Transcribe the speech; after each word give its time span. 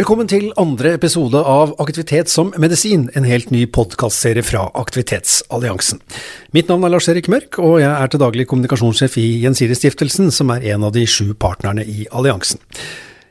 Velkommen 0.00 0.30
til 0.30 0.46
andre 0.56 0.94
episode 0.96 1.36
av 1.44 1.74
Aktivitet 1.82 2.30
som 2.32 2.54
medisin, 2.62 3.02
en 3.12 3.26
helt 3.28 3.50
ny 3.52 3.66
podkastserie 3.68 4.40
fra 4.40 4.62
Aktivitetsalliansen. 4.80 5.98
Mitt 6.56 6.70
navn 6.72 6.86
er 6.86 6.94
Lars-Erik 6.94 7.26
Mørk, 7.28 7.58
og 7.60 7.74
jeg 7.82 7.90
er 7.90 8.08
til 8.08 8.22
daglig 8.22 8.46
kommunikasjonssjef 8.48 9.18
i 9.20 9.26
Gjensidigestiftelsen, 9.42 10.30
som 10.32 10.54
er 10.54 10.64
en 10.72 10.86
av 10.88 10.94
de 10.94 11.02
sju 11.04 11.34
partnerne 11.36 11.84
i 11.84 12.06
alliansen. 12.16 12.62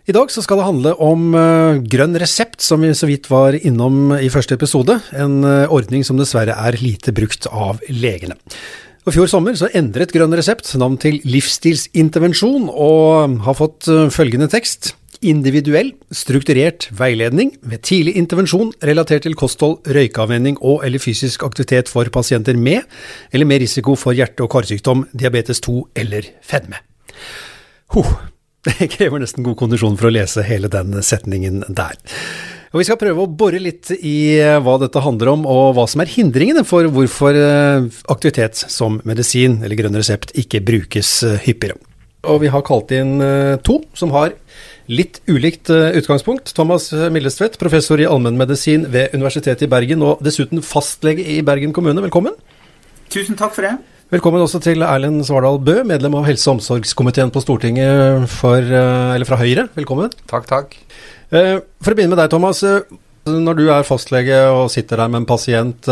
I 0.06 0.14
dag 0.14 0.30
skal 0.30 0.62
det 0.62 0.68
handle 0.68 0.94
om 1.02 1.26
uh, 1.34 1.82
grønn 1.90 2.14
resept, 2.22 2.62
som 2.62 2.86
vi 2.86 2.94
så 2.94 3.10
vidt 3.10 3.32
var 3.34 3.58
innom 3.58 4.14
i 4.20 4.30
første 4.30 4.54
episode. 4.60 5.00
En 5.18 5.42
uh, 5.42 5.74
ordning 5.74 6.06
som 6.06 6.22
dessverre 6.22 6.54
er 6.54 6.78
lite 6.84 7.16
brukt 7.18 7.50
av 7.50 7.82
legene. 7.90 8.38
Og 9.10 9.16
fjor 9.18 9.32
sommer 9.32 9.58
så 9.58 9.72
endret 9.74 10.14
Grønn 10.14 10.38
resept 10.38 10.70
navn 10.78 11.02
til 11.02 11.18
Livsstilsintervensjon, 11.26 12.70
og 12.70 13.42
har 13.50 13.58
fått 13.58 13.90
uh, 13.90 14.06
følgende 14.14 14.52
tekst 14.54 14.94
individuell, 15.26 15.92
strukturert 16.16 16.88
veiledning 16.96 17.52
ved 17.62 17.84
tidlig 17.88 18.16
intervensjon 18.20 18.72
relatert 18.86 19.26
til 19.28 19.36
kosthold, 19.40 19.80
røykeavvenning 19.88 20.60
og 20.62 20.86
eller 20.88 21.02
fysisk 21.04 21.44
aktivitet 21.48 21.92
for 21.92 22.08
pasienter 22.14 22.58
med 22.58 22.86
eller 23.34 23.50
med 23.50 23.64
risiko 23.66 23.96
for 24.00 24.16
hjerte- 24.16 24.46
og 24.46 24.52
karsykdom, 24.54 25.08
diabetes 25.12 25.60
2 25.66 25.80
eller 26.00 26.30
fedme. 26.46 26.80
Huh, 27.96 28.14
det 28.68 28.92
krever 28.96 29.22
nesten 29.22 29.44
god 29.44 29.60
kondisjon 29.60 29.98
for 30.00 30.10
å 30.10 30.14
lese 30.14 30.46
hele 30.48 30.72
den 30.72 30.96
setningen 31.04 31.66
der. 31.68 32.00
Og 32.70 32.84
Vi 32.84 32.86
skal 32.86 33.00
prøve 33.02 33.24
å 33.26 33.30
bore 33.34 33.58
litt 33.62 33.90
i 33.98 34.38
eh, 34.38 34.60
hva 34.62 34.76
dette 34.82 35.02
handler 35.02 35.32
om, 35.32 35.46
og 35.50 35.74
hva 35.74 35.88
som 35.90 36.04
er 36.04 36.12
hindringene 36.14 36.62
for 36.68 36.86
hvorfor 36.94 37.34
eh, 37.34 37.88
aktivitet 38.14 38.62
som 38.70 39.00
medisin 39.10 39.58
eller 39.64 39.80
grønn 39.80 39.98
resept 39.98 40.36
ikke 40.38 40.62
brukes 40.68 41.16
eh, 41.26 41.40
hyppigere. 41.48 41.80
Og 42.30 42.44
vi 42.44 42.52
har 42.52 42.66
kalt 42.68 42.92
inn 42.92 43.22
to 43.64 43.78
som 43.96 44.12
har 44.12 44.34
litt 44.90 45.22
ulikt 45.30 45.70
eh, 45.74 45.94
utgangspunkt. 46.00 46.52
Thomas 46.58 46.90
Millestvedt, 47.14 47.60
professor 47.62 48.02
i 48.02 48.08
allmennmedisin 48.10 48.88
ved 48.92 49.14
Universitetet 49.14 49.68
i 49.68 49.72
Bergen, 49.72 50.04
og 50.06 50.24
dessuten 50.26 50.64
fastlege 50.66 51.26
i 51.26 51.40
Bergen 51.46 51.76
kommune. 51.76 52.02
Velkommen. 52.08 52.36
Tusen 53.14 53.38
takk 53.38 53.56
for 53.56 53.66
det. 53.66 53.78
Velkommen 54.10 54.42
også 54.42 54.58
til 54.66 54.82
Erlend 54.82 55.22
Svardal 55.28 55.60
Bø, 55.62 55.84
medlem 55.86 56.16
av 56.18 56.26
helse- 56.26 56.50
og 56.50 56.58
omsorgskomiteen 56.58 57.30
på 57.30 57.44
Stortinget 57.44 58.26
for, 58.34 58.58
eh, 58.58 59.26
fra 59.30 59.38
Høyre. 59.38 59.70
Velkommen. 59.76 60.10
Takk, 60.26 60.48
takk. 60.50 60.76
Eh, 61.32 61.60
for 61.82 61.94
å 61.94 61.96
begynne 61.96 62.16
med 62.16 62.24
deg, 62.24 62.32
Thomas. 62.32 62.64
Når 63.30 63.56
du 63.56 63.70
er 63.70 63.84
fastlege 63.84 64.50
og 64.50 64.72
sitter 64.72 64.98
der 64.98 65.08
med 65.08 65.22
en 65.22 65.26
pasient 65.28 65.86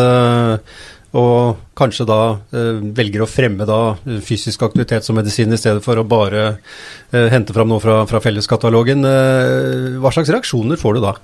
og 1.15 1.61
kanskje 1.77 2.07
da 2.09 2.19
eh, 2.51 2.81
velger 2.97 3.23
å 3.23 3.29
fremme 3.29 3.67
da 3.67 3.95
fysisk 4.23 4.65
aktivitet 4.67 5.05
som 5.07 5.15
medisin 5.15 5.53
i 5.53 5.59
stedet 5.59 5.83
for 5.85 5.99
å 5.99 6.07
bare 6.07 6.43
eh, 6.49 7.29
hente 7.31 7.55
fram 7.55 7.71
noe 7.71 7.83
fra, 7.83 8.01
fra 8.09 8.21
felleskatalogen. 8.23 9.07
Eh, 9.07 9.97
hva 10.03 10.11
slags 10.11 10.33
reaksjoner 10.33 10.79
får 10.81 10.97
du 10.97 11.03
da? 11.07 11.15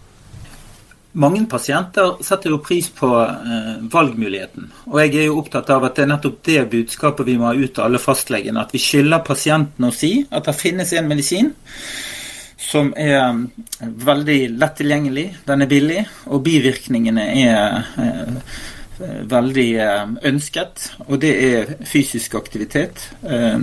Mange 1.13 1.43
pasienter 1.45 2.15
setter 2.25 2.55
jo 2.55 2.61
pris 2.63 2.87
på 2.95 3.09
eh, 3.21 3.75
valgmuligheten. 3.91 4.71
Og 4.89 4.97
jeg 5.03 5.13
er 5.19 5.27
jo 5.27 5.37
opptatt 5.43 5.69
av 5.75 5.83
at 5.85 5.99
det 5.99 6.07
er 6.07 6.13
nettopp 6.15 6.39
det 6.47 6.63
budskapet 6.71 7.27
vi 7.27 7.37
må 7.37 7.51
ha 7.51 7.53
ut 7.53 7.75
til 7.75 7.85
alle 7.85 8.01
fastlegene. 8.01 8.63
At 8.63 8.73
vi 8.73 8.81
skylder 8.81 9.21
pasienten 9.27 9.89
å 9.89 9.93
si 9.93 10.15
at 10.31 10.49
det 10.49 10.57
finnes 10.57 10.95
en 10.97 11.11
medisin 11.11 11.53
som 12.63 12.93
er 12.97 13.19
eh, 13.19 13.43
veldig 14.07 14.39
lett 14.55 14.77
tilgjengelig, 14.79 15.27
den 15.45 15.65
er 15.65 15.69
billig, 15.69 16.03
og 16.31 16.41
bivirkningene 16.47 17.27
er 17.43 17.91
eh, 17.99 18.23
Eh, 18.33 18.72
veldig 19.29 19.69
eh, 19.81 20.13
ønsket, 20.29 20.89
og 21.07 21.17
det 21.23 21.31
er 21.47 21.73
fysisk 21.87 22.37
aktivitet. 22.39 23.07
Eh, 23.23 23.59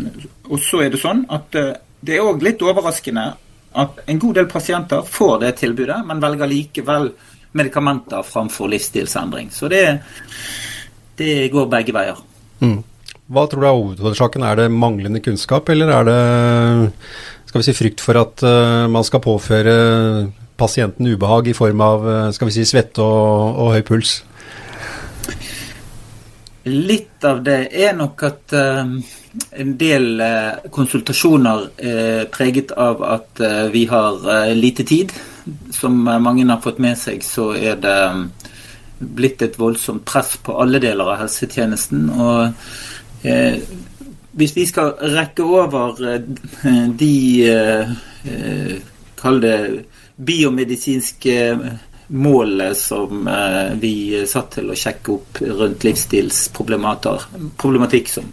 og 0.50 0.58
så 0.62 0.84
er 0.84 0.92
det 0.92 1.00
sånn 1.02 1.24
at 1.32 1.50
det 1.52 2.16
er 2.16 2.26
òg 2.26 2.42
litt 2.44 2.62
overraskende 2.64 3.26
at 3.80 4.00
en 4.10 4.20
god 4.20 4.40
del 4.40 4.48
pasienter 4.50 5.04
får 5.06 5.42
det 5.44 5.56
tilbudet, 5.60 6.00
men 6.06 6.22
velger 6.22 6.50
likevel 6.50 7.10
medikamenter 7.56 8.24
framfor 8.26 8.70
livsstilsendring. 8.72 9.50
Så 9.54 9.68
det, 9.70 9.84
det 11.18 11.50
går 11.52 11.68
begge 11.70 11.94
veier. 11.94 12.18
Mm. 12.62 12.80
Hva 13.30 13.44
tror 13.46 13.62
du 13.62 13.68
er 13.68 13.76
hovedårsaken? 13.76 14.42
Er 14.46 14.58
det 14.58 14.72
manglende 14.74 15.22
kunnskap, 15.22 15.70
eller 15.70 15.92
er 15.94 16.08
det 16.08 16.18
skal 17.50 17.62
vi 17.62 17.68
si, 17.68 17.76
frykt 17.78 18.02
for 18.02 18.18
at 18.18 18.42
man 18.90 19.06
skal 19.06 19.22
påføre 19.22 19.76
pasienten 20.58 21.06
ubehag 21.10 21.50
i 21.50 21.54
form 21.54 21.82
av 21.82 22.08
skal 22.34 22.50
vi 22.50 22.56
si, 22.58 22.66
svette 22.66 23.02
og, 23.02 23.54
og 23.54 23.72
høy 23.76 23.86
puls? 23.86 24.18
Litt 26.68 27.24
av 27.24 27.38
det 27.40 27.70
er 27.72 27.94
nok 27.96 28.22
at 28.26 28.52
uh, 28.52 28.90
en 29.62 29.70
del 29.80 30.20
uh, 30.20 30.68
konsultasjoner 30.68 31.62
er 31.80 32.26
preget 32.32 32.74
av 32.76 33.00
at 33.06 33.40
uh, 33.40 33.68
vi 33.72 33.86
har 33.88 34.52
lite 34.52 34.84
tid. 34.84 35.14
Som 35.72 36.02
mange 36.04 36.44
har 36.44 36.60
fått 36.60 36.82
med 36.84 36.98
seg, 37.00 37.24
så 37.24 37.54
er 37.56 37.80
det 37.80 37.96
um, 38.12 38.26
blitt 38.98 39.40
et 39.40 39.56
voldsomt 39.56 40.04
press 40.04 40.36
på 40.44 40.58
alle 40.60 40.82
deler 40.82 41.08
av 41.08 41.22
helsetjenesten. 41.22 42.10
Og 42.12 42.52
hvis 44.36 44.52
vi 44.56 44.66
skal 44.68 44.92
rekke 45.16 45.44
over 45.44 45.96
de 47.00 47.14
Kall 49.20 49.40
det 49.40 49.56
biomedisinske 50.20 51.34
målet 52.10 52.76
som 52.76 53.28
eh, 53.28 53.74
vi 53.78 54.26
satt 54.26 54.50
til 54.58 54.70
å 54.70 54.74
sjekke 54.76 55.12
opp 55.14 55.38
rundt 55.40 55.84
livsstilsproblematikk 55.86 58.08
som 58.10 58.24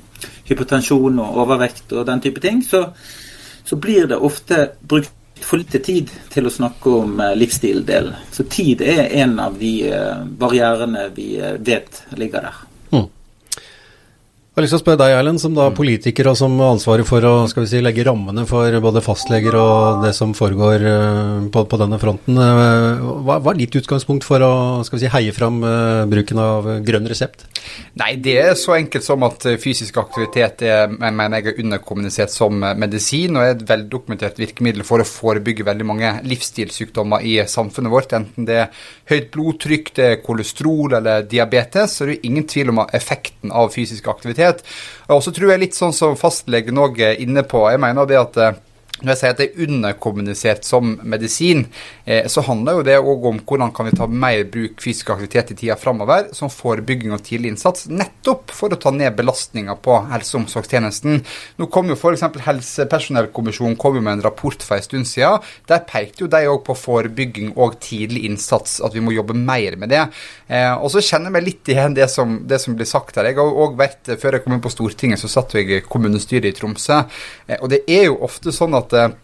hypotensjon 0.47 1.19
og 1.21 1.37
overvekt 1.43 1.93
og 1.93 2.05
den 2.07 2.21
type 2.23 2.39
ting, 2.41 2.63
så, 2.65 2.85
så 3.63 3.75
blir 3.81 4.07
det 4.09 4.17
ofte 4.17 4.71
brukt 4.81 5.13
for 5.37 5.57
lite 5.61 5.79
tid 5.85 6.09
til 6.33 6.47
å 6.49 6.53
snakke 6.53 6.89
om 7.03 7.19
eh, 7.21 7.35
livsstil-delen. 7.37 8.15
Så 8.33 8.43
tid 8.49 8.81
er 8.81 9.13
en 9.21 9.39
av 9.43 9.59
de 9.59 9.91
eh, 9.91 10.25
barrierene 10.39 11.09
vi 11.15 11.27
vet 11.59 12.03
ligger 12.17 12.41
der. 12.49 12.55
Jeg 14.57 14.63
har 14.63 14.65
lyst 14.65 14.73
til 14.73 14.79
å 14.79 14.81
spørre 14.81 14.97
deg, 15.03 15.11
Erlend, 15.13 15.37
som 15.37 15.53
da 15.53 15.67
politiker 15.69 16.31
og 16.31 16.33
som 16.39 16.55
ansvarer 16.65 17.05
for 17.05 17.21
å 17.29 17.31
skal 17.45 17.61
vi 17.61 17.67
si, 17.69 17.81
legge 17.85 18.01
rammene 18.07 18.41
for 18.49 18.73
både 18.81 19.03
fastleger 19.05 19.53
og 19.53 19.99
det 20.01 20.15
som 20.17 20.31
foregår 20.33 20.85
eh, 20.89 21.43
på, 21.53 21.61
på 21.69 21.77
denne 21.77 21.99
fronten. 22.01 22.39
Eh, 22.41 23.03
hva, 23.21 23.35
hva, 23.37 23.51
er 23.53 23.59
ditt 23.59 23.77
utgangspunkt 23.77 24.25
for 24.25 24.41
å 24.41 24.49
skal 24.87 24.97
vi 24.97 25.03
si, 25.03 25.11
heie 25.13 25.35
fram 25.35 25.59
uh, 25.61 26.07
bruken 26.09 26.41
av 26.41 26.71
grønn 26.87 27.05
resept? 27.05 27.45
Nei, 28.01 28.15
Det 28.17 28.33
er 28.47 28.57
så 28.57 28.73
enkelt 28.79 29.05
som 29.05 29.27
at 29.27 29.45
fysisk 29.61 29.99
aktivitet 30.01 30.65
er, 30.65 30.89
mener 30.89 31.37
jeg 31.37 31.51
er 31.53 31.61
underkommunisert 31.61 32.33
som 32.33 32.57
medisin, 32.57 33.37
og 33.37 33.45
er 33.45 33.53
et 33.59 33.63
veldokumentert 33.69 34.41
virkemiddel 34.41 34.81
for 34.89 35.05
å 35.05 35.07
forebygge 35.11 35.67
veldig 35.69 35.89
mange 35.91 36.15
livsstilssykdommer 36.25 37.29
i 37.29 37.37
samfunnet 37.45 37.93
vårt. 37.93 38.17
Enten 38.17 38.49
det 38.49 38.57
er 38.63 38.89
høyt 39.13 39.29
blodtrykk, 39.37 39.93
det 40.01 40.09
er 40.15 40.19
kolesterol 40.25 40.97
eller 40.97 41.29
diabetes, 41.29 41.99
så 41.99 42.07
er 42.07 42.15
det 42.15 42.19
ingen 42.31 42.49
tvil 42.49 42.73
om 42.73 42.81
effekten 42.87 43.53
av 43.53 43.69
fysisk 43.77 44.09
aktivitet 44.09 44.46
aktivitet. 44.47 44.77
Og 45.13 45.23
så 45.23 45.31
tror 45.31 45.53
jeg 45.53 45.63
litt 45.63 45.77
sånn 45.77 45.95
som 45.95 46.17
fastlegen 46.19 46.77
òg 46.77 46.99
er 46.99 47.21
inne 47.23 47.43
på. 47.47 47.63
Jeg 47.71 47.79
mener 47.79 48.07
det 48.09 48.19
at 48.19 48.37
eh, 48.37 48.57
når 49.03 49.11
jeg 49.11 49.19
sier 49.19 49.33
at 49.33 49.41
det 49.41 49.47
er 49.47 49.67
underkommunisert 49.67 50.65
som 50.65 50.95
medisin, 51.05 51.65
eh, 52.05 52.25
så 52.31 52.41
handler 52.47 52.79
jo 52.79 52.85
det 52.87 52.97
òg 52.97 53.27
om 53.29 53.39
hvordan 53.45 53.73
kan 53.75 53.85
vi 53.85 53.95
ta 53.97 54.07
mer 54.09 54.43
bruk 54.49 54.81
fysisk 54.81 55.11
aktivitet 55.13 55.53
i 55.53 55.57
tida 55.59 55.77
framover, 55.77 56.31
som 56.33 56.49
forebygging 56.49 57.13
og 57.13 57.21
tidlig 57.25 57.53
innsats, 57.53 57.85
nettopp 57.91 58.53
for 58.55 58.73
å 58.73 58.79
ta 58.81 58.91
ned 58.95 59.13
belastninga 59.17 59.77
på 59.85 59.99
helse- 60.11 60.33
og 60.35 60.43
omsorgstjenesten. 60.45 61.21
Nå 61.61 61.69
kom 61.73 61.91
jo 61.91 61.97
f.eks. 61.97 62.25
Helsepersonellkommisjonen 62.47 63.77
kom 63.77 63.99
jo 63.99 64.03
med 64.05 64.17
en 64.17 64.25
rapport 64.25 64.65
for 64.65 64.77
en 64.77 64.85
stund 64.85 65.09
siden. 65.09 65.45
Der 65.69 65.85
pekte 65.85 66.25
jo 66.25 66.31
de 66.31 66.41
òg 66.49 66.63
på 66.65 66.77
forebygging 66.77 67.53
og 67.55 67.77
tidlig 67.83 68.25
innsats, 68.25 68.79
at 68.81 68.97
vi 68.97 69.03
må 69.03 69.13
jobbe 69.13 69.37
mer 69.37 69.77
med 69.77 69.93
det. 69.93 70.07
Eh, 70.47 70.73
og 70.73 70.89
så 70.93 71.03
kjenner 71.05 71.33
meg 71.33 71.45
litt 71.45 71.69
igjen 71.69 71.95
det 71.97 72.09
som, 72.09 72.39
det 72.49 72.61
som 72.63 72.75
blir 72.77 72.89
sagt 72.89 73.17
her. 73.19 73.29
Jeg 73.29 73.37
har 73.37 73.61
òg 73.65 73.77
vært, 73.77 74.03
Før 74.17 74.37
jeg 74.37 74.43
kom 74.43 74.55
inn 74.55 74.63
på 74.63 74.71
Stortinget, 74.71 75.19
så 75.21 75.29
satt 75.29 75.53
jeg 75.53 75.69
i 75.69 75.81
kommunestyret 75.85 76.47
i 76.49 76.55
Tromsø. 76.55 77.03
Eh, 77.47 77.59
og 77.61 77.69
det 77.73 77.83
er 77.85 78.07
jo 78.07 78.17
ofte 78.25 78.53
sånn 78.55 78.73
at 78.77 78.86
at 78.87 78.97
eh, 78.97 79.15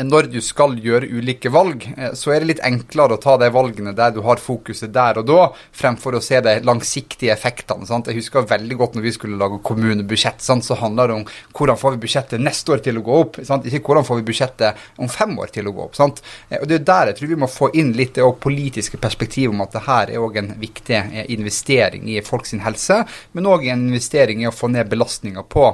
når 0.00 0.28
du 0.32 0.38
skal 0.44 0.76
gjøre 0.80 1.08
ulike 1.10 1.50
valg, 1.52 1.84
eh, 1.96 2.12
så 2.16 2.32
er 2.32 2.42
det 2.42 2.48
litt 2.48 2.62
enklere 2.64 3.16
å 3.16 3.20
ta 3.20 3.36
de 3.40 3.48
valgene 3.52 3.94
der 3.96 4.14
du 4.14 4.22
har 4.24 4.40
fokuset 4.40 4.92
der 4.92 5.20
og 5.20 5.26
da, 5.28 5.48
fremfor 5.76 6.16
å 6.16 6.22
se 6.24 6.40
de 6.44 6.54
langsiktige 6.64 7.32
effektene. 7.34 7.86
Sant? 7.88 8.08
Jeg 8.08 8.20
husker 8.20 8.48
veldig 8.48 8.78
godt 8.80 8.96
når 8.96 9.06
vi 9.06 9.14
skulle 9.16 9.40
lage 9.40 9.60
kommunebudsjett, 9.66 10.40
sant? 10.44 10.66
så 10.66 10.78
handler 10.80 11.10
det 11.10 11.18
om 11.20 11.26
hvordan 11.58 11.80
får 11.80 11.96
vi 11.96 12.02
budsjettet 12.06 12.42
neste 12.42 12.74
år 12.74 12.84
til 12.84 13.00
å 13.00 13.04
gå 13.06 13.20
opp, 13.24 13.40
sant? 13.48 13.68
ikke 13.68 13.84
hvordan 13.90 14.08
får 14.08 14.20
vi 14.20 14.26
budsjettet 14.30 14.86
om 15.02 15.12
fem 15.12 15.36
år 15.42 15.52
til 15.54 15.68
å 15.68 15.74
gå 15.76 15.88
opp. 15.88 16.00
Eh, 16.00 16.58
og 16.60 16.66
Det 16.70 16.80
er 16.80 16.88
der 16.92 17.12
jeg 17.12 17.20
tror 17.20 17.34
vi 17.34 17.40
må 17.44 17.50
få 17.50 17.72
inn 17.78 17.92
litt 17.98 18.16
det 18.16 18.28
politiske 18.42 19.00
perspektivet 19.00 19.52
om 19.52 19.64
at 19.64 19.76
det 19.76 19.84
her 19.86 20.14
er 20.14 20.22
òg 20.22 20.38
en 20.40 20.54
viktig 20.60 20.98
investering 21.34 22.08
i 22.12 22.20
folks 22.24 22.54
helse, 22.62 23.02
men 23.32 23.48
òg 23.48 23.66
en 23.68 23.86
investering 23.88 24.42
i 24.42 24.48
å 24.48 24.54
få 24.54 24.70
ned 24.72 24.90
belastninga 24.90 25.44
på 25.48 25.68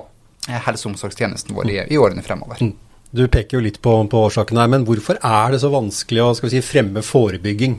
helse- 0.49 0.87
og 0.87 0.95
omsorgstjenesten 0.95 1.57
vår 1.57 1.73
i, 1.73 1.81
i 1.95 1.99
årene 2.01 2.25
fremover. 2.25 2.63
Du 3.11 3.25
peker 3.33 3.57
jo 3.57 3.65
litt 3.65 3.81
på, 3.81 3.93
på 4.13 4.25
årsaken 4.29 4.61
her, 4.61 4.69
men 4.69 4.85
hvorfor 4.89 5.21
er 5.25 5.55
det 5.55 5.63
så 5.63 5.71
vanskelig 5.73 6.25
å 6.27 6.33
si, 6.37 6.61
fremme 6.65 7.01
forebygging? 7.05 7.79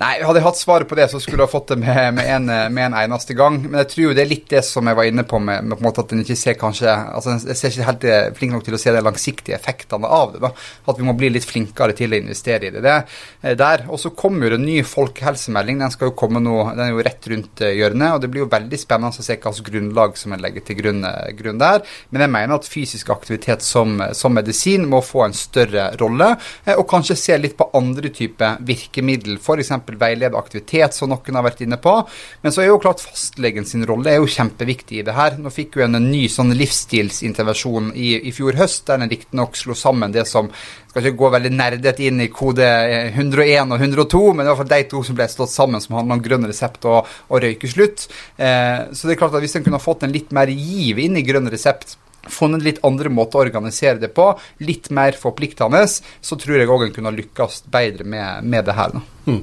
Nei, 0.00 0.22
hadde 0.24 0.40
jeg 0.40 0.46
hatt 0.46 0.56
svaret 0.56 0.88
på 0.88 0.96
det, 0.96 1.04
så 1.12 1.18
skulle 1.20 1.44
jeg 1.44 1.52
fått 1.52 1.74
det 1.74 1.76
med, 1.82 2.14
med, 2.16 2.24
en, 2.32 2.46
med, 2.48 2.84
en, 2.86 2.94
eneste 2.96 3.34
gang. 3.36 3.58
Men 3.60 3.82
jeg 3.82 3.90
tror 3.90 4.04
jo 4.06 4.14
det 4.16 4.22
er 4.22 4.30
litt 4.30 4.46
det 4.48 4.62
som 4.64 4.86
jeg 4.88 4.96
var 4.96 5.08
inne 5.08 5.24
på 5.28 5.36
med, 5.36 5.66
med 5.68 5.76
på 5.76 5.84
en 5.84 5.88
måte 5.90 6.00
at 6.00 6.14
en 6.16 6.22
ikke 6.22 6.36
ser 6.40 6.56
kanskje 6.56 6.88
altså 6.88 7.34
Jeg 7.50 7.58
ser 7.58 7.74
ikke 7.74 7.88
helt 7.90 8.06
eh, 8.08 8.30
flink 8.38 8.56
nok 8.56 8.64
til 8.64 8.76
å 8.78 8.80
se 8.80 8.94
de 8.94 9.02
langsiktige 9.04 9.58
effektene 9.58 10.08
av 10.08 10.32
det. 10.32 10.40
da, 10.46 10.52
At 10.88 10.96
vi 10.96 11.04
må 11.04 11.12
bli 11.18 11.28
litt 11.34 11.44
flinkere 11.44 11.92
til 11.98 12.14
å 12.14 12.20
investere 12.22 12.70
i 12.70 12.72
det, 12.72 12.80
det 12.86 12.94
eh, 12.94 13.56
der. 13.60 13.84
Og 13.92 14.00
så 14.00 14.14
kommer 14.16 14.48
jo 14.48 14.60
en 14.62 14.64
ny 14.64 14.78
folkehelsemelding. 14.80 15.84
Den 15.84 15.92
skal 15.92 16.08
jo 16.08 16.16
komme 16.22 16.40
nå, 16.40 16.56
den 16.72 16.86
er 16.86 16.94
jo 16.94 17.04
rett 17.04 17.28
rundt 17.34 17.60
eh, 17.60 17.74
hjørnet. 17.76 18.14
og 18.14 18.24
Det 18.24 18.32
blir 18.32 18.46
jo 18.46 18.48
veldig 18.56 18.80
spennende 18.80 19.12
å 19.12 19.28
se 19.28 19.36
hva 19.36 19.52
slags 19.52 19.68
grunnlag 19.68 20.16
som 20.16 20.32
en 20.32 20.40
legger 20.46 20.64
til 20.70 20.80
grunn, 20.80 21.04
grunn, 21.36 21.60
der. 21.60 21.84
Men 22.08 22.24
jeg 22.24 22.34
mener 22.38 22.56
at 22.56 22.70
fysisk 22.78 23.12
aktivitet 23.12 23.60
som, 23.68 24.00
som 24.16 24.32
medisin 24.40 24.88
må 24.88 25.04
få 25.04 25.26
en 25.28 25.36
større 25.36 25.90
rolle, 26.00 26.32
og 26.78 26.88
kanskje 26.88 27.20
se 27.20 27.36
litt 27.36 27.58
på 27.60 27.68
andre 27.76 28.08
typer 28.14 28.56
virkemiddel. 28.64 29.36
F.eks 29.36 29.81
veilede 29.86 30.38
aktivitet, 30.38 30.94
som 30.96 31.10
noen 31.12 31.38
har 31.38 31.46
vært 31.46 31.62
inne 31.64 31.78
på. 31.82 31.94
Men 32.42 32.54
så 32.54 32.62
er 32.62 32.70
jo 32.70 32.80
klart 32.82 33.02
fastlegen 33.04 33.66
sin 33.68 33.86
rolle 33.88 34.12
er 34.12 34.20
jo 34.20 34.30
kjempeviktig 34.30 35.00
i 35.00 35.06
det 35.06 35.16
her. 35.16 35.38
Nå 35.40 35.52
fikk 35.52 35.78
vi 35.78 35.86
en 35.86 35.98
ny 36.04 36.26
sånn 36.32 36.54
livsstilsintervensjon 36.58 37.92
i, 37.94 38.14
i 38.28 38.34
fjor 38.34 38.58
høst, 38.60 38.86
der 38.88 39.02
en 39.02 39.12
riktignok 39.12 39.58
slo 39.58 39.76
sammen 39.78 40.14
det 40.14 40.26
som 40.30 40.50
skal 40.92 41.06
ikke 41.08 41.20
gå 41.22 41.32
veldig 41.32 41.52
nerdet 41.56 42.00
inn 42.04 42.20
i 42.20 42.28
kode 42.32 42.66
101 42.66 43.72
og 43.72 43.80
102, 43.80 44.22
men 44.36 44.44
i 44.44 44.50
hvert 44.50 44.60
fall 44.60 44.72
de 44.74 44.82
to 44.90 45.00
som 45.06 45.16
ble 45.16 45.28
slått 45.32 45.54
sammen, 45.54 45.80
som 45.80 45.96
handler 45.96 46.18
om 46.18 46.24
grønn 46.26 46.48
resept 46.50 46.84
og, 46.90 47.08
og 47.32 47.42
røykeslutt. 47.44 48.06
Eh, 48.36 48.92
så 48.92 49.08
det 49.08 49.16
er 49.16 49.20
klart 49.22 49.38
at 49.38 49.44
hvis 49.44 49.56
en 49.56 49.64
kunne 49.64 49.80
fått 49.80 50.04
en 50.04 50.12
litt 50.12 50.34
mer 50.36 50.52
giv 50.52 51.00
inn 51.00 51.16
i 51.16 51.24
grønn 51.24 51.48
resept, 51.52 51.96
funnet 52.30 52.62
litt 52.62 52.82
andre 52.86 53.10
måter 53.10 53.40
å 53.40 53.46
organisere 53.46 53.98
det 54.02 54.12
på, 54.14 54.28
litt 54.62 54.90
mer 54.94 55.16
forpliktende, 55.18 55.82
så 55.88 56.38
tror 56.38 56.60
jeg 56.60 56.70
òg 56.70 56.86
en 56.86 56.94
kunne 56.94 57.14
lykkes 57.16 57.64
bedre 57.72 58.06
med, 58.06 58.44
med 58.46 58.68
det 58.68 58.76
her. 58.78 59.00
Mm. 59.26 59.42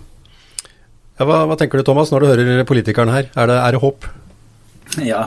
Hva, 1.19 1.41
hva, 1.49 1.55
tenker 1.59 1.81
du 1.81 1.87
Thomas, 1.87 2.13
når 2.13 2.23
du 2.23 2.29
hører 2.29 2.67
politikeren 2.67 3.11
her? 3.11 3.27
Er 3.35 3.49
det, 3.51 3.57
er 3.59 3.75
det 3.75 3.81
håp? 3.83 4.05
Ja, 5.03 5.23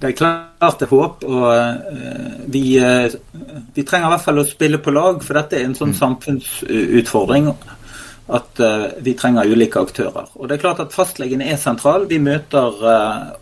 det 0.00 0.10
er 0.10 0.16
klart 0.18 0.80
det 0.80 0.88
er 0.88 0.92
håp. 0.92 1.24
Og 1.26 1.44
uh, 1.46 2.46
vi, 2.50 2.62
uh, 2.82 3.06
vi, 3.74 3.84
trenger 3.84 4.08
i 4.08 4.12
hvert 4.16 4.24
fall 4.24 4.42
å 4.42 4.46
spille 4.48 4.80
på 4.82 4.94
lag, 4.94 5.20
for 5.22 5.38
dette 5.38 5.60
er 5.60 5.68
en 5.68 5.76
sånn 5.78 5.94
mm. 5.94 5.98
samfunnsutfordring. 6.00 7.52
At 8.34 8.62
uh, 8.64 8.88
vi 9.04 9.14
trenger 9.18 9.50
ulike 9.50 9.84
aktører. 9.86 10.26
Og 10.34 10.48
det 10.48 10.58
er 10.58 10.64
klart 10.64 10.82
at 10.82 10.96
Fastlegen 10.96 11.44
er 11.44 11.60
sentral. 11.60 12.08
Vi 12.10 12.18
møter 12.22 12.82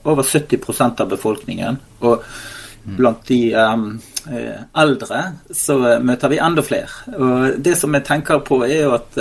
over 0.05 0.21
70% 0.21 1.01
av 1.01 1.09
befolkningen. 1.15 1.81
Og 2.05 2.21
mm. 2.21 2.99
blant 2.99 3.25
de 3.33 3.41
um, 3.57 3.89
eldre 4.77 5.23
så 5.55 5.79
møter 6.05 6.35
vi 6.35 6.43
enda 6.45 6.65
flere. 6.67 7.17
Og 7.17 7.57
det 7.63 7.77
som 7.81 7.97
jeg 7.97 8.05
tenker 8.05 8.45
på, 8.45 8.61
er 8.69 8.85
jo 8.85 8.95
at 8.99 9.19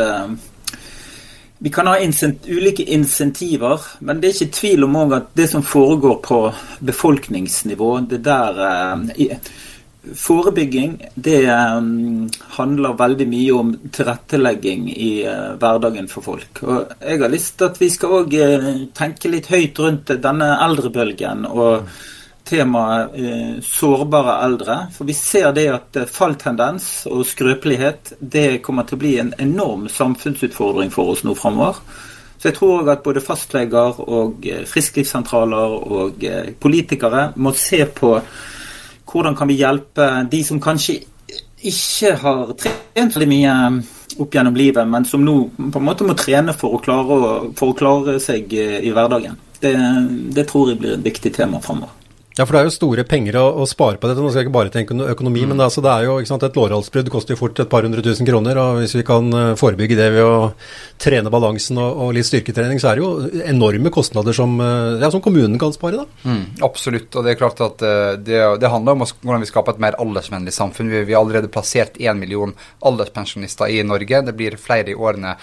vi 1.59 1.69
kan 1.69 1.87
ha 1.87 1.97
insent 1.99 2.47
ulike 2.47 2.83
insentiver, 2.83 3.81
men 3.99 4.19
det 4.19 4.27
er 4.27 4.39
ikke 4.39 4.57
tvil 4.57 4.83
om 4.87 4.97
at 5.15 5.29
det 5.37 5.47
som 5.49 5.63
foregår 5.63 6.17
på 6.23 6.39
befolkningsnivå, 6.83 7.91
det 8.09 8.23
der 8.25 8.59
eh, 8.65 9.37
Forebygging 10.05 10.99
det 11.15 11.47
um, 11.49 12.27
handler 12.59 12.93
veldig 12.93 13.25
mye 13.25 13.53
om 13.57 13.71
tilrettelegging 13.89 14.83
i 14.93 15.23
uh, 15.25 15.55
hverdagen 15.57 16.05
for 16.11 16.21
folk. 16.21 16.61
Og 16.61 16.91
Jeg 17.01 17.23
har 17.23 17.33
lyst 17.33 17.55
til 17.57 17.71
at 17.71 17.79
vi 17.81 17.89
skal 17.89 18.13
òg 18.19 18.35
uh, 18.37 18.67
tenke 18.93 19.31
litt 19.33 19.49
høyt 19.49 19.81
rundt 19.81 20.13
denne 20.21 20.51
eldrebølgen. 20.67 21.47
og 21.49 21.89
temaet 22.45 23.15
eh, 23.15 23.61
sårbare 23.61 24.37
eldre. 24.45 24.77
For 24.93 25.07
vi 25.07 25.15
ser 25.17 25.51
det 25.55 25.65
at 25.73 25.97
eh, 25.99 26.09
falltendens 26.09 27.05
og 27.09 27.25
skrøpelighet 27.27 28.15
det 28.19 28.61
kommer 28.65 28.85
til 28.85 28.97
å 28.97 29.01
bli 29.01 29.15
en 29.21 29.33
enorm 29.41 29.87
samfunnsutfordring 29.91 30.93
for 30.93 31.13
oss 31.13 31.25
nå 31.25 31.35
framover. 31.37 31.81
Så 32.37 32.51
jeg 32.51 32.57
tror 32.59 32.83
òg 32.83 32.91
at 32.93 33.03
både 33.05 33.23
fastleger 33.25 33.99
og 34.05 34.45
eh, 34.45 34.63
frisklivssentraler 34.69 35.75
og 35.97 36.23
eh, 36.27 36.53
politikere 36.61 37.31
må 37.41 37.55
se 37.57 37.81
på 37.89 38.13
hvordan 39.09 39.37
kan 39.37 39.49
vi 39.49 39.59
hjelpe 39.61 40.07
de 40.29 40.43
som 40.43 40.61
kanskje 40.61 40.99
ikke 41.65 42.13
har 42.21 42.49
trent 42.59 43.15
veldig 43.15 43.31
mye 43.31 43.53
opp 44.21 44.35
gjennom 44.35 44.57
livet, 44.59 44.85
men 44.87 45.05
som 45.07 45.23
nå 45.25 45.35
på 45.57 45.79
en 45.79 45.87
måte 45.87 46.05
må 46.05 46.13
trene 46.19 46.53
for 46.53 46.77
å 46.77 46.81
klare, 46.83 47.17
for 47.57 47.71
å 47.71 47.77
klare 47.77 48.19
seg 48.21 48.53
i 48.53 48.91
hverdagen. 48.93 49.39
Det, 49.59 49.73
det 50.35 50.45
tror 50.51 50.71
jeg 50.71 50.81
blir 50.83 50.97
et 50.97 51.07
viktig 51.07 51.33
tema 51.33 51.63
framover. 51.63 52.04
Ja, 52.35 52.43
for 52.43 52.51
det 52.51 52.61
er 52.61 52.67
jo 52.67 52.73
store 52.75 53.03
penger 53.07 53.37
å, 53.39 53.45
å, 53.63 53.65
spare 53.69 53.95
på 53.95 54.09
dette. 54.09 54.19
Nå 54.19 54.27
skal 54.27 54.41
jeg 54.41 54.49
ikke 54.49 54.55
bare 54.57 54.71
tenke 54.73 54.95
økonomi, 55.13 55.45
mm. 55.45 55.53
men 55.53 55.59
det, 55.61 55.69
altså, 55.69 55.79
det, 55.85 55.91
er 55.93 56.07
jo 56.09 56.15
sant, 56.27 56.43
et 56.43 56.57
lårhalsbrudd 56.59 57.07
koster 57.13 57.31
jo 57.31 57.39
fort 57.39 57.61
et 57.63 57.69
par 57.71 57.87
hundre 57.87 58.03
tusen 58.03 58.27
kroner. 58.27 58.59
og 58.59 58.81
Hvis 58.81 58.95
vi 58.97 59.05
kan 59.07 59.31
forebygge 59.55 59.95
det 59.95 60.09
ved 60.17 60.27
å 60.27 60.49
trene 60.99 61.31
balansen 61.31 61.79
og, 61.79 62.01
og, 62.03 62.11
litt 62.17 62.27
styrketrening, 62.27 62.81
så 62.83 62.91
er 62.91 62.99
det 62.99 63.05
jo 63.05 63.43
enorme 63.47 63.91
kostnader 63.95 64.35
som, 64.35 64.57
ja, 64.99 65.07
som 65.13 65.23
kommunen 65.23 65.55
kan 65.61 65.71
spare. 65.75 66.03
da. 66.03 66.27
Mm, 66.27 66.41
absolutt. 66.67 67.07
Og 67.15 67.23
det 67.23 67.33
er 67.33 67.39
klart 67.39 67.61
at 67.63 67.85
det, 68.27 68.41
det, 68.59 68.71
handler 68.73 68.97
om 68.97 69.05
hvordan 69.07 69.45
vi 69.45 69.49
skaper 69.53 69.77
et 69.77 69.85
mer 69.87 69.99
aldersvennlig 70.03 70.55
samfunn. 70.57 70.91
Vi, 70.91 71.05
vi 71.07 71.15
har 71.15 71.23
allerede 71.23 71.51
plassert 71.55 71.95
én 72.03 72.19
million 72.19 72.51
alderspensjonister 72.83 73.71
i 73.71 73.79
Norge. 73.87 74.25
Det 74.27 74.35
blir 74.35 74.59
flere 74.59 74.91
i 74.91 74.97
årene 74.99 75.37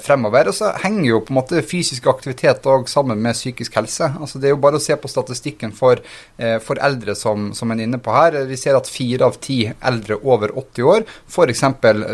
fremover. 0.00 0.48
Og 0.48 0.56
så 0.56 0.72
henger 0.80 1.10
jo 1.10 1.22
på 1.28 1.36
en 1.36 1.40
måte 1.42 1.60
fysisk 1.60 2.08
aktivitet 2.08 2.64
òg 2.72 2.88
sammen 2.88 3.20
med 3.20 3.36
psykisk 3.36 3.76
helse. 3.82 4.14
Altså 4.16 4.40
Det 4.40 4.48
er 4.48 4.56
jo 4.56 4.64
bare 4.64 4.80
å 4.80 4.86
se 4.88 4.96
på 4.96 5.12
statistikken 5.12 5.76
for 5.76 6.00
for 6.62 6.78
eldre 6.84 7.16
som, 7.18 7.48
som 7.56 7.70
en 7.72 7.80
er 7.80 7.88
inne 7.88 7.98
på 8.02 8.12
her. 8.14 8.36
Vi 8.46 8.56
ser 8.60 8.76
at 8.78 8.86
fire 8.90 9.26
av 9.26 9.38
ti 9.42 9.56
eldre 9.66 10.20
over 10.22 10.52
80 10.54 10.86
år 10.86 11.02
f.eks. 11.26 11.64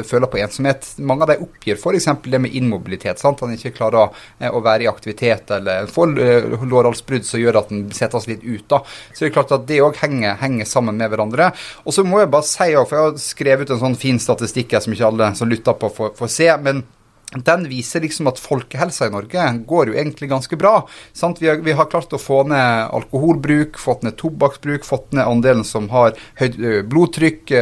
føler 0.09 0.31
på 0.31 0.41
ensomhet. 0.41 0.87
Mange 0.99 1.27
av 1.27 1.33
dem 1.33 1.45
oppgir 1.45 1.77
f.eks. 1.77 2.09
det 2.25 2.41
med 2.41 2.55
immobilitet. 2.57 3.21
sant? 3.21 3.43
Han 3.45 3.55
ikke 3.55 3.75
klarer 3.77 4.15
eh, 4.39 4.51
å 4.51 4.63
være 4.65 4.87
i 4.87 4.91
aktivitet 4.91 5.53
eller 5.59 5.91
får 5.93 6.17
eh, 6.23 6.49
lårhalsbrudd 6.65 7.27
som 7.29 7.43
gjør 7.43 7.61
at 7.61 7.73
han 7.73 7.87
settes 7.95 8.29
litt 8.31 8.45
ut. 8.45 8.67
da. 8.71 8.83
Så 9.13 9.25
det 9.25 9.31
er 9.31 9.37
klart 9.39 9.55
at 9.57 9.69
det 9.69 9.83
òg 9.85 10.01
henger, 10.03 10.39
henger, 10.41 10.69
sammen 10.69 10.99
med 10.99 11.13
hverandre. 11.13 11.53
Og 11.85 11.95
så 11.97 12.05
må 12.07 12.23
jeg 12.23 12.33
bare 12.33 12.49
si, 12.49 12.73
for 12.75 12.97
jeg 12.97 13.09
har 13.11 13.23
skrevet 13.23 13.69
ut 13.69 13.77
en 13.77 13.87
sånn 13.87 14.01
fin 14.01 14.21
statistikk 14.21 14.77
som 14.81 14.95
ikke 14.95 15.11
alle 15.13 15.33
som 15.39 15.51
lytter 15.51 15.77
på, 15.79 15.93
får, 15.93 16.15
får 16.19 16.33
se. 16.33 16.51
men 16.65 16.85
den 17.43 17.67
viser 17.69 18.05
liksom 18.05 18.29
at 18.31 18.41
folkehelsa 18.43 19.09
i 19.09 19.15
Norge 19.15 19.47
går 19.67 19.91
jo 19.91 19.97
egentlig 19.99 20.29
ganske 20.31 20.57
bra. 20.61 20.77
Vi 21.41 21.49
har, 21.49 21.63
vi, 21.65 21.73
har, 21.73 21.89
klart 21.91 22.13
å 22.15 22.21
få 22.21 22.43
ned 22.49 22.91
alkoholbruk, 22.95 23.79
fått 23.81 24.05
ned 24.07 24.17
tobakksbruk, 24.21 24.85
fått 24.87 25.13
ned 25.17 25.27
andelen 25.27 25.65
som 25.67 25.89
har 25.93 26.15
høyt 26.39 26.59
blodtrykk, 26.91 27.53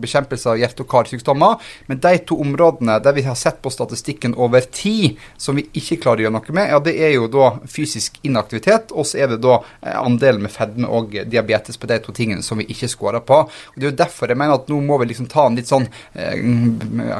bekjempelse 0.00 0.52
av 0.52 0.60
hjerte- 0.60 0.84
og 0.84 0.90
karsykdommer. 0.92 1.58
Men 1.86 2.00
de 2.04 2.14
to 2.28 2.38
områdene 2.40 2.98
der 3.04 3.16
vi 3.16 3.26
har 3.26 3.36
sett 3.38 3.60
på 3.62 3.72
statistikken 3.72 4.36
over 4.38 4.64
tid 4.72 5.18
som 5.36 5.58
vi 5.58 5.66
ikke 5.76 6.00
klarer 6.04 6.24
å 6.24 6.28
gjøre 6.28 6.36
noe 6.38 6.56
med, 6.56 6.72
ja, 6.72 6.80
det 6.82 6.96
er 6.96 7.14
jo 7.16 7.28
da 7.32 7.50
fysisk 7.68 8.18
inaktivitet, 8.26 8.92
og 8.92 9.06
så 9.08 9.22
er 9.24 9.32
det 9.32 9.40
da 9.44 9.60
andelen 9.82 10.44
med 10.46 10.54
fedme 10.54 10.88
og 10.88 11.14
diabetes 11.28 11.78
på 11.80 11.88
de 11.90 11.98
to 12.02 12.14
tingene 12.16 12.44
som 12.44 12.60
vi 12.60 12.68
ikke 12.72 12.90
scorer 12.90 13.24
på. 13.24 13.42
Og 13.48 13.76
Det 13.76 13.86
er 13.86 13.90
jo 13.90 14.00
derfor 14.02 14.30
jeg 14.30 14.40
mener 14.40 14.58
at 14.58 14.68
nå 14.70 14.80
må 14.84 14.98
vi 15.02 15.10
liksom 15.10 15.28
ta 15.30 15.46
en 15.48 15.58
litt 15.58 15.70
sånn 15.70 15.86
eh, 16.14 16.38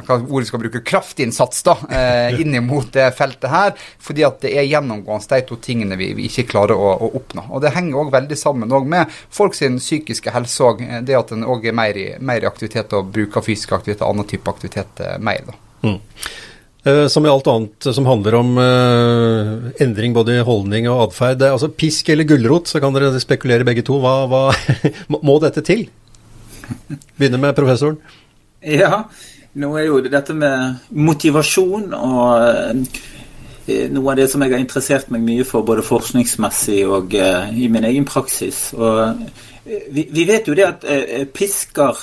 hva 0.06 0.18
ordet 0.20 0.48
skal 0.50 0.62
bruke, 0.62 0.84
kraftinnsats 0.86 1.64
da, 1.66 1.76
eh, 1.98 2.40
inn 2.40 2.56
mot 2.66 2.88
det 2.94 3.10
feltet 3.18 3.50
her. 3.52 3.74
Fordi 4.02 4.24
at 4.26 4.40
det 4.44 4.54
er 4.56 4.68
gjennomgående 4.68 5.34
de 5.34 5.46
to 5.48 5.58
tingene 5.62 5.98
vi, 6.00 6.12
vi 6.16 6.28
ikke 6.30 6.48
klarer 6.52 6.78
å, 6.78 6.94
å, 6.96 7.12
oppnå. 7.20 7.48
Og 7.52 7.62
Det 7.64 7.74
henger 7.76 8.02
òg 8.02 8.12
veldig 8.14 8.38
sammen 8.38 8.74
med 8.88 9.14
folk 9.34 9.56
sin 9.58 9.80
psykiske 9.82 10.34
helse 10.34 10.66
òg. 10.66 10.84
Det 11.06 11.16
at 11.18 11.32
en 11.34 11.46
òg 11.48 11.68
er 11.68 11.76
mer 11.76 11.98
i, 11.98 12.10
mer 12.20 12.44
i, 12.44 12.50
aktivitet 12.50 12.94
og 12.96 13.10
bruker 13.14 13.44
fysisk 13.44 13.74
aktivitet 13.76 14.04
og 14.04 14.14
annen 14.14 14.28
type 14.30 14.50
aktivitet 14.50 15.04
eh, 15.04 15.18
mer. 15.22 15.42
da. 15.48 15.58
Mm. 15.88 15.98
Eh, 16.88 17.06
som 17.10 17.26
i 17.26 17.30
alt 17.30 17.48
annet 17.50 17.88
som 17.94 18.06
handler 18.06 18.36
om 18.38 18.52
uh, 18.58 19.70
endring 19.82 20.14
både 20.14 20.38
i 20.38 20.44
holdning 20.46 20.88
og 20.90 21.08
atferd. 21.08 21.42
Altså 21.48 21.70
pisk 21.74 22.08
eller 22.12 22.28
gulrot, 22.28 22.70
så 22.70 22.80
kan 22.82 22.94
dere 22.94 23.12
spekulere 23.22 23.66
begge 23.66 23.84
to. 23.86 23.98
Hva, 24.02 24.20
hva 24.30 24.44
må 25.26 25.38
dette 25.42 25.64
til? 25.66 25.88
Begynner 27.18 27.42
med 27.42 27.56
professoren. 27.58 27.98
Ja, 28.64 29.04
nå 29.58 29.70
er 29.78 29.88
jo 29.88 30.00
dette 30.06 30.34
med 30.36 30.90
motivasjon 30.94 31.90
og 31.96 32.28
eh, 33.68 33.88
noe 33.92 34.12
av 34.12 34.20
det 34.20 34.28
som 34.30 34.42
jeg 34.44 34.54
har 34.54 34.62
interessert 34.62 35.10
meg 35.12 35.24
mye 35.26 35.46
for, 35.46 35.66
både 35.66 35.84
forskningsmessig 35.84 36.80
og 36.88 37.12
uh, 37.18 37.50
i 37.52 37.66
min 37.68 37.84
egen 37.84 38.06
praksis. 38.08 38.70
Og 38.72 39.18
vi, 39.92 40.24
vet 40.24 40.48
jo 40.48 40.54
det 40.56 40.64
at 40.64 40.86
pisker 41.36 41.98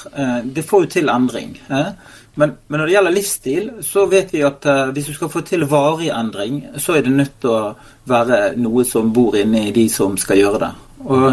Det 0.54 0.62
får 0.62 0.84
jo 0.84 0.90
til 0.94 1.10
endring. 1.10 1.56
Men, 1.66 2.52
men, 2.68 2.78
når 2.78 2.86
det 2.86 2.94
gjelder 2.94 3.16
livsstil, 3.16 3.72
så 3.82 4.04
vet 4.12 4.36
vi 4.36 4.44
at 4.46 4.68
hvis 4.94 5.08
du 5.10 5.16
skal 5.16 5.32
få 5.34 5.42
til 5.42 5.66
varig 5.72 6.12
endring, 6.14 6.60
så 6.78 7.00
er 7.00 7.08
det 7.08 7.16
nødt 7.16 7.40
til 7.42 7.56
å 7.56 7.74
være 8.06 8.52
noe 8.62 8.86
som 8.86 9.10
bor 9.16 9.34
inni 9.40 9.72
de 9.74 9.88
som 9.90 10.14
skal 10.22 10.44
gjøre 10.44 10.62
det. 10.62 10.70
Og 11.10 11.26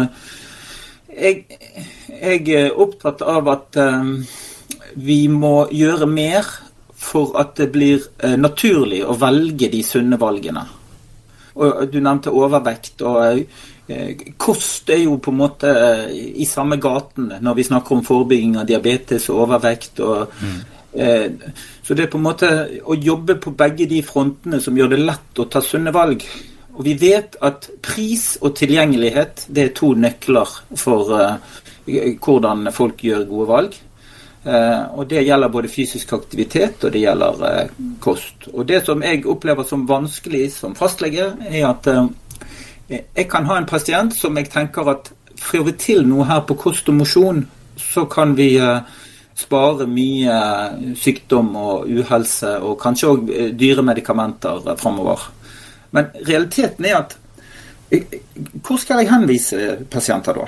jeg, 1.13 1.45
jeg 2.09 2.41
er 2.57 2.81
opptatt 2.81 3.21
av 3.21 3.53
at 3.53 3.77
vi 4.95 5.27
må 5.31 5.67
gjøre 5.71 6.07
mer 6.09 6.47
for 7.03 7.35
at 7.39 7.57
det 7.59 7.69
blir 7.73 8.01
eh, 8.23 8.37
naturlig 8.39 9.03
å 9.05 9.17
velge 9.19 9.69
de 9.71 9.83
sunne 9.85 10.19
valgene. 10.19 10.63
Og 11.53 11.85
Du 11.91 11.99
nevnte 12.01 12.33
overvekt. 12.33 13.01
og 13.01 13.43
eh, 13.87 14.23
Kost 14.37 14.89
er 14.89 15.03
jo 15.03 15.19
på 15.21 15.33
en 15.33 15.41
måte 15.41 15.69
eh, 15.69 16.15
i 16.41 16.47
samme 16.49 16.79
gaten 16.81 17.33
når 17.41 17.59
vi 17.59 17.67
snakker 17.69 17.97
om 17.97 18.05
forebygging 18.05 18.57
av 18.61 18.69
diabetes 18.69 19.29
og 19.29 19.43
overvekt. 19.47 19.99
og 19.99 20.31
mm. 20.41 20.61
Så 20.93 21.95
det 21.97 22.03
er 22.03 22.09
på 22.13 22.19
en 22.19 22.27
måte 22.27 22.47
å 22.85 22.93
jobbe 22.93 23.39
på 23.41 23.55
begge 23.57 23.87
de 23.89 24.03
frontene 24.05 24.59
som 24.61 24.75
gjør 24.77 24.91
det 24.91 24.99
lett 25.01 25.39
å 25.41 25.47
ta 25.49 25.61
sunne 25.65 25.89
valg. 25.93 26.21
Og 26.77 26.83
vi 26.85 26.93
vet 27.01 27.33
at 27.41 27.65
pris 27.81 28.35
og 28.41 28.53
tilgjengelighet 28.59 29.47
det 29.49 29.63
er 29.63 29.73
to 29.73 29.89
nøkler 29.97 30.53
for 30.77 31.09
hvordan 31.85 32.69
folk 32.77 33.01
gjør 33.09 33.25
gode 33.25 33.49
valg. 33.49 33.79
Og 34.43 35.05
Det 35.07 35.21
gjelder 35.23 35.49
både 35.49 35.71
fysisk 35.71 36.13
aktivitet 36.13 36.83
og 36.83 36.91
det 36.91 37.03
gjelder 37.05 37.69
kost. 38.03 38.49
Og 38.53 38.65
Det 38.67 38.81
som 38.85 39.03
jeg 39.03 39.25
opplever 39.25 39.63
som 39.63 39.87
vanskelig 39.87 40.51
som 40.51 40.75
fastlege, 40.75 41.29
er 41.47 41.67
at 41.69 41.87
jeg 42.89 43.29
kan 43.31 43.45
ha 43.45 43.57
en 43.57 43.69
pasient 43.69 44.15
som 44.15 44.35
jeg 44.37 44.51
tenker 44.51 44.89
at 44.91 45.13
får 45.39 45.63
vi 45.63 45.73
til 45.79 46.03
noe 46.07 46.27
her 46.27 46.43
på 46.47 46.57
kost 46.59 46.89
og 46.91 46.99
mosjon, 46.99 47.45
så 47.79 48.05
kan 48.11 48.35
vi 48.35 48.57
spare 49.35 49.87
mye 49.89 50.35
sykdom 50.99 51.55
og 51.57 51.89
uhelse, 51.89 52.57
og 52.61 52.77
kanskje 52.81 53.09
òg 53.09 53.31
dyre 53.57 53.85
medikamenter 53.85 54.75
framover. 54.77 55.25
Men 55.93 56.11
realiteten 56.27 56.85
er 56.85 56.99
at 57.01 57.17
hvor 58.63 58.79
skal 58.81 59.03
jeg 59.03 59.11
henvise 59.11 59.57
pasienter 59.93 60.37
da? 60.37 60.45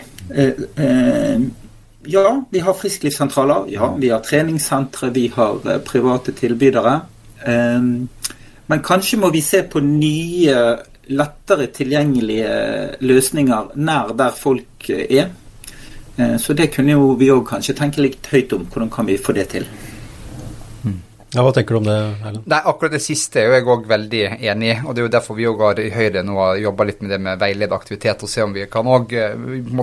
Ja, 2.07 2.43
vi 2.49 2.59
har 2.59 2.73
frisklivssentraler. 2.73 3.69
Ja, 3.73 3.95
vi 3.99 4.09
har 4.09 4.19
treningssentre. 4.25 5.09
Vi 5.15 5.27
har 5.35 5.79
private 5.85 6.33
tilbydere. 6.37 6.99
Men 7.45 8.83
kanskje 8.83 9.19
må 9.21 9.29
vi 9.33 9.41
se 9.45 9.63
på 9.69 9.81
nye 9.83 10.57
lettere 11.05 11.67
tilgjengelige 11.73 12.53
løsninger 13.05 13.75
nær 13.77 14.13
der 14.17 14.33
folk 14.37 14.89
er. 14.89 15.29
Så 16.41 16.55
det 16.57 16.71
kunne 16.73 16.95
jo 16.95 17.11
vi 17.19 17.29
òg 17.33 17.43
kanskje 17.49 17.75
tenke 17.77 18.01
litt 18.01 18.29
høyt 18.31 18.53
om. 18.57 18.65
Hvordan 18.71 18.89
kan 18.93 19.05
vi 19.09 19.17
få 19.21 19.35
det 19.37 19.49
til? 19.53 19.67
Ja, 21.35 21.43
Hva 21.43 21.51
tenker 21.51 21.75
du 21.75 21.81
om 21.81 21.87
det, 21.89 21.95
Erlend? 22.23 22.45
Nei, 22.47 22.61
Akkurat 22.63 22.93
det 22.95 23.01
siste 23.03 23.41
er 23.41 23.57
jeg 23.57 23.65
òg 23.67 23.89
veldig 23.89 24.21
enig 24.39 24.69
i. 24.71 24.75
og 24.85 24.95
Det 24.95 25.01
er 25.01 25.05
jo 25.05 25.11
derfor 25.11 25.35
vi 25.35 25.47
har 25.49 25.79
i 25.83 25.89
Høyre 25.91 26.21
nå 26.23 26.35
jobba 26.63 26.85
litt 26.87 27.01
med 27.03 27.11
det 27.11 27.17
med 27.25 27.41
veilede 27.41 27.75
aktivitet, 27.75 28.21
og 28.23 28.31
se 28.31 28.43
om 28.45 28.53
vi 28.55 28.63
kan 28.71 28.87
òg 28.87 29.11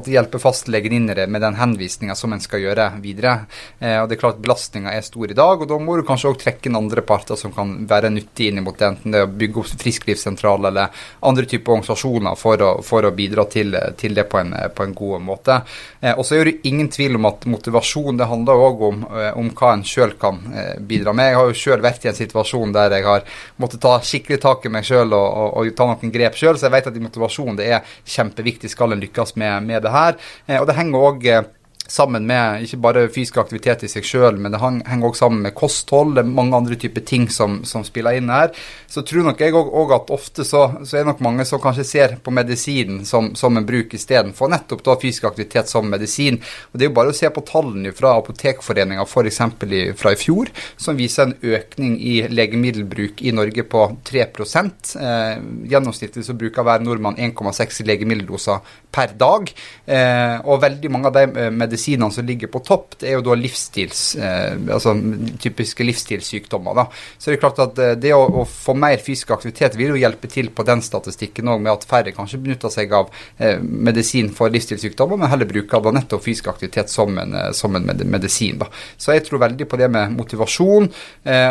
hjelpe 0.08 0.40
fastlegen 0.40 0.94
inn 0.96 1.10
i 1.12 1.16
det 1.18 1.26
med 1.28 1.44
den 1.44 1.58
henvisninga 1.60 2.16
som 2.16 2.32
en 2.32 2.40
skal 2.40 2.62
gjøre 2.62 2.86
videre. 3.04 3.34
Eh, 3.78 3.98
og 4.00 4.08
det 4.08 4.16
er 4.16 4.22
klart 4.22 4.40
Belastninga 4.40 4.94
er 4.96 5.04
stor 5.04 5.28
i 5.28 5.36
dag, 5.36 5.60
og 5.60 5.68
da 5.68 5.78
må 5.78 5.98
du 5.98 6.06
kanskje 6.08 6.30
òg 6.32 6.38
trekke 6.40 6.70
inn 6.70 6.78
andre 6.78 7.04
parter 7.04 7.36
som 7.36 7.52
kan 7.52 7.74
være 7.90 8.08
nyttig 8.14 8.48
inn 8.48 8.62
mot 8.64 8.78
det, 8.78 8.88
enten 8.88 9.12
det 9.12 9.20
er 9.20 9.28
å 9.28 9.36
bygge 9.44 9.60
opp 9.60 9.76
frisklivssentral 9.84 10.70
eller 10.70 11.04
andre 11.20 11.44
typer 11.52 11.76
organisasjoner 11.76 12.40
for 12.40 12.64
å, 12.64 12.72
for 12.80 13.04
å 13.04 13.12
bidra 13.12 13.44
til, 13.52 13.76
til, 14.00 14.16
det 14.16 14.24
på 14.32 14.40
en, 14.40 14.54
på 14.72 14.88
en 14.88 14.96
god 14.96 15.28
måte. 15.28 15.60
Eh, 16.00 16.16
og 16.16 16.24
så 16.24 16.40
er 16.40 16.48
det 16.48 16.56
ingen 16.72 16.88
tvil 16.88 17.20
om 17.20 17.28
at 17.28 17.44
motivasjon 17.44 18.24
det 18.24 18.32
handler 18.32 18.66
òg 18.70 18.88
om, 18.88 19.06
om 19.36 19.52
hva 19.52 19.76
en 19.76 19.84
sjøl 19.84 20.16
kan 20.16 20.40
bidra 20.80 21.12
med. 21.12 21.28
Jeg 21.28 21.40
har 21.41 21.41
jo 21.50 21.56
sjøl 21.58 21.82
vært 21.84 22.04
i 22.06 22.10
en 22.12 22.18
situasjon 22.18 22.74
der 22.74 22.96
jeg 22.96 23.06
har 23.06 23.24
måttet 23.62 23.82
ta 23.82 23.96
skikkelig 24.02 24.40
tak 24.42 24.66
i 24.66 24.72
meg 24.72 24.86
sjøl 24.86 25.12
og, 25.12 25.26
og, 25.26 25.48
og, 25.62 25.72
ta 25.78 25.88
noen 25.88 26.14
grep 26.14 26.38
sjøl, 26.38 26.58
så 26.58 26.68
jeg 26.68 26.76
vet 26.76 26.92
at 26.92 27.00
motivasjon 27.02 27.58
det 27.58 27.70
er 27.78 27.96
kjempeviktig 28.04 28.70
skal 28.72 28.94
en 28.94 29.02
lykkes 29.02 29.36
med, 29.40 29.68
med 29.68 29.84
det 29.86 29.92
her. 29.94 30.16
Eh, 30.46 30.60
og 30.60 30.68
det 30.68 30.78
henger 30.78 31.08
også 31.10 31.42
sammen 31.88 32.26
med 32.26 32.64
ikke 32.64 32.78
bare 32.82 33.08
fysisk 33.12 33.38
aktivitet 33.42 33.84
i 33.84 33.90
seg 33.90 34.06
sjøl, 34.06 34.38
men 34.40 34.54
det 34.54 34.60
henger 34.62 35.08
også 35.08 35.24
sammen 35.24 35.42
med 35.46 35.54
kosthold. 35.58 36.14
Det 36.16 36.22
er 36.22 36.30
mange 36.38 36.56
andre 36.56 36.78
typer 36.80 37.04
ting 37.06 37.28
som, 37.32 37.60
som 37.68 37.84
spiller 37.84 38.16
inn 38.18 38.30
her. 38.32 38.52
Så 38.90 39.04
tror 39.06 39.26
nok 39.26 39.40
jeg 39.42 39.54
òg 39.56 39.94
at 39.96 40.12
ofte 40.14 40.46
så, 40.46 40.64
så, 40.82 40.96
er 40.96 41.02
det 41.02 41.10
nok 41.10 41.22
mange 41.24 41.46
som 41.48 41.60
kanskje 41.62 41.86
ser 41.88 42.16
på 42.22 42.34
medisinen 42.34 43.02
som, 43.08 43.32
som 43.38 43.56
en 43.58 43.66
bruk 43.68 43.94
istedenfor 43.96 44.50
nettopp 44.52 44.84
da 44.86 44.96
fysisk 45.00 45.28
aktivitet 45.30 45.70
som 45.72 45.88
medisin. 45.88 46.38
Og 46.72 46.78
Det 46.78 46.86
er 46.86 46.92
jo 46.92 46.96
bare 47.00 47.12
å 47.12 47.16
se 47.16 47.30
på 47.32 47.44
tallene 47.48 47.94
fra 47.96 48.14
Apotekforeninga 48.20 49.04
f.eks. 49.06 49.42
fra 49.98 50.14
i 50.14 50.20
fjor, 50.20 50.52
som 50.80 50.98
viser 50.98 51.28
en 51.28 51.36
økning 51.56 51.98
i 51.98 52.14
legemiddelbruk 52.30 53.22
i 53.24 53.34
Norge 53.34 53.66
på 53.68 53.84
3% 54.08 54.94
eh, 55.00 55.34
Gjennomsnittlig 55.72 56.24
så 56.26 56.36
bruker 56.38 56.64
hver 56.66 56.82
nordmann 56.84 57.18
1,6 57.20 57.82
legemiddeldoser 57.88 58.62
per 58.92 59.14
dag. 59.18 59.48
Eh, 59.86 60.36
og 60.44 60.60
veldig 60.62 60.90
mange 60.92 61.10
av 61.10 61.16
de 61.16 61.46
medisinene 61.72 62.12
som 62.12 62.26
ligger 62.26 62.50
på 62.52 62.60
topp, 62.60 62.98
det 63.00 63.08
er 63.08 63.16
jo 63.16 63.24
da 63.24 63.36
livsstils, 63.38 64.02
eh, 64.16 64.56
altså 64.72 64.94
typiske 65.40 65.84
livsstilssykdommer. 65.84 66.74
da. 66.74 66.86
Så 67.18 67.30
det 67.30 67.36
er 67.36 67.40
klart 67.40 67.60
at 67.62 67.78
eh, 67.78 67.94
det 67.96 68.12
å, 68.14 68.22
å, 68.42 68.44
få 68.44 68.74
mer 68.76 69.00
fysisk 69.00 69.32
aktivitet 69.32 69.76
vil 69.78 69.94
jo 69.94 70.00
hjelpe 70.00 70.28
til 70.28 70.50
på 70.52 70.64
den 70.68 70.82
statistikken 70.82 71.48
òg, 71.48 71.62
med 71.62 71.72
at 71.72 71.86
færre 71.88 72.12
kanskje 72.12 72.40
benytter 72.42 72.72
seg 72.72 72.92
av 72.92 73.10
eh, 73.38 73.58
medisin 73.60 74.30
for 74.34 74.52
livsstilssykdommer, 74.52 75.20
men 75.20 75.32
heller 75.32 75.48
bruker 75.48 75.82
da 75.82 75.94
nettopp 75.96 76.24
fysisk 76.26 76.52
aktivitet 76.52 76.92
som 76.92 77.16
en, 77.18 77.36
som 77.56 77.74
en 77.76 77.88
medisin. 78.04 78.60
da. 78.60 78.68
Så 78.96 79.16
jeg 79.16 79.26
tror 79.26 79.42
veldig 79.46 79.68
på 79.68 79.80
det 79.80 79.88
med 79.92 80.12
motivasjon. 80.16 80.88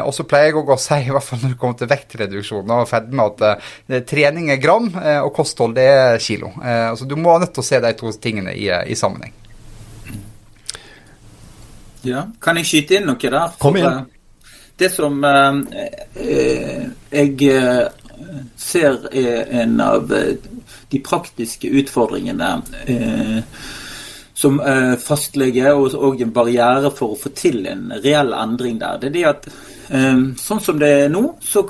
Og 0.06 0.12
så 0.14 0.26
pleier 0.28 0.52
jeg 0.52 0.58
òg 0.60 0.72
å 0.74 0.80
si, 0.80 1.00
i 1.08 1.14
hvert 1.14 1.26
fall 1.26 1.42
når 1.42 1.56
det 1.56 1.60
kommer 1.62 1.80
til 1.80 1.92
vektreduksjon 1.92 2.76
og 2.78 2.88
fedme, 2.90 3.28
at 3.32 4.08
trening 4.10 4.52
er 4.54 4.62
gram, 4.62 4.90
og 5.26 5.34
kosthold 5.36 5.78
er 5.82 6.22
kilo. 6.22 6.52
altså 6.62 7.08
Du 7.10 7.18
må 7.20 7.38
nødt 7.40 7.54
til 7.56 7.64
å 7.64 7.70
se 7.72 7.82
de 7.82 7.94
to 7.98 8.12
tingene 8.22 8.56
i, 8.56 8.68
i 8.70 8.98
sammenheng. 8.98 9.41
Ja, 12.08 12.26
Kan 12.42 12.58
jeg 12.58 12.70
skyte 12.70 12.98
inn 12.98 13.08
noe 13.10 13.20
der? 13.22 13.54
Kom 13.62 13.78
igjen. 13.78 14.02
Eh, 14.02 14.22
det 14.82 14.90
som 14.90 15.24
eh, 15.24 15.60
eh, 16.16 16.86
jeg 17.12 17.52
ser 18.58 18.98
er 19.12 19.52
en 19.62 19.78
av 19.84 20.10
de 20.10 21.02
praktiske 21.06 21.70
utfordringene 21.82 22.50
eh, 22.90 23.40
som 24.42 24.58
fastlege, 24.98 25.70
og, 25.78 25.94
og 25.94 26.22
en 26.24 26.32
barriere 26.34 26.90
for 26.98 27.14
å 27.14 27.20
få 27.20 27.30
til 27.38 27.60
en 27.70 27.92
reell 28.02 28.34
endring 28.34 28.80
der, 28.82 28.98
det 28.98 29.12
er 29.12 29.14
det 29.14 29.26
at 29.30 29.50
sånn 30.42 30.62
som 30.64 30.80
det 30.82 30.90
er 31.04 31.12
nå, 31.14 31.22
så 31.46 31.62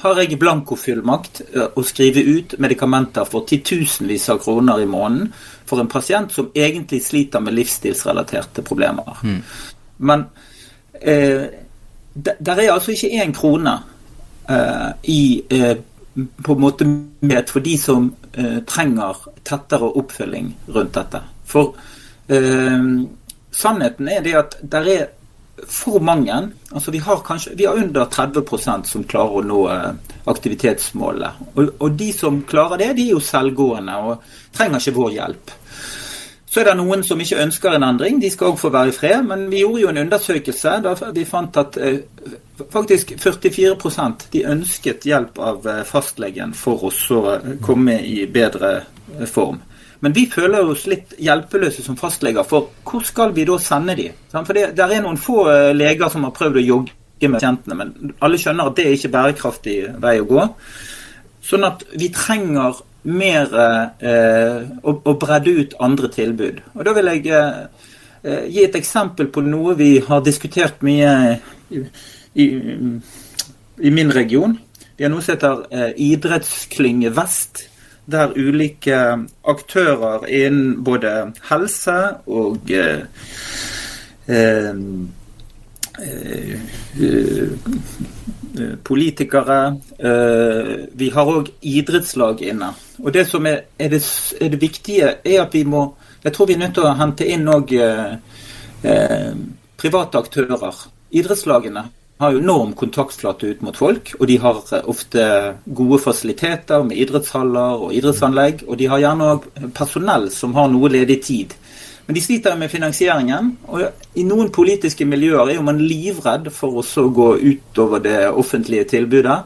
har 0.00 0.20
jeg 0.22 0.38
blankofullmakt 0.40 1.42
å 1.76 1.84
skrive 1.84 2.22
ut 2.24 2.54
medikamenter 2.62 3.28
for 3.28 3.44
titusenvis 3.50 4.30
av 4.32 4.40
kroner 4.40 4.80
i 4.80 4.88
måneden 4.88 5.34
for 5.68 5.82
en 5.82 5.90
pasient 5.90 6.32
som 6.32 6.48
egentlig 6.54 7.02
sliter 7.04 7.44
med 7.44 7.58
livsstilsrelaterte 7.58 8.64
problemer. 8.64 9.20
Mm. 9.20 9.42
Men 10.04 10.26
eh, 11.00 11.48
der 12.14 12.60
er 12.62 12.72
altså 12.72 12.94
ikke 12.94 13.24
én 13.24 13.34
krone 13.34 13.74
eh, 14.50 14.90
i 15.10 15.42
eh, 15.50 15.76
på 16.14 16.54
en 16.54 16.60
måte 16.60 16.86
med 17.20 17.50
for 17.50 17.64
de 17.64 17.74
som 17.78 18.12
eh, 18.32 18.60
trenger 18.68 19.18
tettere 19.42 19.90
oppfølging 19.98 20.52
rundt 20.76 20.94
dette. 20.94 21.20
For 21.44 21.74
eh, 22.28 22.88
sannheten 23.50 24.08
er 24.08 24.22
det 24.22 24.38
at 24.38 24.58
der 24.62 24.90
er 24.94 25.06
for 25.68 26.00
mange. 26.00 26.52
altså 26.74 26.90
Vi 26.90 26.98
har 26.98 27.16
kanskje, 27.16 27.54
vi 27.56 27.64
har 27.64 27.74
under 27.74 28.04
30% 28.04 28.84
som 28.84 29.04
klarer 29.04 29.38
å 29.38 29.42
nå 29.42 29.60
eh, 29.70 29.90
aktivitetsmålet. 30.30 31.42
Og, 31.54 31.74
og 31.78 31.98
de 31.98 32.12
som 32.12 32.42
klarer 32.48 32.80
det, 32.80 32.92
de 32.98 33.08
er 33.08 33.14
jo 33.14 33.22
selvgående 33.22 33.98
og 34.08 34.24
trenger 34.54 34.82
ikke 34.82 34.98
vår 34.98 35.12
hjelp. 35.18 35.54
Så 36.54 36.60
er 36.62 36.68
det 36.68 36.76
noen 36.78 37.00
som 37.02 37.18
ikke 37.18 37.40
ønsker 37.42 37.74
en 37.74 37.82
endring. 37.82 38.20
De 38.22 38.28
skal 38.30 38.52
òg 38.52 38.60
få 38.60 38.68
være 38.70 38.92
i 38.92 38.94
fred. 38.94 39.24
Men 39.26 39.48
vi 39.50 39.64
gjorde 39.64 39.80
jo 39.80 39.88
en 39.90 39.98
undersøkelse 40.04 40.74
da 40.84 40.92
vi 41.16 41.24
fant 41.26 41.56
at 41.58 41.78
eh, 41.82 41.96
faktisk 42.70 43.10
44% 43.18 44.28
de 44.30 44.44
ønsket 44.52 45.08
hjelp 45.10 45.40
av 45.42 45.66
eh, 45.66 45.80
fastlegen 45.88 46.54
for 46.54 46.86
å 46.86 46.92
komme 47.64 47.98
i 48.06 48.20
bedre 48.30 48.70
eh, 48.76 49.26
form. 49.26 49.58
Men 50.06 50.14
vi 50.14 50.28
føler 50.30 50.70
oss 50.70 50.86
litt 50.86 51.16
hjelpeløse 51.18 51.82
som 51.82 51.98
fastleger, 51.98 52.46
for 52.46 52.70
hvor 52.86 53.02
skal 53.02 53.34
vi 53.34 53.48
da 53.48 53.58
sende 53.58 53.98
de? 53.98 54.10
For 54.30 54.54
det, 54.54 54.68
der 54.78 54.94
er 54.94 55.02
noen 55.02 55.18
få 55.18 55.48
leger 55.74 56.12
som 56.12 56.26
har 56.28 56.34
prøvd 56.36 56.60
å 56.60 56.66
jogge 56.68 56.98
med 57.24 57.38
pasientene, 57.40 57.78
men 57.78 58.12
alle 58.22 58.38
skjønner 58.38 58.68
at 58.68 58.76
det 58.76 58.84
er 58.84 58.98
ikke 58.98 59.14
bærekraftig 59.14 59.78
vei 60.02 60.18
å 60.20 60.26
gå. 60.28 60.44
Sånn 61.48 61.64
at 61.66 61.86
vi 61.96 62.12
trenger 62.12 62.84
mer 63.04 63.50
eh, 64.00 64.62
og, 64.82 65.02
å, 65.04 65.14
bredde 65.20 65.54
ut 65.60 65.76
andre 65.84 66.08
tilbud. 66.12 66.60
Og 66.74 66.84
Da 66.86 66.94
vil 66.96 67.10
jeg 67.12 67.26
eh, 67.36 67.60
eh, 68.24 68.46
gi 68.52 68.64
et 68.64 68.78
eksempel 68.78 69.28
på 69.32 69.44
noe 69.44 69.76
vi 69.78 69.98
har 70.06 70.24
diskutert 70.24 70.82
mye 70.86 71.12
i, 71.70 71.84
i, 72.40 72.46
i 73.84 73.94
min 73.94 74.12
region. 74.14 74.56
Vi 74.96 75.04
har 75.04 75.12
noe 75.12 75.24
som 75.24 75.34
heter 75.36 75.64
eh, 75.70 75.92
Idrettsklynge 76.10 77.12
Vest. 77.16 77.68
Der 78.04 78.34
ulike 78.36 78.98
aktører 79.48 80.26
innen 80.28 80.82
både 80.84 81.32
helse 81.48 81.96
og 82.28 82.68
eh, 82.68 83.06
eh, 84.28 84.74
politikere. 88.86 89.58
Vi 90.94 91.08
har 91.14 91.30
òg 91.30 91.48
idrettslag 91.66 92.42
inne. 92.46 92.70
Og 93.02 93.12
det 93.12 93.26
som 93.28 93.46
er, 93.46 93.64
det, 93.78 94.00
er, 94.40 94.48
det, 94.48 94.60
viktige, 94.60 95.10
er 95.24 95.42
at 95.42 95.54
vi 95.54 95.64
må 95.64 95.94
Jeg 96.24 96.32
tror 96.32 96.46
vi 96.46 96.54
er 96.54 96.62
nødt 96.62 96.74
til 96.78 96.86
å 96.86 96.94
hente 96.96 97.26
inn 97.28 97.48
òg 97.52 97.72
eh, 97.76 98.14
eh, 98.88 99.34
private 99.76 100.22
aktører. 100.22 100.78
Idrettslagene 101.12 101.82
har 102.22 102.32
jo 102.32 102.40
enorm 102.40 102.72
kontaktflate 102.78 103.50
ut 103.50 103.64
mot 103.66 103.76
folk, 103.76 104.14
og 104.16 104.30
de 104.30 104.38
har 104.40 104.62
eh, 104.72 104.86
ofte 104.88 105.26
gode 105.66 105.98
fasiliteter 106.00 106.86
med 106.88 106.96
idrettshaller 106.96 107.84
og 107.84 107.92
idrettsanlegg. 107.92 108.64
Og 108.64 108.80
de 108.80 108.88
har 108.88 109.02
gjerne 109.04 109.28
òg 109.34 109.50
personell 109.76 110.30
som 110.32 110.56
har 110.56 110.72
noe 110.72 110.92
ledig 110.94 111.20
tid. 111.28 111.52
Men 112.06 112.16
de 112.16 112.22
sliter 112.22 112.56
med 112.60 112.72
finansieringen. 112.72 113.52
Og 113.72 113.84
i 114.14 114.24
noen 114.28 114.50
politiske 114.52 115.06
miljøer 115.08 115.48
er 115.48 115.58
jo 115.58 115.66
man 115.66 115.80
livredd 115.80 116.50
for 116.52 116.82
å 116.82 117.06
gå 117.16 117.28
utover 117.40 118.02
det 118.04 118.18
offentlige 118.30 118.88
tilbudet. 118.96 119.38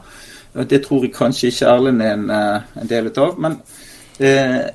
Det 0.69 0.81
tror 0.83 1.05
jeg 1.05 1.15
kanskje 1.15 1.53
ikke 1.53 1.69
Erlend 1.71 2.03
er 2.03 2.17
en, 2.17 2.29
eh, 2.29 2.81
en 2.81 2.89
del 2.89 3.11
av. 3.15 3.39
Men 3.39 3.59
eh, 4.19 4.67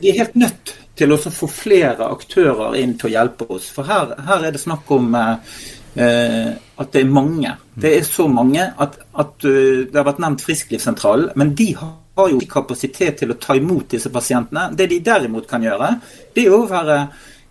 vi 0.00 0.10
er 0.10 0.20
helt 0.22 0.38
nødt 0.38 0.74
til 0.98 1.14
å 1.14 1.18
få 1.18 1.48
flere 1.50 2.08
aktører 2.14 2.76
inn 2.80 2.94
til 2.98 3.10
å 3.10 3.14
hjelpe 3.16 3.48
oss. 3.50 3.68
For 3.74 3.86
her, 3.88 4.14
her 4.28 4.46
er 4.46 4.54
det 4.54 4.62
snakk 4.62 4.90
om 4.94 5.14
eh, 5.18 5.58
eh, 5.98 6.52
at 6.54 6.94
det 6.94 7.02
er 7.02 7.10
mange. 7.10 7.56
Det 7.74 7.96
er 7.98 8.06
så 8.06 8.28
mange 8.30 8.62
at, 8.62 8.96
at 9.18 9.46
uh, 9.46 9.84
det 9.86 9.94
har 9.94 10.06
vært 10.06 10.20
nevnt 10.22 10.42
Frisklivssentralen, 10.42 11.32
men 11.38 11.52
de 11.58 11.68
har, 11.78 11.92
har 12.14 12.30
jo 12.30 12.40
ikke 12.40 12.60
kapasitet 12.60 13.18
til 13.20 13.34
å 13.34 13.38
ta 13.40 13.56
imot 13.58 13.88
disse 13.96 14.10
pasientene. 14.14 14.68
Det 14.76 14.86
de 14.90 15.00
derimot 15.04 15.48
kan 15.50 15.62
gjøre, 15.64 15.88
det 16.34 16.46
er 16.46 16.54
å 16.54 16.66
være 16.70 16.98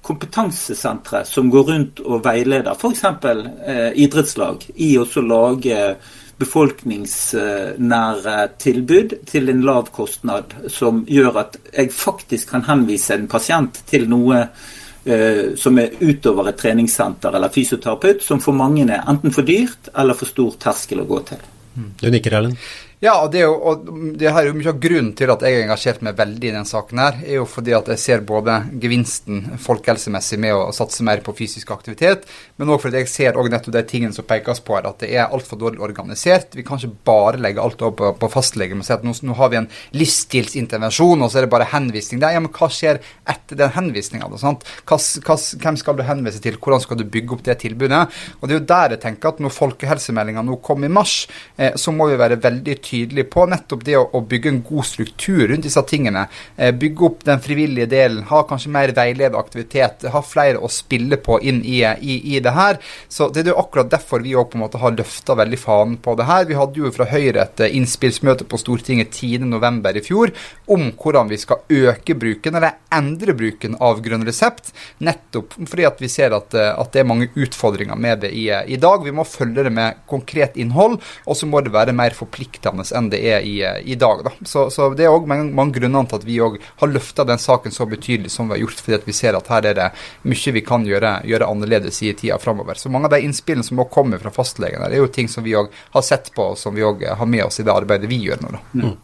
kompetansesentre 0.03 1.23
som 1.27 1.49
går 1.51 1.63
rundt 1.69 1.99
og 2.03 2.23
veileder 2.25 2.75
f.eks. 2.75 3.03
Eh, 3.03 3.91
idrettslag 4.03 4.65
i 4.75 4.97
å 4.99 5.05
lage 5.23 5.95
befolkningsnære 6.43 8.37
tilbud 8.59 9.13
til 9.29 9.49
en 9.53 9.61
lav 9.63 9.89
kostnad, 9.95 10.43
som 10.67 11.05
gjør 11.07 11.39
at 11.43 11.57
jeg 11.71 11.91
faktisk 11.95 12.49
kan 12.55 12.63
henvise 12.67 13.13
en 13.15 13.27
pasient 13.31 13.83
til 13.87 14.09
noe 14.11 14.37
eh, 14.43 15.55
som 15.59 15.79
er 15.79 15.95
utover 16.01 16.49
et 16.51 16.59
treningssenter 16.59 17.31
eller 17.37 17.53
fysioterapeut, 17.53 18.19
som 18.25 18.39
for 18.43 18.53
mange 18.57 18.83
er 18.89 19.07
enten 19.07 19.31
for 19.35 19.43
dyrt 19.47 19.83
eller 19.95 20.13
for 20.19 20.27
stor 20.29 20.51
terskel 20.67 20.99
å 21.03 21.09
gå 21.09 21.19
til. 21.31 21.41
Du 21.73 22.09
nikker, 22.11 22.33
Erlend? 22.37 22.57
Ja, 23.03 23.17
og 23.19 23.33
det, 23.33 23.41
er 23.41 23.49
jo, 23.49 23.55
og 23.67 23.87
det 24.15 24.29
her 24.31 24.45
er 24.45 24.47
jo 24.47 24.55
mye 24.55 24.71
av 24.71 24.77
grunnen 24.79 25.09
til 25.19 25.27
at 25.33 25.41
jeg 25.43 25.57
har 25.57 25.65
engasjert 25.65 26.03
meg 26.07 26.15
veldig 26.15 26.47
i 26.47 26.51
den 26.55 26.67
saken. 26.67 26.99
her, 27.03 27.17
er 27.25 27.35
jo 27.41 27.47
fordi 27.51 27.73
at 27.75 27.89
jeg 27.91 27.99
ser 27.99 28.21
både 28.23 28.53
gevinsten 28.79 29.57
folkehelsemessig 29.59 30.37
med 30.39 30.55
å 30.55 30.69
satse 30.71 31.03
mer 31.03 31.19
på 31.25 31.33
fysisk 31.35 31.73
aktivitet, 31.75 32.23
men 32.55 32.71
òg 32.71 32.79
fordi 32.79 33.01
jeg 33.01 33.09
ser 33.11 33.35
også 33.35 33.51
nettopp 33.51 33.75
de 33.75 33.81
tingene 33.89 34.15
som 34.15 34.23
pekes 34.29 34.63
på 34.63 34.77
her, 34.77 34.87
at 34.87 35.03
det 35.03 35.09
er 35.17 35.35
altfor 35.35 35.59
dårlig 35.59 35.83
organisert. 35.83 36.55
Vi 36.55 36.63
kan 36.63 36.79
ikke 36.79 37.03
bare 37.09 37.41
legge 37.43 37.65
alt 37.65 37.83
over 37.83 37.97
på, 37.99 38.13
på 38.21 38.29
fastlege. 38.37 38.77
og 38.79 38.87
si 38.87 38.95
at 38.95 39.03
nå, 39.03 39.17
nå, 39.19 39.35
har 39.41 39.51
vi 39.51 39.59
en 39.59 39.67
livsstilsintervensjon, 39.99 41.27
og 41.27 41.33
så 41.33 41.41
er 41.41 41.47
det 41.49 41.51
bare 41.57 41.67
henvisning 41.73 42.23
der. 42.23 42.37
Ja, 42.37 42.45
men 42.45 42.55
hva 42.55 42.71
skjer 42.71 43.01
etter 43.27 43.59
den 43.65 43.75
henvisninga? 43.75 44.31
Hvem 44.31 45.81
skal 45.83 45.99
du 45.99 46.05
henvise 46.07 46.39
til? 46.39 46.55
Hvordan 46.55 46.87
skal 46.87 47.03
du 47.03 47.03
bygge 47.03 47.35
opp 47.35 47.43
det 47.51 47.59
tilbudet? 47.67 48.05
Og 48.39 48.47
det 48.47 48.55
er 48.55 48.63
jo 48.63 48.71
der 48.71 48.95
jeg 48.95 49.03
tenker 49.09 49.35
at 49.35 49.43
når 49.43 49.57
folkehelsemeldinga 49.59 50.47
nå 50.47 50.61
kom 50.63 50.87
i 50.87 50.93
mars, 51.01 51.25
eh, 51.59 51.75
så 51.75 51.91
må 51.91 52.07
vi 52.07 52.23
være 52.23 52.39
veldig 52.39 52.79
tydelige 52.79 52.92
tydelig 52.93 53.25
på 53.33 53.45
nettopp 53.49 53.83
det 53.87 53.97
å, 53.97 54.05
å, 54.13 54.21
bygge 54.29 54.51
en 54.51 54.61
god 54.65 54.87
struktur 54.87 55.47
rundt 55.49 55.65
disse 55.65 55.81
tingene. 55.89 56.27
Eh, 56.55 56.73
bygge 56.77 57.07
opp 57.07 57.23
den 57.27 57.41
frivillige 57.43 57.89
delen, 57.91 58.23
ha 58.29 58.43
kanskje 58.47 58.71
mer 58.73 58.93
veiledet 58.95 59.39
aktivitet, 59.39 60.05
ha 60.13 60.21
flere 60.25 60.61
å 60.61 60.69
spille 60.71 61.17
på 61.21 61.39
inn 61.41 61.63
i, 61.65 61.81
i, 61.83 62.19
i 62.35 62.41
det 62.43 62.53
her. 62.55 62.79
Så 63.09 63.29
Det 63.33 63.43
er 63.43 63.53
jo 63.53 63.59
akkurat 63.61 63.91
derfor 63.91 64.23
vi 64.23 64.35
òg 64.37 64.51
på 64.51 64.59
en 64.59 64.65
måte 64.65 64.81
har 64.81 64.95
løfta 64.95 65.35
veldig 65.39 65.59
fanen 65.59 65.97
på 66.03 66.15
det 66.19 66.27
her. 66.29 66.45
Vi 66.49 66.59
hadde 66.59 66.83
jo 66.83 66.93
fra 66.93 67.09
Høyre 67.09 67.47
et 67.47 67.63
eh, 67.65 67.75
innspillsmøte 67.79 68.47
på 68.49 68.59
Stortinget 68.61 69.13
10.11. 69.13 69.81
i 69.97 70.05
fjor 70.05 70.33
om 70.73 70.89
hvordan 70.91 71.31
vi 71.31 71.39
skal 71.41 71.63
øke 71.69 72.17
bruken, 72.19 72.57
eller 72.59 72.77
endre 72.93 73.35
bruken 73.37 73.77
av 73.81 74.01
grønn 74.05 74.25
resept. 74.27 74.73
Nettopp 75.03 75.57
fordi 75.69 75.87
at 75.87 76.01
vi 76.01 76.11
ser 76.11 76.35
at, 76.37 76.53
eh, 76.53 76.71
at 76.71 76.93
det 76.93 77.03
er 77.03 77.09
mange 77.09 77.31
utfordringer 77.33 77.99
med 77.99 78.23
det 78.25 78.33
i, 78.37 78.47
i 78.49 78.79
dag. 78.79 79.03
Vi 79.03 79.15
må 79.15 79.25
følge 79.27 79.65
det 79.65 79.73
med 79.73 80.03
konkret 80.09 80.57
innhold, 80.59 80.99
og 81.25 81.37
så 81.39 81.49
må 81.49 81.63
det 81.63 81.73
være 81.73 81.95
mer 81.95 82.15
forpliktende 82.17 82.82
krevende 82.83 82.97
enn 82.97 83.09
det 83.09 83.19
er 83.19 83.41
i, 83.41 83.63
i 83.91 83.95
dag. 83.95 84.27
Så, 84.45 84.69
så, 84.69 84.93
det 84.93 85.05
er 85.05 85.13
òg 85.13 85.27
mange, 85.27 85.71
grunner 85.73 86.05
til 86.05 86.19
at 86.19 86.25
vi 86.25 86.39
har 86.39 86.87
løfta 86.87 87.23
den 87.23 87.39
saken 87.39 87.71
så 87.71 87.85
betydelig 87.85 88.31
som 88.31 88.47
vi 88.47 88.57
har 88.57 88.63
gjort, 88.63 88.81
fordi 88.81 88.99
vi 89.05 89.13
ser 89.13 89.35
at 89.35 89.47
her 89.47 89.65
er 89.65 89.73
det 89.75 89.89
mye 90.23 90.53
vi 90.53 90.61
kan 90.61 90.85
gjøre, 90.85 91.21
gjøre 91.25 91.49
annerledes 91.49 92.01
i 92.03 92.13
tida 92.13 92.37
framover. 92.39 92.75
Så 92.75 92.89
mange 92.89 93.07
av 93.07 93.15
de 93.15 93.23
innspillene 93.23 93.63
som 93.63 93.77
kommer 93.77 93.91
komme 93.93 94.19
fra 94.19 94.31
fastlegene, 94.31 94.89
er 94.89 94.99
jo 94.99 95.07
ting 95.07 95.29
som 95.29 95.43
vi 95.43 95.53
har 95.53 96.01
sett 96.03 96.33
på, 96.33 96.53
og 96.53 96.57
som 96.57 96.75
vi 96.75 96.83
har 96.83 97.25
med 97.25 97.45
oss 97.45 97.59
i 97.59 97.63
det 97.63 97.73
arbeidet 97.73 98.09
vi 98.09 98.21
gjør 98.25 98.43
nå. 98.43 98.59
Mm. 98.73 98.95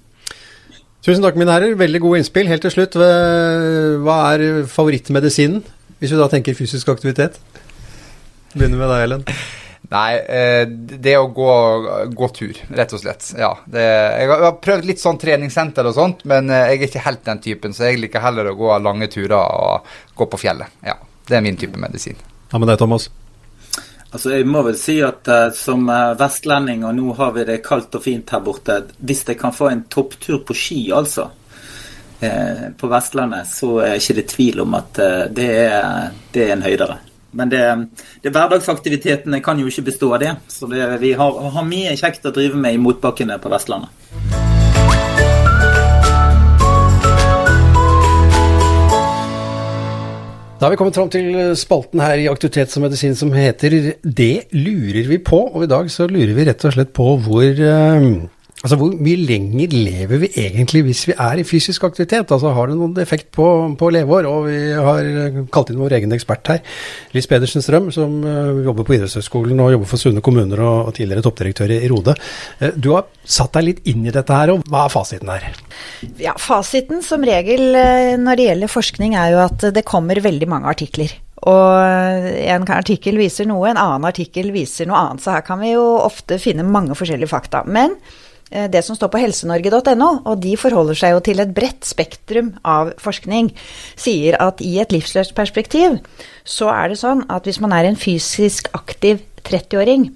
Tusen 1.06 1.24
takk, 1.24 1.38
mine 1.40 1.54
herrer. 1.54 1.78
Veldig 1.80 2.02
gode 2.04 2.20
innspill. 2.20 2.50
Helt 2.52 2.66
til 2.66 2.74
slutt, 2.74 2.98
hva 3.00 4.18
er 4.34 4.66
favorittmedisinen, 4.68 5.64
hvis 6.00 6.12
vi 6.12 6.20
da 6.20 6.28
tenker 6.32 6.58
fysisk 6.58 6.92
aktivitet? 6.92 7.40
Begynner 8.52 8.82
med 8.82 8.92
deg, 8.92 9.06
Ellen. 9.08 9.26
Nei, 9.90 10.18
eh, 10.18 10.68
det 10.70 11.16
å 11.18 11.30
gå, 11.34 11.54
gå, 12.14 12.28
tur, 12.36 12.58
rett 12.78 12.92
og 12.94 13.02
slett. 13.02 13.32
Ja. 13.40 13.56
Det, 13.66 13.86
jeg 14.22 14.30
har 14.30 14.60
prøvd 14.62 14.86
litt 14.86 15.02
sånn 15.02 15.18
treningssenter 15.22 15.88
og 15.90 15.96
sånt, 15.98 16.22
men 16.30 16.52
eh, 16.54 16.68
jeg 16.74 16.82
er 16.82 16.90
ikke 16.90 17.06
helt 17.08 17.24
den 17.26 17.42
typen, 17.42 17.74
så 17.74 17.88
jeg 17.88 18.04
liker 18.04 18.22
heller 18.22 18.52
å 18.52 18.58
gå 18.60 18.76
lange 18.86 19.10
turer 19.10 19.40
og 19.40 19.90
gå 20.20 20.30
på 20.30 20.42
fjellet. 20.46 20.78
Ja, 20.86 21.00
Det 21.30 21.38
er 21.38 21.46
min 21.46 21.58
type 21.58 21.78
medisin. 21.82 22.22
Ja, 22.52 22.60
med 22.60 22.70
deg, 22.70 22.78
Thomas? 22.82 23.10
Altså, 24.12 24.36
Jeg 24.36 24.46
må 24.50 24.62
vel 24.66 24.78
si 24.78 25.00
at 25.06 25.26
uh, 25.30 25.50
som 25.54 25.90
vestlending, 26.18 26.86
og 26.86 26.96
nå 26.98 27.18
har 27.18 27.34
vi 27.34 27.50
det 27.50 27.60
kaldt 27.66 27.98
og 27.98 28.06
fint 28.06 28.30
her 28.34 28.42
borte 28.42 28.80
Hvis 28.98 29.22
jeg 29.28 29.38
kan 29.38 29.54
få 29.54 29.70
en 29.70 29.84
topptur 29.90 30.42
på 30.46 30.58
ski, 30.58 30.80
altså, 30.94 31.30
uh, 32.22 32.66
på 32.78 32.90
Vestlandet, 32.90 33.50
så 33.54 33.76
er 33.86 33.98
det 33.98 34.06
ikke 34.06 34.34
tvil 34.36 34.66
om 34.66 34.78
at 34.82 35.02
uh, 35.02 35.22
det, 35.34 35.52
er, 35.66 36.18
det 36.34 36.46
er 36.46 36.58
en 36.58 36.66
høydere. 36.66 36.98
Men 37.32 37.52
det, 37.52 37.64
det 38.24 38.34
hverdagsaktivitetene 38.34 39.42
kan 39.46 39.60
jo 39.62 39.70
ikke 39.70 39.88
bestå 39.92 40.14
av 40.16 40.24
det. 40.24 40.36
Så 40.50 40.70
det, 40.72 40.86
vi 41.04 41.14
har, 41.18 41.42
har, 41.54 41.68
mye 41.68 41.98
kjekt 42.00 42.26
å 42.26 42.34
drive 42.36 42.58
med 42.58 42.78
i 42.78 42.82
motbakkene 42.82 43.38
på 43.42 43.52
Vestlandet. 43.54 43.94
Da 50.60 50.68
har 50.68 50.74
vi 50.74 50.78
kommet 50.82 50.98
fram 50.98 51.08
til 51.08 51.36
spalten 51.56 52.02
her 52.04 52.20
i 52.20 52.26
Aktivitet 52.28 52.68
som 52.68 52.84
medisin 52.84 53.14
som 53.16 53.30
heter 53.32 53.94
Det 54.04 54.50
lurer 54.52 55.08
vi 55.08 55.22
på. 55.24 55.46
Og 55.54 55.64
i 55.64 55.72
dag 55.72 55.88
så 55.94 56.10
lurer 56.10 56.34
vi 56.36 56.50
rett 56.50 56.66
og 56.68 56.76
slett 56.76 56.92
på 56.98 57.14
hvor 57.24 57.62
uh, 57.64 58.10
Altså, 58.60 58.76
Hvor 58.76 58.92
mye 58.92 59.16
lenger 59.24 59.72
lever 59.72 60.20
vi 60.20 60.30
egentlig 60.42 60.82
hvis 60.90 61.06
vi 61.08 61.14
er 61.16 61.40
i 61.40 61.46
fysisk 61.48 61.86
aktivitet? 61.88 62.28
Altså, 62.28 62.52
Har 62.52 62.68
det 62.68 62.76
noen 62.76 62.98
effekt 63.00 63.32
på, 63.32 63.46
på 63.80 63.92
leveår? 63.96 64.28
Og 64.28 64.50
vi 64.50 64.58
har 64.76 65.48
kalt 65.54 65.72
inn 65.72 65.80
vår 65.80 65.96
egen 65.96 66.16
ekspert 66.16 66.52
her, 66.52 66.60
Lis 67.16 67.30
Pedersen 67.30 67.64
Strøm, 67.64 67.88
som 67.96 68.20
uh, 68.26 68.60
jobber 68.66 68.84
på 68.84 68.98
idrettshøyskolen 68.98 69.64
og 69.64 69.72
jobber 69.78 69.92
for 69.94 70.04
Sunne 70.04 70.24
kommuner 70.26 70.60
og, 70.60 70.90
og 70.90 70.94
tidligere 71.00 71.24
toppdirektør 71.24 71.76
i 71.78 71.88
Rode. 71.88 72.18
Uh, 72.60 72.76
du 72.76 72.92
har 72.98 73.08
satt 73.24 73.56
deg 73.56 73.70
litt 73.70 73.82
inn 73.88 74.04
i 74.04 74.16
dette 74.16 74.36
her, 74.42 74.52
og 74.52 74.68
hva 74.68 74.86
er 74.90 74.96
fasiten 74.98 75.32
her? 75.32 75.50
Ja, 76.20 76.36
Fasiten 76.36 77.04
som 77.06 77.24
regel 77.24 77.72
når 78.20 78.40
det 78.40 78.52
gjelder 78.52 78.76
forskning 78.76 79.16
er 79.16 79.36
jo 79.38 79.44
at 79.46 79.70
det 79.72 79.88
kommer 79.88 80.20
veldig 80.20 80.52
mange 80.52 80.72
artikler. 80.72 81.16
Og 81.48 82.28
en 82.44 82.66
artikkel 82.76 83.16
viser 83.22 83.48
noe, 83.48 83.70
en 83.70 83.80
annen 83.80 84.08
artikkel 84.10 84.52
viser 84.52 84.90
noe 84.90 85.00
annet. 85.00 85.24
Så 85.24 85.32
her 85.32 85.46
kan 85.48 85.62
vi 85.64 85.78
jo 85.78 85.86
ofte 86.02 86.36
finne 86.44 86.68
mange 86.68 86.98
forskjellige 87.00 87.32
fakta. 87.32 87.64
Men 87.64 87.96
Eh, 88.04 88.28
det 88.50 88.82
som 88.82 88.98
står 88.98 89.12
på 89.14 89.20
helsenorge.no, 89.22 90.10
og 90.26 90.40
de 90.42 90.56
forholder 90.58 90.98
seg 90.98 91.14
jo 91.14 91.20
til 91.26 91.42
et 91.44 91.52
bredt 91.54 91.86
spektrum 91.86 92.56
av 92.66 92.96
forskning, 92.98 93.52
sier 93.94 94.40
at 94.42 94.64
i 94.66 94.80
et 94.82 94.94
livsløst 94.96 95.36
perspektiv 95.38 96.00
så 96.50 96.72
er 96.74 96.90
det 96.90 96.98
sånn 97.02 97.22
at 97.30 97.46
hvis 97.46 97.62
man 97.62 97.76
er 97.78 97.86
en 97.86 98.00
fysisk 98.00 98.72
aktiv 98.74 99.22
30-åring, 99.46 100.10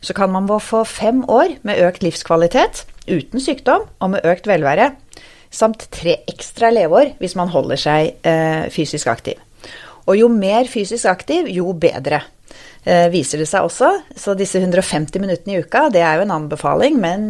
så 0.00 0.14
kan 0.14 0.32
man 0.32 0.48
få 0.60 0.84
fem 0.88 1.22
år 1.28 1.56
med 1.66 1.80
økt 1.82 2.04
livskvalitet 2.04 2.84
uten 3.08 3.42
sykdom 3.42 3.86
og 4.00 4.14
med 4.14 4.26
økt 4.28 4.46
velvære, 4.46 4.92
samt 5.52 5.88
tre 5.92 6.20
ekstra 6.30 6.70
leveår 6.72 7.16
hvis 7.20 7.36
man 7.36 7.50
holder 7.52 7.80
seg 7.80 8.26
eh, 8.26 8.68
fysisk 8.72 9.10
aktiv. 9.12 9.40
Og 10.06 10.16
jo 10.18 10.28
mer 10.32 10.66
fysisk 10.70 11.06
aktiv, 11.06 11.46
jo 11.52 11.72
bedre. 11.78 12.22
Eh, 12.82 13.06
viser 13.12 13.38
det 13.38 13.46
seg 13.50 13.68
også. 13.68 13.92
Så 14.18 14.34
disse 14.38 14.58
150 14.58 15.22
minuttene 15.22 15.54
i 15.54 15.62
uka, 15.62 15.86
det 15.92 16.02
er 16.02 16.18
jo 16.18 16.26
en 16.26 16.34
anbefaling, 16.34 16.98
men 17.00 17.28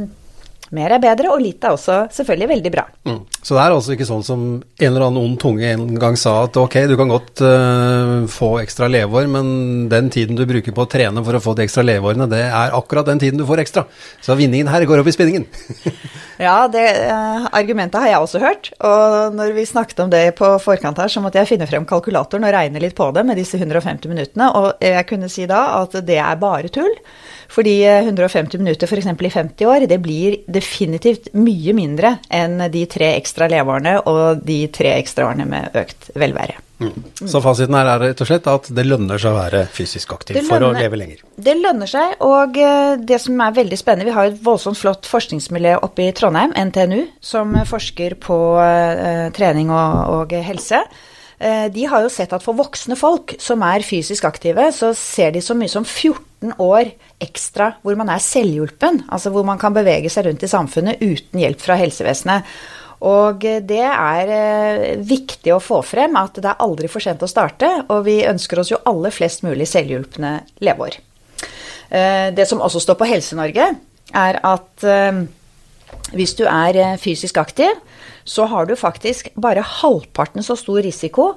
mer 0.77 0.95
er 0.97 1.03
bedre, 1.03 1.31
og 1.33 1.43
litt 1.43 1.65
er 1.65 1.75
også 1.75 2.07
selvfølgelig 2.13 2.49
veldig 2.55 2.73
bra. 2.73 2.85
Mm. 3.09 3.21
Så 3.43 3.57
det 3.57 3.63
er 3.63 3.75
altså 3.75 3.95
ikke 3.95 4.07
sånn 4.09 4.25
som 4.25 4.43
en 4.63 4.87
eller 4.89 5.05
annen 5.09 5.21
ond 5.21 5.39
tunge 5.43 5.67
en 5.67 5.97
gang 6.01 6.17
sa 6.19 6.45
at 6.47 6.57
ok, 6.59 6.77
du 6.89 6.95
kan 6.99 7.11
godt 7.11 7.43
uh, 7.45 8.23
få 8.31 8.53
ekstra 8.63 8.89
leveår, 8.93 9.27
men 9.33 9.51
den 9.91 10.11
tiden 10.15 10.39
du 10.39 10.45
bruker 10.49 10.75
på 10.75 10.85
å 10.85 10.91
trene 10.91 11.25
for 11.27 11.37
å 11.37 11.43
få 11.43 11.57
de 11.59 11.67
ekstra 11.67 11.85
leveårene, 11.85 12.29
det 12.31 12.45
er 12.47 12.77
akkurat 12.79 13.09
den 13.11 13.21
tiden 13.23 13.43
du 13.43 13.47
får 13.49 13.65
ekstra. 13.65 13.85
Så 14.23 14.37
vinningen 14.39 14.71
her 14.71 14.87
går 14.89 15.03
opp 15.03 15.11
i 15.11 15.17
spinningen. 15.17 15.49
ja, 16.47 16.57
det 16.73 16.87
uh, 17.03 17.49
argumentet 17.51 18.01
har 18.01 18.15
jeg 18.15 18.29
også 18.29 18.43
hørt. 18.45 18.73
Og 18.79 19.37
når 19.37 19.57
vi 19.59 19.67
snakket 19.69 20.05
om 20.07 20.15
det 20.15 20.25
på 20.39 20.55
forkant 20.63 21.03
her, 21.03 21.13
så 21.13 21.25
måtte 21.25 21.43
jeg 21.43 21.51
finne 21.51 21.69
frem 21.69 21.89
kalkulatoren 21.89 22.47
og 22.47 22.55
regne 22.55 22.83
litt 22.83 22.97
på 22.99 23.11
det 23.17 23.27
med 23.29 23.41
disse 23.43 23.61
150 23.61 24.09
minuttene. 24.13 24.49
Og 24.57 24.73
jeg 24.81 25.09
kunne 25.11 25.31
si 25.33 25.51
da 25.51 25.67
at 25.83 25.99
det 26.07 26.21
er 26.23 26.41
bare 26.41 26.73
tull. 26.73 26.95
Fordi 27.53 27.77
150 27.85 28.57
eh, 28.57 28.63
minutter 28.63 28.89
f.eks. 28.89 29.07
i 29.07 29.31
50 29.31 29.69
år, 29.69 29.87
det 29.91 30.01
blir 30.03 30.41
definitivt 30.49 31.33
mye 31.37 31.75
mindre 31.77 32.17
enn 32.33 32.61
de 32.73 32.87
tre 32.91 33.13
ekstra 33.19 33.49
leveårene 33.53 33.99
og 34.09 34.45
de 34.47 34.65
tre 34.73 34.97
ekstra 34.97 35.29
årene 35.29 35.49
med 35.49 35.77
økt 35.83 36.13
velvære. 36.17 36.61
Mm. 36.83 37.29
Så 37.31 37.39
fasiten 37.45 37.77
her 37.77 37.87
er 37.87 38.01
rett 38.09 38.23
og 38.25 38.27
slett 38.27 38.49
at 38.51 38.67
det 38.75 38.85
lønner 38.89 39.21
seg 39.21 39.35
å 39.35 39.39
være 39.39 39.61
fysisk 39.71 40.17
aktiv 40.17 40.39
lønner, 40.41 40.49
for 40.49 40.67
å 40.67 40.73
leve 40.75 40.99
lenger? 40.99 41.21
Det 41.37 41.55
lønner 41.61 41.91
seg, 41.91 42.17
og 42.27 42.59
eh, 42.59 42.97
det 42.99 43.21
som 43.23 43.39
er 43.45 43.55
veldig 43.61 43.79
spennende 43.79 44.09
Vi 44.09 44.17
har 44.17 44.33
et 44.33 44.43
voldsomt 44.43 44.81
flott 44.81 45.07
forskningsmiljø 45.11 45.77
oppe 45.85 46.09
i 46.09 46.13
Trondheim, 46.17 46.57
NTNU, 46.57 47.05
som 47.23 47.55
forsker 47.69 48.17
på 48.23 48.39
uh, 48.59 49.29
trening 49.37 49.71
og, 49.71 50.17
og 50.17 50.35
helse. 50.43 50.83
Eh, 51.43 51.67
de 51.75 51.87
har 51.91 52.05
jo 52.05 52.11
sett 52.13 52.33
at 52.37 52.45
for 52.45 52.55
voksne 52.55 52.95
folk 52.99 53.35
som 53.43 53.65
er 53.67 53.83
fysisk 53.83 54.29
aktive, 54.29 54.69
så 54.75 54.93
ser 54.95 55.33
de 55.35 55.43
så 55.43 55.57
mye 55.59 55.71
som 55.71 55.83
14 55.83 56.55
år 56.63 56.93
ekstra 57.23 57.73
hvor 57.83 57.99
man 57.99 58.13
er 58.15 58.23
selvhjulpen. 58.23 59.05
Altså 59.11 59.33
hvor 59.35 59.47
man 59.47 59.59
kan 59.59 59.75
bevege 59.75 60.11
seg 60.13 60.29
rundt 60.29 60.45
i 60.47 60.51
samfunnet 60.51 61.03
uten 61.03 61.43
hjelp 61.43 61.63
fra 61.63 61.79
helsevesenet. 61.81 62.47
Og 63.03 63.43
det 63.67 63.83
er 63.83 64.31
eh, 64.31 64.83
viktig 65.03 65.51
å 65.57 65.63
få 65.63 65.81
frem 65.83 66.15
at 66.21 66.39
det 66.39 66.53
er 66.53 66.63
aldri 66.63 66.91
for 66.91 67.03
sent 67.03 67.25
å 67.27 67.31
starte, 67.31 67.69
og 67.91 68.05
vi 68.07 68.21
ønsker 68.29 68.63
oss 68.63 68.71
jo 68.71 68.79
alle 68.87 69.11
flest 69.11 69.43
mulig 69.43 69.67
selvhjulpne 69.71 70.37
leveår. 70.63 71.01
Eh, 71.91 72.29
det 72.37 72.47
som 72.47 72.63
også 72.63 72.85
står 72.85 73.01
på 73.01 73.09
Helse-Norge, 73.11 73.73
er 74.15 74.39
at 74.47 74.87
eh, 74.87 75.25
hvis 76.15 76.37
du 76.39 76.45
er 76.47 76.79
fysisk 77.03 77.43
aktiv, 77.43 77.75
så 78.25 78.47
har 78.51 78.69
du 78.69 78.77
faktisk 78.79 79.33
bare 79.35 79.65
halvparten 79.67 80.45
så 80.47 80.57
stor 80.59 80.83
risiko 80.85 81.33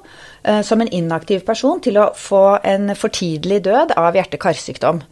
som 0.62 0.80
en 0.80 0.92
inaktiv 0.94 1.42
person 1.46 1.80
til 1.82 1.98
å 1.98 2.12
få 2.14 2.60
en 2.62 2.92
for 2.94 3.10
tidlig 3.10 3.64
død 3.66 3.96
av 3.98 4.14
hjerte-karsykdom. 4.14 5.02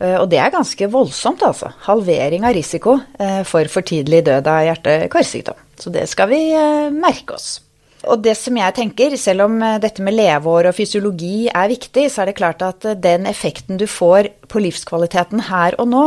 Og 0.00 0.26
det 0.32 0.40
er 0.40 0.54
ganske 0.54 0.88
voldsomt, 0.88 1.44
altså. 1.44 1.74
Halvering 1.84 2.46
av 2.48 2.56
risiko 2.56 2.96
for 3.44 3.68
for 3.68 3.84
tidlig 3.84 4.24
død 4.30 4.48
av 4.48 4.64
hjerte-karsykdom. 4.70 5.64
Så 5.78 5.92
det 5.94 6.08
skal 6.10 6.30
vi 6.32 6.42
eh, 6.52 6.90
merke 6.94 7.38
oss. 7.38 7.58
Og 8.08 8.20
det 8.22 8.36
som 8.38 8.56
jeg 8.58 8.74
tenker, 8.76 9.14
selv 9.18 9.46
om 9.46 9.58
eh, 9.62 9.78
dette 9.82 10.04
med 10.04 10.16
leveår 10.18 10.70
og 10.70 10.76
fysiologi 10.76 11.48
er 11.48 11.70
viktig, 11.70 12.08
så 12.10 12.22
er 12.22 12.30
det 12.30 12.38
klart 12.38 12.62
at 12.66 12.86
eh, 12.86 12.98
den 12.98 13.28
effekten 13.30 13.80
du 13.80 13.86
får 13.90 14.32
på 14.50 14.62
livskvaliteten 14.62 15.46
her 15.50 15.78
og 15.78 15.90
nå, 15.92 16.04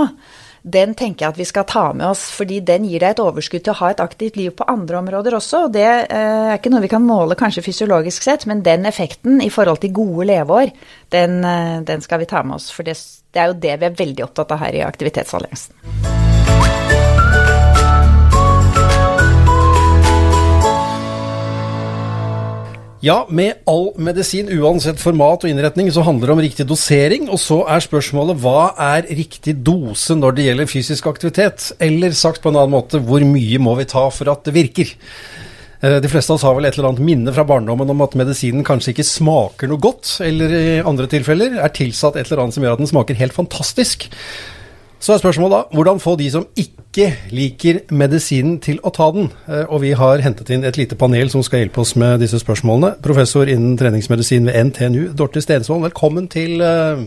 den 0.62 0.94
tenker 0.98 1.26
jeg 1.26 1.34
at 1.34 1.40
vi 1.40 1.48
skal 1.50 1.66
ta 1.70 1.88
med 1.94 2.06
oss, 2.12 2.28
fordi 2.36 2.60
den 2.66 2.86
gir 2.86 3.02
deg 3.02 3.16
et 3.16 3.24
overskudd 3.24 3.66
til 3.66 3.74
å 3.74 3.80
ha 3.80 3.92
et 3.94 4.04
aktivt 4.04 4.38
liv 4.38 4.54
på 4.54 4.68
andre 4.70 5.00
områder 5.02 5.38
også. 5.38 5.66
og 5.66 5.74
Det 5.74 5.88
er 5.88 6.54
ikke 6.54 6.74
noe 6.74 6.84
vi 6.86 6.92
kan 6.92 7.06
måle 7.06 7.38
kanskje 7.40 7.66
fysiologisk 7.66 8.28
sett, 8.28 8.46
men 8.50 8.62
den 8.66 8.86
effekten 8.90 9.42
i 9.42 9.50
forhold 9.54 9.82
til 9.82 9.96
gode 9.98 10.30
leveår, 10.30 10.74
den, 11.14 11.42
den 11.88 12.06
skal 12.06 12.22
vi 12.22 12.30
ta 12.30 12.46
med 12.46 12.60
oss. 12.62 12.70
For 12.74 12.86
det, 12.86 13.00
det 13.34 13.42
er 13.42 13.52
jo 13.54 13.62
det 13.68 13.78
vi 13.82 13.90
er 13.90 14.02
veldig 14.06 14.28
opptatt 14.30 14.54
av 14.54 14.66
her 14.68 14.78
i 14.78 14.86
Aktivitetsalliansen. 14.86 16.21
Ja, 23.02 23.24
med 23.34 23.64
all 23.66 23.88
medisin, 23.98 24.46
uansett 24.62 25.00
format 25.02 25.42
og 25.42 25.50
innretning, 25.50 25.88
så 25.90 26.04
handler 26.06 26.30
det 26.30 26.34
om 26.36 26.42
riktig 26.44 26.66
dosering. 26.70 27.24
Og 27.34 27.40
så 27.42 27.64
er 27.66 27.82
spørsmålet 27.82 28.38
hva 28.44 28.76
er 28.78 29.08
riktig 29.10 29.56
dose 29.66 30.14
når 30.20 30.36
det 30.38 30.46
gjelder 30.46 30.70
fysisk 30.70 31.10
aktivitet? 31.10 31.72
Eller 31.82 32.14
sagt 32.14 32.44
på 32.44 32.52
en 32.52 32.60
annen 32.62 32.76
måte, 32.76 33.02
hvor 33.02 33.26
mye 33.26 33.58
må 33.58 33.74
vi 33.80 33.88
ta 33.90 34.06
for 34.14 34.30
at 34.30 34.46
det 34.46 34.54
virker? 34.54 34.94
Eh, 35.82 35.98
de 35.98 36.12
fleste 36.14 36.30
av 36.30 36.38
oss 36.38 36.46
har 36.46 36.54
vel 36.60 36.70
et 36.70 36.78
eller 36.78 36.92
annet 36.92 37.08
minne 37.10 37.34
fra 37.34 37.48
barndommen 37.50 37.90
om 37.90 38.06
at 38.06 38.14
medisinen 38.22 38.62
kanskje 38.68 38.94
ikke 38.94 39.10
smaker 39.10 39.72
noe 39.72 39.82
godt, 39.82 40.20
eller 40.22 40.54
i 40.54 40.80
andre 40.86 41.10
tilfeller 41.10 41.58
er 41.58 41.74
tilsatt 41.74 42.22
et 42.22 42.30
eller 42.30 42.46
annet 42.46 42.60
som 42.60 42.68
gjør 42.68 42.78
at 42.78 42.86
den 42.86 42.94
smaker 42.94 43.18
helt 43.18 43.34
fantastisk. 43.34 44.12
Så 45.02 45.16
er 45.16 45.18
spørsmålet 45.18 45.56
da 45.56 45.76
hvordan 45.76 46.00
få 46.00 46.14
de 46.20 46.28
som 46.30 46.44
ikke 46.62 47.08
liker 47.34 47.80
medisinen 47.90 48.60
til 48.62 48.78
å 48.86 48.92
ta 48.94 49.08
den. 49.16 49.32
Eh, 49.50 49.64
og 49.66 49.82
vi 49.82 49.96
har 49.98 50.22
hentet 50.22 50.52
inn 50.54 50.66
et 50.68 50.78
lite 50.78 50.98
panel 51.00 51.32
som 51.34 51.42
skal 51.42 51.64
hjelpe 51.64 51.82
oss 51.82 51.96
med 51.98 52.22
disse 52.22 52.38
spørsmålene. 52.44 53.00
Professor 53.02 53.50
innen 53.50 53.80
treningsmedisin 53.82 54.46
ved 54.46 54.70
NTNU, 54.70 55.08
Dorte 55.18 55.42
Stensvold, 55.42 55.82
velkommen 55.88 56.28
til 56.30 56.62
uh, 56.62 57.02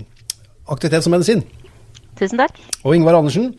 Aktivitet 0.66 1.06
som 1.06 1.14
medisin. 1.14 1.44
Tusen 2.18 2.40
takk. 2.40 2.58
Og 2.82 2.96
Ingvar 2.96 3.20
Andersen. 3.20 3.52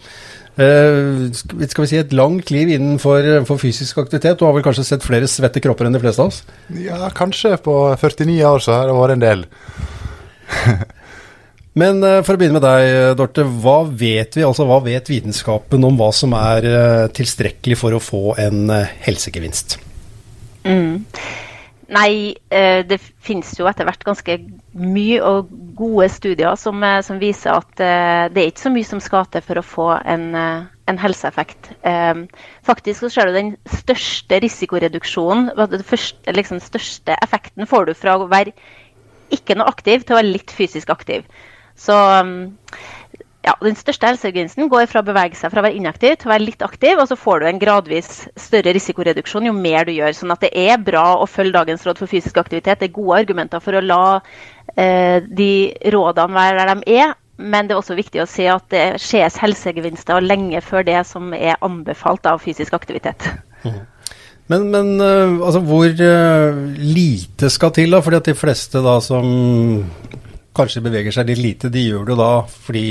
Uh, 0.60 1.32
skal 1.32 1.86
vi 1.86 1.89
si 1.93 2.02
et 2.02 2.12
langt 2.15 2.52
liv 2.52 2.74
innenfor 2.76 3.56
fysisk 3.62 4.04
aktivitet. 4.04 4.36
Du 4.39 4.50
har 4.50 4.58
vel 4.58 4.67
kanskje 4.67 4.84
sett 4.89 5.08
flere 5.08 5.32
svette 5.32 5.63
kropper 5.63 5.88
enn 5.88 5.95
de 5.95 6.04
fleste 6.04 6.26
av 6.26 6.34
oss? 6.34 6.43
Ja, 6.76 7.08
kanskje. 7.15 7.56
På 7.63 7.95
49 7.95 8.36
år 8.52 8.67
så 8.67 8.82
har 8.82 8.91
det 8.91 9.00
vært 9.00 9.15
en 9.15 9.26
del. 9.30 9.48
Men 11.75 11.99
uh, 12.03 12.21
for 12.23 12.35
å 12.35 12.39
begynne 12.39 12.59
med 12.59 12.63
deg, 12.63 13.15
Dorte. 13.19 13.43
Hva 13.43 13.81
vet 13.88 14.38
vi, 14.38 14.45
altså 14.47 14.67
hva 14.67 14.79
vet 14.85 15.11
vitenskapen 15.11 15.83
om 15.83 15.97
hva 15.99 16.11
som 16.15 16.35
er 16.38 16.67
uh, 16.71 17.07
tilstrekkelig 17.11 17.79
for 17.79 17.95
å 17.95 18.03
få 18.03 18.38
en 18.39 18.69
helsegevinst? 19.05 19.79
Mm. 20.65 21.03
Nei, 21.95 22.33
det 22.49 22.97
finnes 23.21 23.51
jo 23.59 23.67
etter 23.69 23.85
hvert 23.85 24.01
ganske 24.07 24.39
mye 24.73 25.19
og 25.21 25.51
gode 25.77 26.07
studier 26.09 26.57
som, 26.57 26.81
som 27.05 27.19
viser 27.21 27.53
at 27.53 27.75
det 27.77 28.41
er 28.41 28.49
ikke 28.49 28.63
så 28.63 28.71
mye 28.73 28.88
som 28.89 29.03
skal 29.05 29.27
til 29.29 29.43
for 29.45 29.61
å 29.61 29.63
få 29.69 29.85
en, 30.01 30.25
en 30.33 30.97
helseeffekt. 31.03 31.69
Faktisk 32.65 33.05
så 33.05 33.11
ser 33.13 33.29
du 33.29 33.38
den 33.38 33.53
største 33.69 34.41
risikoreduksjonen, 34.41 35.51
den 35.75 35.85
første, 35.85 36.33
liksom, 36.33 36.63
største 36.65 37.19
effekten 37.21 37.69
får 37.69 37.91
du 37.91 37.93
fra 38.01 38.17
å 38.17 38.25
være 38.33 38.55
ikke 39.38 39.57
noe 39.57 39.69
aktiv 39.69 40.01
til 40.01 40.17
å 40.17 40.19
være 40.23 40.33
litt 40.33 40.57
fysisk 40.57 40.89
aktiv. 40.89 41.29
Så 41.79 41.95
um, 41.95 42.35
ja, 43.45 43.53
den 43.61 43.77
største 43.77 44.09
helsegevinsten 44.09 44.69
går 44.71 44.88
fra 44.89 45.03
å 45.03 45.05
bevege 45.05 45.38
seg 45.38 45.51
fra 45.53 45.61
å 45.61 45.65
være 45.67 45.77
inaktiv 45.77 46.15
til 46.17 46.29
å 46.29 46.33
være 46.33 46.47
litt 46.47 46.63
aktiv, 46.65 46.97
og 46.97 47.09
så 47.09 47.17
får 47.19 47.41
du 47.41 47.49
en 47.49 47.61
gradvis 47.61 48.09
større 48.41 48.73
risikoreduksjon 48.75 49.49
jo 49.49 49.53
mer 49.57 49.85
du 49.85 49.93
gjør. 49.93 50.15
Sånn 50.17 50.33
at 50.33 50.41
det 50.45 50.53
er 50.57 50.81
bra 50.81 51.05
å 51.19 51.27
følge 51.29 51.57
dagens 51.59 51.85
råd 51.85 52.01
for 52.01 52.11
fysisk 52.11 52.39
aktivitet. 52.41 52.81
Det 52.81 52.89
er 52.89 52.95
gode 52.95 53.19
argumenter 53.21 53.61
for 53.61 53.77
å 53.77 53.83
la 53.85 54.01
eh, 54.73 55.21
de 55.25 55.51
rådene 55.93 56.38
være 56.39 56.63
der 56.63 56.73
de 56.73 56.97
er. 57.03 57.15
Men 57.35 57.67
det 57.67 57.75
er 57.75 57.81
også 57.81 57.97
viktig 57.97 58.21
å 58.23 58.29
se 58.31 58.45
at 58.47 58.69
det 58.71 58.85
skjes 59.03 59.35
helsegevinster 59.43 60.23
lenge 60.23 60.61
før 60.63 60.85
det 60.88 61.01
som 61.09 61.33
er 61.35 61.59
anbefalt 61.65 62.25
av 62.31 62.39
fysisk 62.39 62.77
aktivitet. 62.77 63.27
Mm. 63.65 63.81
Men, 64.47 64.69
men 64.71 64.91
uh, 65.01 65.41
altså, 65.43 65.59
hvor 65.65 65.89
uh, 65.89 66.59
lite 66.79 67.49
skal 67.51 67.73
til, 67.75 67.91
da? 67.91 67.99
Fordi 68.05 68.21
at 68.21 68.29
de 68.29 68.38
fleste 68.38 68.79
da 68.85 68.99
som 69.03 69.25
kanskje 70.55 70.83
beveger 70.85 71.13
seg 71.15 71.29
litt 71.31 71.41
lite, 71.41 71.71
de 71.73 71.83
gjør 71.87 72.09
det 72.09 72.17
da 72.19 72.31
fordi 72.47 72.85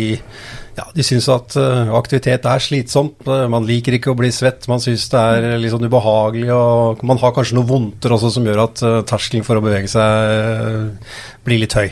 ja, 0.75 0.87
de 0.95 1.07
syns 1.07 1.29
at 1.31 1.55
uh, 1.61 1.93
aktivitet 1.95 2.47
er 2.51 2.63
slitsomt. 2.63 3.23
Uh, 3.29 3.47
man 3.51 3.67
liker 3.69 3.97
ikke 3.97 4.13
å 4.13 4.19
bli 4.19 4.31
svett, 4.35 4.67
man 4.71 4.83
syns 4.83 5.07
det 5.13 5.23
er 5.23 5.49
litt 5.63 5.75
sånn 5.75 5.87
ubehagelig. 5.87 6.51
og 6.55 7.05
Man 7.07 7.21
har 7.23 7.35
kanskje 7.37 7.59
noen 7.61 7.71
vondter 7.71 8.15
også 8.17 8.33
som 8.35 8.47
gjør 8.49 8.67
at 8.67 8.85
uh, 8.85 9.01
terskelen 9.07 9.47
for 9.47 9.61
å 9.61 9.65
bevege 9.65 9.91
seg 9.91 11.13
blir 11.47 11.63
litt 11.63 11.77
høy. 11.79 11.89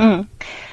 Mm. 0.00 0.26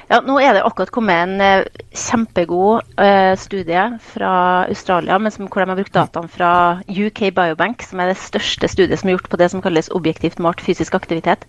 Ja, 0.08 0.22
nå 0.24 0.38
er 0.40 0.54
det 0.56 0.62
akkurat 0.64 0.92
kommet 0.94 1.18
en 1.20 1.66
kjempegod 1.92 2.94
studie 3.36 3.82
fra 4.14 4.30
Australia, 4.64 5.18
som, 5.34 5.50
hvor 5.52 5.60
de 5.60 5.68
har 5.68 5.76
brukt 5.76 5.92
dataene 5.92 6.32
fra 6.32 6.52
UK 6.88 7.26
Biobank, 7.36 7.84
som 7.84 8.00
er 8.00 8.14
det 8.14 8.22
største 8.22 8.70
studiet 8.72 9.02
som 9.02 9.10
er 9.10 9.18
gjort 9.18 9.28
på 9.28 9.40
det 9.42 9.50
som 9.52 9.60
kalles 9.60 9.92
objektivt 9.92 10.40
målt 10.40 10.64
fysisk 10.64 10.96
aktivitet, 10.96 11.44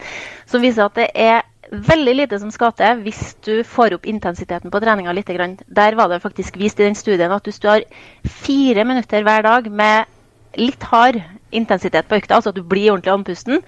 som 0.52 0.66
viser 0.66 0.90
at 0.90 1.00
det 1.00 1.08
er 1.16 1.48
veldig 1.70 2.16
lite 2.16 2.40
som 2.42 2.52
skal 2.54 2.74
til 2.78 3.04
hvis 3.06 3.36
du 3.46 3.62
får 3.68 3.98
opp 3.98 4.08
intensiteten 4.10 4.72
på 4.74 4.82
treninga 4.82 5.14
litt. 5.14 5.30
Der 5.30 5.98
var 5.98 6.10
det 6.10 6.22
faktisk 6.24 6.58
vist 6.58 6.80
i 6.80 6.88
den 6.88 6.98
studien 6.98 7.32
at 7.32 7.46
hvis 7.46 7.62
du 7.62 7.70
har 7.70 7.86
fire 8.26 8.86
minutter 8.86 9.24
hver 9.24 9.46
dag 9.46 9.70
med 9.72 10.10
litt 10.58 10.84
hard 10.90 11.22
intensitet 11.54 12.10
på 12.10 12.18
økta, 12.18 12.36
altså 12.36 12.50
at 12.50 12.58
du 12.58 12.64
blir 12.66 12.92
ordentlig 12.92 13.14
andpusten, 13.14 13.62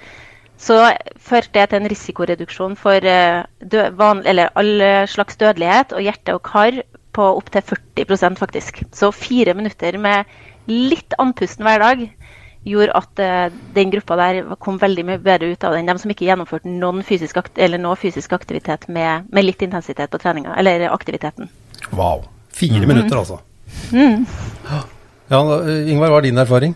så 0.62 0.92
førte 1.18 1.54
det 1.58 1.70
til 1.70 1.82
en 1.82 1.90
risikoreduksjon 1.90 2.76
for 2.78 3.06
eh, 3.06 3.42
all 3.42 4.74
slags 5.10 5.38
dødelighet 5.42 5.94
og 5.98 6.06
hjerte 6.06 6.36
og 6.38 6.44
kar 6.46 6.82
på 7.14 7.28
opptil 7.38 7.66
40% 7.98 8.38
faktisk. 8.40 8.84
Så 8.94 9.12
fire 9.12 9.54
minutter 9.58 9.98
med 9.98 10.26
litt 10.70 11.14
andpusten 11.20 11.66
hver 11.66 11.82
dag 11.82 12.06
gjorde 12.68 12.98
at 12.98 13.22
uh, 13.24 13.62
den 13.74 13.94
gruppa 13.94 14.18
der 14.20 14.42
kom 14.62 14.78
veldig 14.82 15.06
mye 15.08 15.22
bedre 15.22 15.52
ut 15.54 15.64
av 15.68 15.74
den. 15.78 15.90
De 15.90 15.98
som 16.02 16.14
ikke 16.14 16.28
gjennomførte 16.28 16.70
noen 16.70 17.02
fysisk, 17.08 17.40
eller 17.56 17.82
noe 17.82 17.98
fysisk 18.00 18.34
aktivitet 18.38 18.88
med, 18.88 19.28
med, 19.32 19.48
litt 19.48 19.66
intensitet 19.66 20.12
på 20.12 20.22
treninga, 20.22 20.54
eller 20.62 20.90
aktiviteten. 20.92 21.50
Wow. 21.92 22.28
Fire 22.54 22.84
mm. 22.84 22.88
minutter, 22.88 23.18
altså. 23.18 23.42
Mm. 23.96 24.26
Ja, 25.32 25.44
Ingvar, 25.88 26.12
hva 26.12 26.20
er 26.20 26.28
din 26.28 26.42
erfaring? 26.42 26.76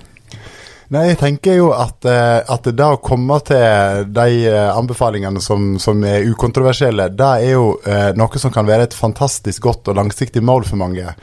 Nei, 0.93 1.08
jeg 1.10 1.17
tenker 1.17 1.56
jo 1.58 1.71
at, 1.74 2.06
eh, 2.06 2.39
at 2.45 2.67
det 2.69 2.86
å 2.86 3.00
komme 3.02 3.39
til 3.45 4.06
de 4.13 4.43
eh, 4.52 4.67
anbefalingene 4.69 5.41
som, 5.41 5.74
som 5.82 6.04
er 6.06 6.28
ukontroversielle, 6.30 7.08
det 7.17 7.30
er 7.41 7.56
jo 7.56 7.71
eh, 7.89 8.12
noe 8.17 8.41
som 8.41 8.54
kan 8.54 8.67
være 8.69 8.86
et 8.91 8.98
fantastisk 8.98 9.65
godt 9.65 9.89
og 9.89 9.98
langsiktig 9.98 10.43
mål 10.45 10.67
for 10.69 10.82
mange. 10.84 11.15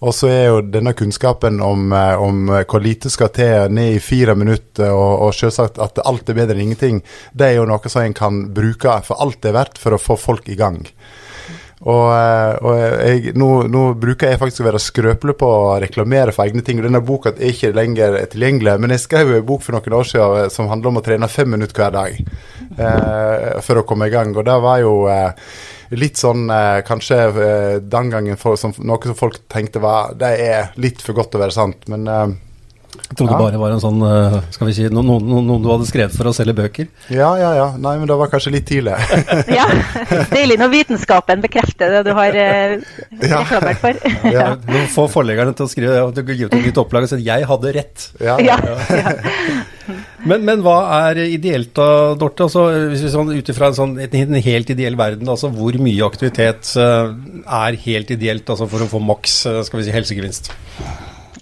Og 0.00 0.14
så 0.16 0.30
er 0.32 0.44
jo 0.48 0.60
denne 0.64 0.94
kunnskapen 0.96 1.60
om, 1.60 1.90
eh, 1.92 2.22
om, 2.22 2.46
hvor 2.64 2.80
lite 2.80 3.12
skal 3.12 3.32
til 3.36 3.72
ned 3.76 3.98
i 3.98 4.02
fire 4.02 4.34
minutter, 4.38 4.92
og, 4.94 5.26
og 5.26 5.34
selvsagt 5.36 5.80
at 5.82 6.00
alt 6.04 6.30
er 6.30 6.38
bedre 6.38 6.56
enn 6.56 6.70
ingenting, 6.70 7.02
det 7.36 7.50
er 7.50 7.58
jo 7.58 7.68
noe 7.68 7.92
som 7.92 8.06
en 8.06 8.16
kan 8.16 8.46
bruke 8.56 9.00
for 9.06 9.20
alt 9.20 9.42
det 9.42 9.52
er 9.52 9.58
verdt 9.60 9.82
for 9.82 9.96
å 9.96 10.00
få 10.00 10.16
folk 10.20 10.48
i 10.48 10.58
gang. 10.60 10.80
Og, 11.80 12.10
eh, 12.12 12.54
og 12.60 12.74
jeg, 12.76 13.32
nå, 13.40 13.48
nå, 13.72 13.82
bruker 14.00 14.28
jeg 14.28 14.40
faktisk 14.40 14.60
å 14.60 14.66
være 14.66 14.82
skrøpelig 14.84 15.34
på 15.40 15.48
å 15.48 15.78
reklamere 15.80 16.34
for 16.36 16.44
egne 16.44 16.64
ting. 16.64 16.80
og 16.80 16.88
Denne 16.88 17.00
boka 17.04 17.32
er 17.32 17.54
ikke 17.54 17.72
lenger 17.72 18.18
tilgjengelig, 18.32 18.74
men 18.82 18.92
jeg 18.92 19.04
skrev 19.06 19.32
en 19.32 19.46
bok 19.48 19.64
for 19.64 19.76
noen 19.76 19.96
år 19.96 20.10
siden 20.10 20.42
eh, 20.42 20.50
som 20.52 20.68
handler 20.68 20.92
om 20.92 21.00
å 21.00 21.04
trene 21.06 21.30
fem 21.32 21.48
minutter 21.56 21.80
hver 21.80 21.94
dag 21.96 22.18
eh, 22.20 23.60
for 23.64 23.80
å 23.80 23.86
komme 23.88 24.10
i 24.10 24.12
gang. 24.12 24.34
Og 24.36 24.44
det 24.44 24.58
var 24.60 24.82
jo 24.84 24.94
eh, 25.08 25.54
litt 25.98 26.16
sånn 26.20 26.44
eh, 26.50 26.82
kanskje 26.86 27.16
eh, 27.30 27.78
den 27.82 28.10
gangen 28.12 28.36
for, 28.38 28.56
som, 28.60 28.72
noe 28.78 29.02
som 29.02 29.16
folk 29.18 29.40
tenkte 29.50 29.80
var 29.82 30.12
Det 30.14 30.28
er 30.38 30.70
litt 30.78 31.02
for 31.02 31.12
godt 31.18 31.32
til 31.32 31.40
å 31.40 31.44
være 31.46 31.56
sant. 31.56 31.88
Men 31.90 32.06
eh, 32.06 32.28
Jeg 33.10 33.16
trodde 33.18 33.32
Ja. 33.32 33.38
bare 33.38 33.50
det 33.54 33.58
var 33.62 33.70
en 33.74 33.80
sånn, 33.82 34.00
skal 34.54 34.66
vi 34.68 34.72
si, 34.74 34.84
noen, 34.90 35.06
noen, 35.06 35.46
noen 35.46 35.62
du 35.62 35.68
hadde 35.70 35.86
skrevet 35.86 36.14
for 36.14 36.26
å 36.30 36.32
selge 36.34 36.54
bøker. 36.58 36.88
Ja, 37.10 37.30
ja, 37.38 37.50
ja. 37.54 37.66
Nei, 37.78 37.96
men 37.98 38.06
det 38.10 38.16
var 38.18 38.30
kanskje 38.30 38.52
litt 38.54 38.66
tidlig. 38.70 38.94
Ja, 39.58 39.66
Deilig 40.30 40.58
når 40.60 40.72
vitenskapen 40.74 41.42
bekrefter 41.42 41.90
det 41.96 42.02
du 42.06 42.12
har 42.18 42.34
eh, 42.34 42.76
Ja. 43.22 43.40
reklamert 43.42 43.78
for. 43.82 43.98
Ja. 44.36 44.48
Nå 44.66 44.84
får 44.94 45.10
forleggerne 45.14 45.54
til 45.58 45.66
å 45.66 45.70
skrive 45.70 45.98
det, 46.14 46.22
du 46.26 46.34
gi 46.34 46.46
ut 46.46 46.54
et 46.54 46.66
nytt 46.66 46.78
opplag 46.82 47.06
og 47.06 47.10
si 47.10 47.18
at 47.18 47.26
'jeg 47.30 47.46
hadde 47.50 47.74
rett'. 47.78 48.08
Ja, 48.20 48.38
Ja, 48.38 48.58
ja. 48.62 49.14
Men, 50.28 50.42
men 50.44 50.64
hva 50.64 50.76
er 51.08 51.22
ideelt 51.24 51.72
da, 51.76 52.14
Dorte? 52.18 52.46
Altså, 52.48 52.66
hvis 52.90 53.04
vi 53.06 53.12
sånn, 53.12 53.32
Ut 53.32 53.52
ifra 53.52 53.70
en, 53.70 53.76
sånn, 53.78 53.94
en 54.04 54.40
helt 54.44 54.72
ideell 54.74 54.98
verden, 55.00 55.28
altså 55.32 55.52
hvor 55.54 55.76
mye 55.80 56.06
aktivitet 56.06 56.74
eh, 56.80 57.12
er 57.60 57.78
helt 57.86 58.12
ideelt 58.12 58.50
altså, 58.52 58.68
for 58.70 58.84
å 58.84 58.90
få 58.90 59.00
maks 59.04 59.38
eh, 59.48 59.62
skal 59.66 59.80
vi 59.80 59.86
si, 59.88 59.94
helsegevinst? 59.94 60.52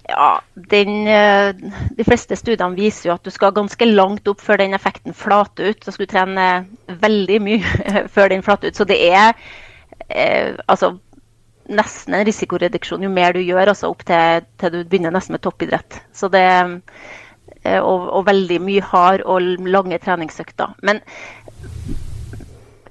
Ja, 0.09 0.39
den, 0.71 1.07
eh, 1.07 1.51
De 1.97 2.07
fleste 2.07 2.37
studiene 2.39 2.77
viser 2.77 3.09
jo 3.09 3.17
at 3.17 3.25
du 3.25 3.33
skal 3.33 3.53
ganske 3.55 3.89
langt 3.89 4.27
opp 4.31 4.41
før 4.41 4.61
den 4.63 4.77
effekten 4.77 5.15
flater 5.17 5.73
ut. 5.73 5.83
Så 5.83 5.93
skal 5.93 6.07
du 6.07 6.13
trene 6.13 6.47
veldig 6.87 7.41
mye 7.45 8.05
før 8.15 8.33
den 8.33 8.45
flater 8.45 8.71
ut. 8.71 8.79
Så 8.79 8.87
det 8.89 8.99
er 9.11 9.35
eh, 10.07 10.55
altså 10.67 10.95
nesten 11.69 12.15
en 12.17 12.25
risikoreduksjon 12.25 13.03
jo 13.05 13.11
mer 13.13 13.35
du 13.35 13.43
gjør, 13.43 13.69
altså 13.73 13.91
opp 13.91 14.01
til, 14.07 14.45
til 14.57 14.73
du 14.73 14.79
begynner 14.89 15.13
nesten 15.13 15.35
med 15.35 15.43
toppidrett. 15.45 15.99
Så 16.15 16.31
det, 16.33 16.45
og, 17.65 18.05
og 18.15 18.25
veldig 18.27 18.61
mye 18.63 18.81
hard 18.91 19.25
og 19.25 19.65
lange 19.67 19.99
treningsøkter. 19.99 20.77
Men 20.85 21.01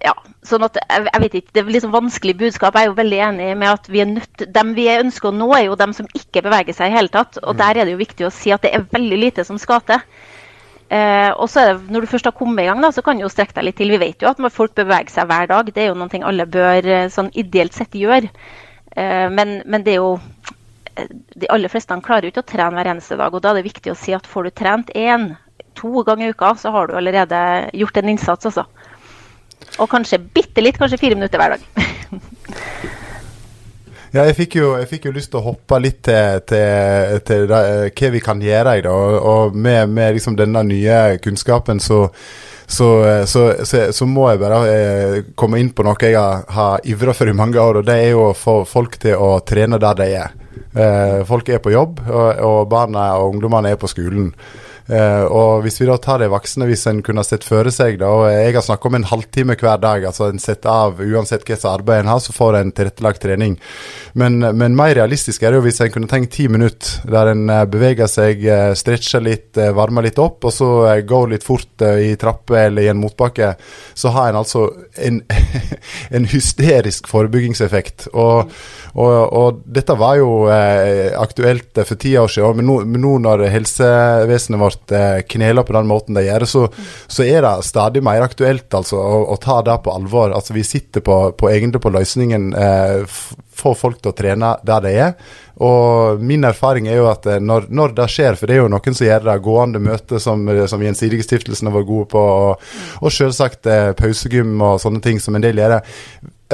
ja, 0.04 0.14
sånn 0.46 0.64
at 0.66 0.78
jeg, 0.78 1.06
jeg 1.08 1.22
vet 1.24 1.36
ikke, 1.40 1.52
Det 1.54 1.62
er 1.62 1.70
liksom 1.74 1.94
vanskelig 1.94 2.36
budskap. 2.38 2.76
Jeg 2.76 2.86
er 2.86 2.92
jo 2.92 2.98
veldig 2.98 3.20
enig 3.28 3.48
med 3.58 3.70
at 3.72 3.88
vi 3.90 4.02
er 4.02 4.10
nødt, 4.10 4.46
dem 4.54 4.74
vi 4.76 4.88
ønsker 4.92 5.30
å 5.30 5.34
nå, 5.34 5.48
er 5.56 5.66
jo 5.66 5.78
dem 5.80 5.94
som 5.96 6.08
ikke 6.14 6.44
beveger 6.46 6.76
seg 6.76 6.92
i 6.92 6.96
hele 6.96 7.12
tatt. 7.12 7.40
Og 7.42 7.58
der 7.58 7.78
er 7.78 7.88
det 7.88 7.96
jo 7.96 8.02
viktig 8.02 8.28
å 8.28 8.34
si 8.34 8.54
at 8.54 8.64
det 8.64 8.74
er 8.76 8.86
veldig 8.92 9.18
lite 9.24 9.46
som 9.48 9.58
skal 9.60 9.82
til. 9.88 10.04
Eh, 10.88 11.30
og 11.36 11.50
så 11.52 11.60
er 11.60 11.74
det, 11.74 11.90
Når 11.92 12.00
du 12.00 12.10
først 12.14 12.30
har 12.30 12.36
kommet 12.36 12.64
i 12.64 12.68
gang, 12.70 12.80
da, 12.82 12.92
så 12.94 13.02
kan 13.04 13.18
du 13.18 13.26
jo 13.26 13.32
strekke 13.32 13.58
deg 13.58 13.68
litt 13.68 13.78
til. 13.80 13.92
Vi 13.92 14.00
vet 14.00 14.22
jo 14.22 14.30
at 14.30 14.40
folk 14.52 14.74
beveger 14.78 15.12
seg 15.12 15.28
hver 15.28 15.50
dag. 15.50 15.74
Det 15.74 15.84
er 15.84 15.90
jo 15.90 15.98
noe 15.98 16.24
alle 16.24 16.46
bør 16.46 16.86
eh, 16.86 17.10
sånn 17.12 17.32
ideelt 17.34 17.76
sett 17.76 17.98
gjøre. 17.98 18.30
Eh, 18.96 19.28
men, 19.30 19.60
men 19.66 19.84
det 19.84 19.96
er 19.96 20.00
jo 20.00 20.14
eh, 20.16 20.37
De 21.38 21.50
aller 21.52 21.72
fleste 21.72 21.96
klarer 22.04 22.28
jo 22.28 22.34
ikke 22.34 22.44
å 22.44 22.50
trene 22.52 22.78
hver 22.78 22.92
eneste 22.94 23.18
dag. 23.20 23.34
og 23.34 23.42
Da 23.42 23.52
er 23.52 23.60
det 23.60 23.68
viktig 23.68 23.92
å 23.92 23.98
si 23.98 24.14
at 24.16 24.26
får 24.26 24.48
du 24.48 24.54
trent 24.62 24.92
én, 24.98 25.30
to 25.78 26.02
ganger 26.06 26.26
i 26.26 26.34
uka, 26.34 26.54
så 26.58 26.72
har 26.74 26.88
du 26.88 26.96
allerede 26.98 27.40
gjort 27.78 28.00
en 28.00 28.08
innsats. 28.14 28.50
Også. 28.50 28.64
Og 29.78 29.90
kanskje 29.90 30.18
bitte 30.18 30.64
litt, 30.64 30.78
kanskje 30.80 31.00
fire 31.00 31.18
minutter 31.18 31.38
hver 31.38 31.56
dag. 31.56 31.68
Ja, 34.08 34.22
jeg 34.24 34.38
fikk, 34.38 34.54
jo, 34.56 34.68
jeg 34.80 34.88
fikk 34.88 35.08
jo 35.08 35.10
lyst 35.12 35.28
til 35.34 35.42
å 35.42 35.50
hoppe 35.50 35.78
litt 35.84 35.98
til, 36.06 36.38
til, 36.48 37.18
til 37.28 37.42
det, 37.50 37.58
eh, 37.58 37.88
hva 37.92 38.08
vi 38.14 38.22
kan 38.24 38.40
gjøre 38.40 38.78
i 38.78 38.84
dag. 38.86 39.16
Og, 39.18 39.56
med, 39.56 39.90
med 39.92 40.16
liksom 40.16 40.38
denne 40.38 40.62
nye 40.64 41.18
kunnskapen 41.20 41.80
så, 41.84 42.06
så, 42.64 42.88
eh, 43.04 43.24
så, 43.28 43.42
så, 43.68 43.82
så 43.92 44.08
må 44.08 44.30
jeg 44.30 44.40
bare 44.40 44.62
eh, 44.72 45.18
komme 45.36 45.60
inn 45.60 45.74
på 45.76 45.84
noe 45.84 46.00
jeg 46.00 46.16
har, 46.16 46.46
har 46.56 46.88
ivra 46.88 47.12
for 47.16 47.28
i 47.28 47.36
mange 47.36 47.60
år, 47.60 47.82
og 47.82 47.88
det 47.88 47.98
er 48.00 48.14
jo 48.14 48.30
å 48.30 48.36
få 48.36 48.62
folk 48.68 48.96
til 49.02 49.20
å 49.20 49.34
trene 49.44 49.80
der 49.82 50.00
de 50.00 50.08
er. 50.22 50.32
Eh, 50.74 51.24
folk 51.26 51.48
er 51.48 51.62
på 51.64 51.72
jobb, 51.72 52.00
og, 52.08 52.68
barna 52.68 53.10
og 53.18 53.34
ungdommene 53.34 53.72
er 53.72 53.80
på 53.80 53.88
skolen. 53.90 54.32
Eh, 54.88 55.24
og 55.28 55.66
hvis 55.66 55.76
vi 55.82 55.86
da 55.88 55.98
tar 56.00 56.22
de 56.22 56.30
voksne, 56.32 56.64
hvis 56.68 56.86
en 56.88 57.02
kunne 57.04 57.20
sett 57.26 57.44
føre 57.44 57.68
seg 57.74 57.98
da, 58.00 58.08
og 58.08 58.24
Jeg 58.32 58.54
har 58.56 58.64
snakket 58.64 58.88
om 58.88 58.96
en 58.96 59.08
halvtime 59.10 59.56
hver 59.60 59.80
dag. 59.82 60.04
altså 60.04 60.30
En 60.32 60.40
setter 60.40 60.70
av 60.70 61.00
uansett 61.00 61.44
hva 61.44 61.56
slags 61.58 61.68
arbeid 61.68 62.00
en 62.00 62.12
har, 62.14 62.20
så 62.24 62.32
får 62.32 62.56
en 62.56 62.72
tilrettelagt 62.72 63.20
trening. 63.22 63.58
Men, 64.14 64.38
men 64.40 64.76
mer 64.76 64.94
realistisk 64.96 65.42
er 65.42 65.52
det 65.52 65.60
jo 65.60 65.66
hvis 65.66 65.80
en 65.84 65.92
kunne 65.92 66.08
tenkt 66.08 66.32
ti 66.32 66.48
minutter 66.48 67.04
der 67.04 67.32
en 67.34 67.44
eh, 67.52 67.66
beveger 67.68 68.08
seg, 68.08 68.40
eh, 68.48 68.72
stretcher 68.78 69.20
litt, 69.24 69.60
varmer 69.76 70.06
litt 70.06 70.18
opp, 70.18 70.48
og 70.48 70.54
så 70.54 70.70
går 71.04 71.34
litt 71.34 71.44
fort 71.44 71.84
i 71.84 72.14
trapper 72.16 72.68
eller 72.68 72.86
i 72.86 72.90
en 72.92 73.00
motbakke. 73.00 73.54
Så 73.94 74.12
har 74.14 74.30
en 74.30 74.40
altså 74.40 74.70
en, 74.96 75.20
en 76.16 76.28
hysterisk 76.32 77.10
forebyggingseffekt. 77.12 78.08
Og, 78.14 78.48
og, 78.94 79.14
og 79.36 79.62
dette 79.68 79.96
var 79.98 80.16
jo 80.16 80.48
aktuelt 80.48 81.76
for 81.84 82.00
ti 82.00 82.16
år 82.18 82.30
siden, 82.32 82.62
men 82.62 82.70
nå, 82.70 82.80
men 82.88 83.04
nå 83.04 83.14
når 83.26 83.48
helsevesenet 83.52 84.62
vårt 84.62 84.77
eh, 84.92 85.20
kneler 85.28 85.66
på 85.66 85.76
den 85.76 85.90
måten 85.90 86.18
de 86.18 86.26
gjør, 86.26 86.46
så, 86.48 86.64
så 87.06 87.26
er 87.26 87.42
det 87.44 87.54
stadig 87.68 88.02
mer 88.06 88.24
aktuelt 88.24 88.74
altså, 88.74 89.00
å, 89.00 89.20
å 89.34 89.36
ta 89.42 89.60
det 89.66 89.76
på 89.84 89.94
alvor. 89.94 90.32
Altså 90.36 90.56
Vi 90.56 90.64
sitter 90.66 91.04
på, 91.04 91.20
på 91.38 91.50
egentlig 91.52 91.82
på 91.84 91.92
løsningen 91.94 92.50
eh, 92.54 93.18
få 93.58 93.74
folk 93.74 94.00
til 94.02 94.12
å 94.12 94.16
trene 94.16 94.54
der 94.66 94.84
de 94.84 94.94
er. 95.02 95.12
Og 95.64 96.22
min 96.22 96.46
erfaring 96.46 96.86
er 96.88 97.00
jo 97.00 97.08
at 97.10 97.26
eh, 97.26 97.40
når, 97.42 97.68
når 97.74 97.94
det 97.98 98.08
skjer, 98.12 98.38
for 98.38 98.46
det 98.46 98.56
er 98.56 98.62
jo 98.62 98.72
noen 98.72 98.96
som 98.96 99.08
gjør 99.08 99.26
det, 99.26 99.36
gående 99.44 99.82
møte 99.82 100.22
som, 100.22 100.44
eh, 100.52 100.64
som 100.70 100.82
Gjensidigestiftelsen 100.84 101.70
har 101.70 101.76
vært 101.80 101.90
gode 101.90 102.10
på, 102.14 102.24
og, 102.48 102.66
og 103.02 103.14
selvsagt 103.14 103.70
eh, 103.70 103.92
pausegym 103.98 104.54
og 104.62 104.78
sånne 104.82 105.02
ting 105.04 105.22
som 105.22 105.38
en 105.38 105.44
del 105.44 105.58
gjør. 105.58 105.80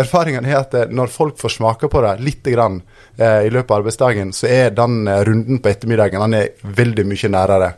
Erfaringen 0.01 0.49
er 0.49 0.63
at 0.63 0.77
eh, 0.79 0.89
når 0.91 1.13
folk 1.13 1.41
får 1.41 1.59
smake 1.59 1.91
på 1.93 2.05
det 2.07 2.17
litt 2.25 2.53
grann 2.55 2.81
eh, 3.19 3.45
i 3.45 3.53
løpet 3.53 3.71
av 3.71 3.83
arbeidsdagen, 3.83 4.33
så 4.37 4.49
er 4.51 4.73
den 4.77 5.03
runden 5.29 5.61
på 5.61 5.75
ettermiddagen 5.75 6.25
den 6.25 6.41
er 6.41 6.73
veldig 6.81 7.09
mye 7.11 7.35
nærere. 7.37 7.75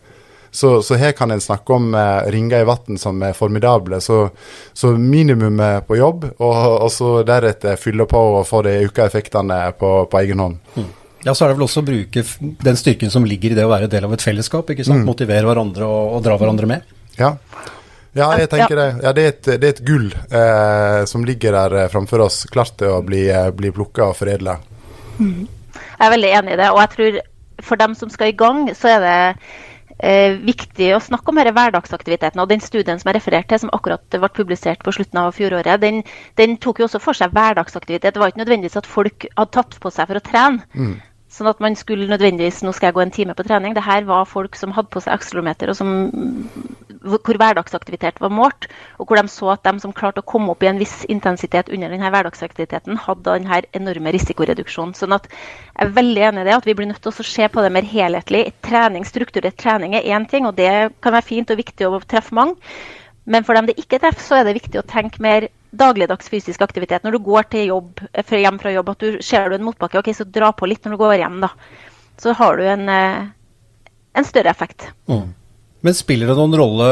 Så, 0.56 0.70
så 0.82 0.96
her 0.96 1.12
kan 1.12 1.30
en 1.30 1.42
snakke 1.42 1.74
om 1.76 1.90
eh, 1.94 2.28
ringer 2.32 2.64
i 2.64 2.66
vann 2.68 2.96
som 3.00 3.20
er 3.22 3.34
formidable. 3.36 4.00
Så, 4.00 4.30
så 4.72 4.94
minimum 4.96 5.60
eh, 5.60 5.80
på 5.84 5.98
jobb, 5.98 6.24
og, 6.38 6.60
og 6.86 6.88
så 6.92 7.10
deretter 7.28 7.76
fylle 7.80 8.06
på 8.08 8.22
og 8.38 8.46
få 8.48 8.62
de 8.64 8.78
uka-effektene 8.88 9.60
på, 9.76 9.90
på 10.08 10.22
egen 10.22 10.40
hånd. 10.40 10.86
Ja, 11.26 11.34
så 11.34 11.44
er 11.44 11.50
det 11.50 11.58
vel 11.58 11.66
også 11.66 11.82
å 11.82 11.86
bruke 11.86 12.22
den 12.40 12.78
styrken 12.78 13.12
som 13.12 13.26
ligger 13.28 13.52
i 13.52 13.58
det 13.58 13.66
å 13.66 13.72
være 13.72 13.90
del 13.92 14.06
av 14.08 14.14
et 14.16 14.24
fellesskap. 14.24 14.72
ikke 14.72 14.86
sant? 14.86 15.04
Motivere 15.04 15.44
hverandre 15.48 15.84
og, 15.84 16.16
og 16.16 16.24
dra 16.24 16.38
hverandre 16.40 16.70
med. 16.70 16.96
Ja. 17.18 17.34
Ja, 18.16 18.30
jeg 18.40 18.48
tenker 18.48 18.78
det. 18.78 18.88
Ja, 19.04 19.12
det, 19.12 19.22
er 19.22 19.34
et, 19.34 19.48
det 19.60 19.68
er 19.68 19.74
et 19.74 19.84
gull 19.84 20.08
eh, 20.14 21.02
som 21.10 21.24
ligger 21.28 21.52
der 21.52 21.80
eh, 21.82 21.88
framfor 21.92 22.24
oss, 22.24 22.44
klart 22.48 22.78
til 22.80 22.94
å 22.94 23.02
bli, 23.04 23.26
eh, 23.28 23.50
bli 23.52 23.74
plukka 23.76 24.08
og 24.08 24.16
foredla. 24.22 24.56
Jeg 25.20 26.04
er 26.06 26.12
veldig 26.14 26.30
enig 26.38 26.54
i 26.54 26.60
det. 26.62 26.70
Og 26.72 26.80
jeg 26.80 26.92
tror 26.94 27.18
for 27.66 27.80
dem 27.80 27.96
som 27.98 28.12
skal 28.12 28.32
i 28.32 28.36
gang, 28.38 28.70
så 28.76 28.94
er 28.94 29.04
det 29.04 29.18
eh, 29.98 30.36
viktig 30.42 30.92
å 30.96 31.02
snakke 31.02 31.32
om 31.32 31.40
denne 31.40 31.54
hverdagsaktiviteten. 31.56 32.42
Og 32.42 32.50
den 32.50 32.64
studien 32.64 33.00
som 33.00 33.10
jeg 33.10 33.18
refererte 33.18 33.54
til, 33.54 33.64
som 33.64 33.74
akkurat 33.76 34.04
ble 34.12 34.30
publisert 34.36 34.84
på 34.84 34.94
slutten 34.96 35.22
av 35.22 35.34
fjoråret, 35.36 35.80
den, 35.82 36.02
den 36.40 36.56
tok 36.62 36.80
jo 36.82 36.88
også 36.88 37.02
for 37.02 37.18
seg 37.18 37.34
hverdagsaktivitet. 37.36 38.14
Det 38.14 38.22
var 38.22 38.32
ikke 38.32 38.44
nødvendigvis 38.44 38.80
at 38.80 38.88
folk 38.90 39.28
hadde 39.32 39.52
tatt 39.58 39.78
på 39.82 39.92
seg 39.94 40.10
for 40.10 40.20
å 40.20 40.26
trene. 40.30 40.96
Sånn 41.36 41.50
at 41.50 41.58
man 41.60 41.74
skulle 41.76 42.06
nødvendigvis 42.08 42.62
nå 42.64 42.72
skal 42.72 42.88
jeg 42.88 42.96
gå 42.96 43.02
en 43.02 43.12
time 43.12 43.34
på 43.36 43.44
trening. 43.44 43.74
Det 43.76 43.84
her 43.84 44.06
var 44.08 44.28
folk 44.30 44.56
som 44.56 44.72
hadde 44.72 44.92
på 44.94 45.02
seg 45.04 45.16
akselometer, 45.18 45.68
og 45.68 45.76
som, 45.76 45.90
hvor 47.06 47.38
hverdagsaktivitet 47.40 48.20
var 48.20 48.32
målt. 48.34 48.68
Og 48.98 49.08
hvor 49.08 49.20
de 49.20 49.32
så 49.32 49.52
at 49.54 49.64
de 49.66 49.80
som 49.82 49.94
klarte 49.96 50.22
å 50.22 50.26
komme 50.26 50.52
opp 50.52 50.64
i 50.64 50.70
en 50.70 50.80
viss 50.80 51.04
intensitet 51.12 51.70
under 51.72 51.92
denne 51.92 52.10
hverdagsaktiviteten, 52.12 53.00
hadde 53.06 53.38
denne 53.38 53.62
enorme 53.76 54.14
risikoreduksjonen. 54.16 54.94
Sånn 54.98 55.16
at 55.16 55.30
jeg 55.30 55.86
er 55.86 55.96
veldig 55.96 56.28
enig 56.30 56.44
i 56.44 56.48
det, 56.50 56.58
at 56.58 56.68
vi 56.68 56.76
blir 56.78 56.90
nødt 56.90 57.02
til 57.04 57.14
å 57.14 57.26
se 57.30 57.48
på 57.52 57.64
det 57.64 57.72
mer 57.74 57.88
helhetlig. 57.88 58.44
Trening, 58.66 59.06
Strukturert 59.06 59.58
trening 59.60 59.96
er 59.96 60.08
én 60.16 60.28
ting, 60.30 60.46
og 60.48 60.56
det 60.58 60.92
kan 61.00 61.16
være 61.16 61.30
fint 61.30 61.52
og 61.52 61.60
viktig 61.62 61.88
å 61.88 62.00
treffe 62.04 62.36
mange. 62.36 62.58
Men 63.26 63.42
for 63.46 63.58
dem 63.58 63.66
det 63.66 63.78
ikke 63.80 63.98
treffer, 63.98 64.22
så 64.22 64.36
er 64.38 64.46
det 64.46 64.58
viktig 64.60 64.78
å 64.78 64.86
tenke 64.86 65.22
mer 65.22 65.48
dagligdags 65.76 66.30
fysisk 66.30 66.62
aktivitet. 66.62 67.02
Når 67.04 67.16
du 67.16 67.24
går 67.26 67.48
til 67.50 67.72
jobb, 67.72 68.00
eh, 68.14 68.36
hjem 68.42 68.60
fra 68.62 68.72
jobb, 68.72 68.92
at 68.94 68.98
du 68.98 69.18
ser 69.20 69.48
du 69.48 69.56
en 69.56 69.66
motbakke, 69.66 69.98
ok, 69.98 70.12
så 70.14 70.24
dra 70.24 70.52
på 70.52 70.68
litt 70.68 70.84
når 70.84 70.94
du 70.94 71.02
går 71.02 71.16
hjem, 71.18 71.40
da. 71.40 71.50
Så 72.16 72.34
har 72.34 72.56
du 72.56 72.62
en, 72.62 72.88
eh, 72.88 73.26
en 74.14 74.24
større 74.24 74.50
effekt. 74.50 74.92
Men 75.86 75.94
spiller 75.94 76.32
det 76.32 76.34
noen 76.34 76.56
rolle 76.58 76.90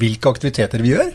hvilke 0.00 0.30
aktiviteter 0.32 0.80
vi 0.80 0.94
gjør? 0.94 1.10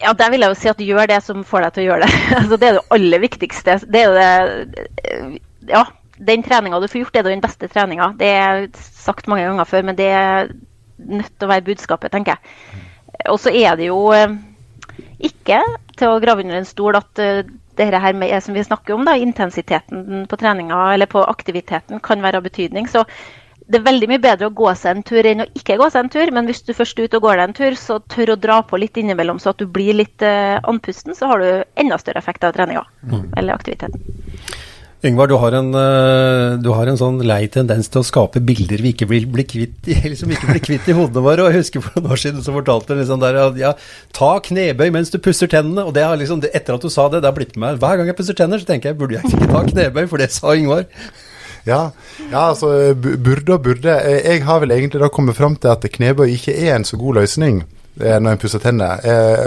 Ja, 0.00 0.12
der 0.16 0.32
vil 0.32 0.44
jeg 0.44 0.52
jo 0.52 0.58
si 0.58 0.68
at 0.70 0.82
gjør 0.84 1.08
det 1.10 1.20
som 1.24 1.44
får 1.44 1.64
deg 1.66 1.72
til 1.76 1.82
å 1.82 1.86
gjøre 1.90 2.08
det. 2.08 2.20
altså, 2.40 2.58
det 2.60 2.68
er 2.68 2.76
det 2.76 2.84
aller 2.96 3.22
viktigste. 3.24 3.78
Det 3.88 4.04
er 4.04 4.52
det 4.74 5.40
Ja, 5.70 5.84
den 6.20 6.44
treninga 6.44 6.80
du 6.80 6.88
får 6.88 7.04
gjort, 7.04 7.16
er 7.16 7.28
den 7.28 7.44
beste 7.44 7.68
treninga. 7.72 8.12
Det 8.20 8.28
er 8.36 8.68
sagt 8.76 9.28
mange 9.32 9.46
ganger 9.48 9.68
før, 9.68 9.88
men 9.88 9.96
det 9.96 10.08
er 10.12 10.52
nødt 11.00 11.32
til 11.32 11.48
å 11.48 11.52
være 11.52 11.66
budskapet, 11.68 12.12
tenker 12.12 12.36
jeg. 12.36 12.84
Og 13.32 13.40
så 13.40 13.52
er 13.52 13.76
det 13.80 13.88
jo 13.88 14.00
eh, 14.16 14.36
ikke 15.24 15.60
til 15.96 16.12
å 16.12 16.20
grave 16.20 16.44
under 16.44 16.60
en 16.60 16.68
stol 16.68 16.96
at 16.96 17.20
eh, 17.20 17.44
det 17.80 17.88
her 17.96 18.16
med, 18.16 18.32
som 18.44 18.56
vi 18.56 18.64
snakker 18.64 18.96
om, 18.96 19.06
da, 19.08 19.16
intensiteten 19.16 20.26
på 20.28 20.36
treninga 20.40 20.80
eller 20.94 21.08
på 21.08 21.22
aktiviteten 21.24 22.00
kan 22.04 22.20
være 22.20 22.40
av 22.40 22.44
betydning. 22.44 22.88
Så 22.88 23.06
det 23.70 23.78
er 23.78 23.86
veldig 23.86 24.08
mye 24.10 24.22
bedre 24.22 24.48
å 24.50 24.54
gå 24.56 24.70
seg 24.78 24.96
en 24.96 25.04
tur 25.06 25.26
enn 25.30 25.44
å 25.44 25.48
ikke 25.54 25.78
gå 25.78 25.86
seg 25.92 26.04
en 26.04 26.12
tur. 26.12 26.32
Men 26.34 26.48
hvis 26.50 26.64
du 26.66 26.72
først 26.74 26.98
er 26.98 27.06
ute 27.06 27.20
og 27.20 27.28
går 27.28 27.38
deg 27.38 27.44
en 27.48 27.58
tur, 27.60 27.76
så 27.78 28.00
tør 28.10 28.34
å 28.34 28.40
dra 28.40 28.60
på 28.66 28.80
litt 28.82 28.98
innimellom, 28.98 29.38
så 29.42 29.54
at 29.54 29.62
du 29.62 29.68
blir 29.70 29.94
litt 30.00 30.26
eh, 30.26 30.58
andpusten, 30.58 31.14
så 31.16 31.30
har 31.30 31.42
du 31.42 31.50
enda 31.78 32.00
større 32.00 32.22
effekt 32.22 32.46
av 32.46 32.56
treninga 32.56 32.82
eller 33.38 33.54
aktiviteten. 33.54 34.02
Yngvar, 35.00 35.30
du 35.30 35.36
har, 35.40 35.54
en, 35.56 35.70
eh, 35.72 36.58
du 36.60 36.66
har 36.76 36.90
en 36.90 36.98
sånn 37.00 37.22
lei 37.24 37.46
tendens 37.48 37.88
til 37.88 38.02
å 38.02 38.04
skape 38.04 38.42
bilder 38.44 38.82
vi 38.84 38.90
ikke 38.92 39.06
blir, 39.08 39.24
blir 39.32 39.46
kvitt, 39.48 39.86
liksom 40.12 40.34
ikke 40.34 40.50
blir 40.50 40.64
kvitt 40.66 40.90
i 40.92 40.96
hodene 40.98 41.22
våre. 41.24 41.46
og 41.46 41.54
Jeg 41.54 41.62
husker 41.62 41.86
for 41.86 41.96
noen 41.96 42.12
år 42.12 42.20
siden 42.20 42.44
så 42.44 42.52
fortalte 42.52 42.92
du 42.92 43.00
liksom 43.00 43.22
der 43.22 43.38
at 43.46 43.56
ja, 43.60 43.72
ta 44.16 44.34
knebøy 44.44 44.90
mens 44.92 45.14
du 45.14 45.16
pusser 45.22 45.48
tennene. 45.48 45.86
og 45.86 45.94
det 45.96 46.04
har 46.04 46.20
liksom, 46.20 46.42
Etter 46.50 46.76
at 46.76 46.84
du 46.84 46.92
sa 46.92 47.08
det, 47.08 47.22
det 47.22 47.30
har 47.30 47.38
blitt 47.38 47.56
med 47.56 47.64
meg. 47.64 47.80
Hver 47.80 47.96
gang 48.02 48.12
jeg 48.12 48.18
pusser 48.18 48.36
tenner, 48.36 48.60
så 48.60 48.68
tenker 48.68 48.92
jeg 48.92 49.00
burde 49.00 49.16
jeg 49.16 49.30
ikke 49.30 49.48
ta 49.54 49.64
knebøy, 49.70 50.04
for 50.10 50.20
det 50.20 50.32
sa 50.34 50.52
Yngvar. 50.58 50.84
Ja, 51.68 51.90
ja, 52.30 52.40
altså 52.46 52.94
burde 52.94 53.56
og 53.56 53.64
burde. 53.66 53.96
Jeg 54.24 54.44
har 54.46 54.62
vel 54.62 54.72
egentlig 54.76 55.02
da 55.02 55.10
kommet 55.12 55.36
fram 55.36 55.58
til 55.60 55.72
at 55.72 55.84
knebøy 55.92 56.30
ikke 56.36 56.56
er 56.56 56.76
en 56.76 56.86
så 56.88 56.98
god 57.00 57.20
løsning 57.20 57.62
når 58.00 58.30
en 58.30 58.40
pusser 58.40 58.62
tenner. 58.62 59.02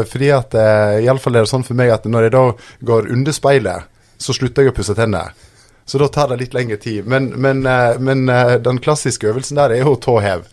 Fordi 0.05 0.29
at 0.35 0.53
iallfall 1.01 1.39
er 1.39 1.47
det 1.47 1.49
sånn 1.49 1.65
for 1.65 1.79
meg 1.79 1.89
at 1.95 2.05
når 2.05 2.27
jeg 2.27 2.33
da 2.35 2.43
går 2.85 3.09
under 3.15 3.33
speilet, 3.33 3.87
så 4.21 4.35
slutter 4.35 4.67
jeg 4.67 4.73
å 4.73 4.75
pusse 4.77 4.93
tenner. 4.97 5.31
Så 5.89 5.97
da 5.97 6.07
tar 6.11 6.29
det 6.29 6.37
litt 6.43 6.53
lengre 6.53 6.77
tid. 6.77 7.07
Men, 7.09 7.31
men, 7.41 7.65
men 7.99 8.27
den 8.63 8.81
klassiske 8.83 9.31
øvelsen 9.31 9.57
der 9.57 9.73
er 9.73 9.81
jo 9.87 9.95
tåhev. 9.97 10.45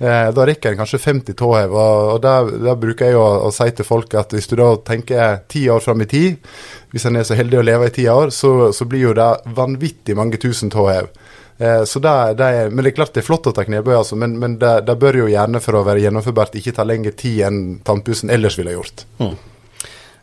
Eh, 0.00 0.28
da 0.32 0.44
rekker 0.48 0.72
en 0.72 0.78
kanskje 0.80 0.98
50 0.98 1.36
tåhev. 1.36 1.74
Og, 1.76 2.14
og 2.14 2.20
da, 2.24 2.74
bruker 2.78 3.10
jeg 3.10 3.18
å, 3.20 3.26
å, 3.44 3.50
si 3.52 3.68
til 3.76 3.84
folk 3.84 4.14
at 4.16 4.32
hvis 4.32 4.48
du 4.48 4.56
da 4.56 4.70
tenker 4.80 5.42
ti 5.52 5.66
år 5.68 5.84
fram 5.84 6.00
i 6.00 6.08
tid, 6.08 6.38
hvis 6.94 7.04
en 7.10 7.20
er 7.20 7.26
så 7.28 7.36
heldig 7.36 7.60
å 7.60 7.66
leve 7.66 7.90
i 7.90 7.94
ti 7.98 8.06
år, 8.08 8.32
så, 8.32 8.70
så 8.72 8.88
blir 8.88 9.10
jo 9.10 9.18
det 9.18 9.28
vanvittig 9.58 10.16
mange 10.16 10.40
tusen 10.40 10.72
tåhev. 10.72 11.10
Eh, 11.60 11.84
så 11.84 12.00
det, 12.00 12.16
det 12.40 12.48
er, 12.48 12.72
men 12.72 12.86
det 12.86 12.94
er 12.94 12.96
klart 12.96 13.12
det 13.12 13.20
er 13.20 13.28
flott 13.28 13.50
å 13.50 13.52
ta 13.52 13.66
knebøy, 13.68 13.92
altså, 13.98 14.16
men, 14.16 14.38
men 14.40 14.56
det, 14.62 14.72
det, 14.88 14.96
bør 15.02 15.20
jo 15.20 15.28
gjerne 15.28 15.60
for 15.60 15.76
å 15.76 15.84
være 15.84 16.06
gjennomførbart 16.06 16.56
ikke 16.56 16.72
ta 16.78 16.88
lengre 16.88 17.12
tid 17.12 17.44
enn 17.50 17.62
tannpussen 17.84 18.32
ellers 18.32 18.56
ville 18.56 18.78
gjort. 18.78 19.04
Mm. 19.20 19.36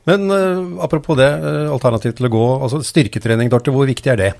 Men 0.09 0.31
uh, 0.31 0.81
apropos 0.81 1.19
det, 1.19 1.29
uh, 1.43 1.67
alternativ 1.75 2.17
til 2.17 2.29
å 2.29 2.33
gå, 2.33 2.45
altså 2.65 2.81
styrketrening, 2.81 3.51
Dorte, 3.53 3.75
hvor 3.75 3.85
viktig 3.85 4.09
er 4.15 4.21
det? 4.23 4.31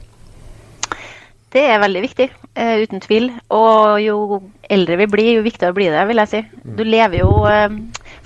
Det 1.56 1.64
er 1.64 1.80
veldig 1.80 2.02
viktig, 2.04 2.28
uh, 2.60 2.76
uten 2.84 3.02
tvil. 3.04 3.30
Og 3.56 4.02
jo 4.04 4.42
eldre 4.70 5.00
vi 5.00 5.08
blir, 5.12 5.32
jo 5.38 5.46
viktigere 5.46 5.76
blir 5.76 5.96
det, 5.96 6.04
vil 6.10 6.22
jeg 6.24 6.32
si. 6.34 6.42
Du 6.78 6.84
lever 6.84 7.22
jo 7.22 7.32
uh, 7.48 7.72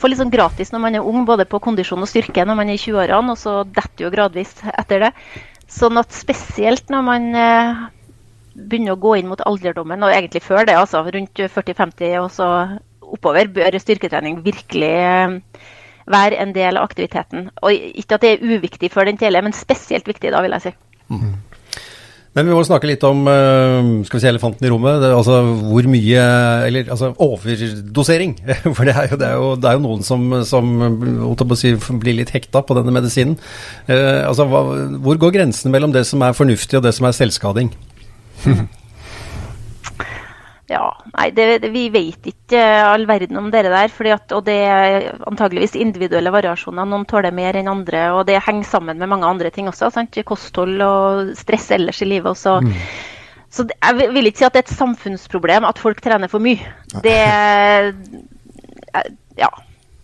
får 0.01 0.11
litt 0.11 0.21
sånn 0.23 0.33
gratis 0.33 0.73
når 0.73 0.83
man 0.85 0.97
er 0.97 1.07
ung, 1.07 1.23
både 1.29 1.45
på 1.49 1.61
kondisjon 1.63 2.01
og 2.01 2.09
styrke 2.09 2.45
når 2.47 2.57
man 2.57 2.71
er 2.71 2.79
i 2.79 2.81
20-årene, 2.81 3.35
og 3.35 3.39
så 3.39 3.61
detter 3.69 4.07
jo 4.07 4.13
gradvis 4.13 4.55
etter 4.73 5.05
det. 5.05 5.11
Sånn 5.71 5.99
at 6.01 6.15
spesielt 6.15 6.89
når 6.91 7.05
man 7.07 7.29
uh, 7.37 7.83
begynner 8.55 8.97
å 8.97 9.01
gå 9.01 9.19
inn 9.19 9.29
mot 9.29 9.43
alderdommen, 9.45 10.01
og 10.03 10.15
egentlig 10.15 10.43
før 10.43 10.65
det, 10.67 10.79
altså 10.79 11.03
rundt 11.05 11.45
40-50 11.45 12.17
og 12.23 12.31
så 12.33 12.49
oppover, 13.11 13.51
bør 13.53 13.77
styrketrening 13.79 14.41
virkelig 14.43 14.95
være 16.11 16.39
en 16.41 16.53
del 16.55 16.79
av 16.79 16.87
aktiviteten. 16.89 17.49
Og 17.61 17.75
ikke 18.01 18.17
at 18.17 18.25
det 18.25 18.33
er 18.33 18.45
uviktig 18.55 18.91
før 18.91 19.07
den 19.07 19.19
teller, 19.21 19.43
men 19.45 19.55
spesielt 19.55 20.07
viktig 20.07 20.31
da, 20.33 20.41
vil 20.43 20.55
jeg 20.57 20.65
si. 20.65 20.73
Mm. 21.11 21.33
Men 22.31 22.47
vi 22.47 22.55
må 22.55 22.61
snakke 22.63 22.87
litt 22.87 23.01
om 23.03 23.25
eh, 23.27 23.87
skal 24.07 24.17
vi 24.17 24.21
si 24.23 24.29
elefanten 24.29 24.63
i 24.67 24.71
rommet. 24.71 25.01
Det, 25.03 25.09
altså 25.11 25.41
hvor 25.67 25.87
mye 25.91 26.23
Eller 26.67 26.91
altså 26.93 27.11
overdosering. 27.19 28.37
For 28.77 28.87
det 28.87 28.95
er 28.95 29.11
jo, 29.11 29.19
det 29.19 29.27
er 29.27 29.35
jo, 29.35 29.53
det 29.59 29.69
er 29.69 29.77
jo 29.77 29.83
noen 29.83 30.05
som, 30.07 30.27
som 30.47 30.71
si, 31.59 31.75
blir 31.99 32.21
litt 32.21 32.31
hekta 32.31 32.63
på 32.63 32.77
denne 32.79 32.95
medisinen. 32.95 33.35
Eh, 33.91 34.21
altså, 34.23 34.47
hva, 34.47 34.63
hvor 35.03 35.19
går 35.19 35.35
grensen 35.41 35.75
mellom 35.75 35.91
det 35.95 36.05
som 36.07 36.23
er 36.23 36.37
fornuftig 36.37 36.79
og 36.79 36.87
det 36.87 36.95
som 36.95 37.09
er 37.09 37.17
selvskading? 37.19 37.73
Ja, 40.71 40.85
nei, 41.17 41.27
det, 41.35 41.45
Vi 41.73 41.87
vet 41.91 42.27
ikke 42.31 42.59
all 42.87 43.03
verden 43.09 43.39
om 43.41 43.49
dere 43.51 43.71
der. 43.73 44.11
At, 44.15 44.31
og 44.35 44.45
det 44.47 44.57
er 44.63 45.07
antageligvis 45.27 45.75
individuelle 45.75 46.31
variasjoner. 46.31 46.87
Noen 46.87 47.07
tåler 47.09 47.35
mer 47.35 47.57
enn 47.59 47.71
andre. 47.71 48.05
Og 48.15 48.23
det 48.29 48.39
henger 48.45 48.69
sammen 48.69 49.01
med 49.01 49.11
mange 49.11 49.27
andre 49.27 49.51
ting 49.51 49.67
også. 49.71 49.91
Sant? 49.91 50.15
Kosthold 50.27 50.79
og 50.85 51.33
stress 51.39 51.71
ellers 51.75 52.01
i 52.05 52.07
livet. 52.07 52.31
også. 52.31 52.61
Mm. 52.63 52.77
Så 53.51 53.67
det, 53.67 53.75
jeg 53.83 54.13
vil 54.15 54.29
ikke 54.29 54.39
si 54.39 54.47
at 54.47 54.55
det 54.55 54.63
er 54.63 54.69
et 54.69 54.77
samfunnsproblem 54.77 55.67
at 55.67 55.81
folk 55.81 55.99
trener 56.03 56.31
for 56.31 56.43
mye. 56.43 56.71
Det 57.03 57.19
Ja. 59.39 59.51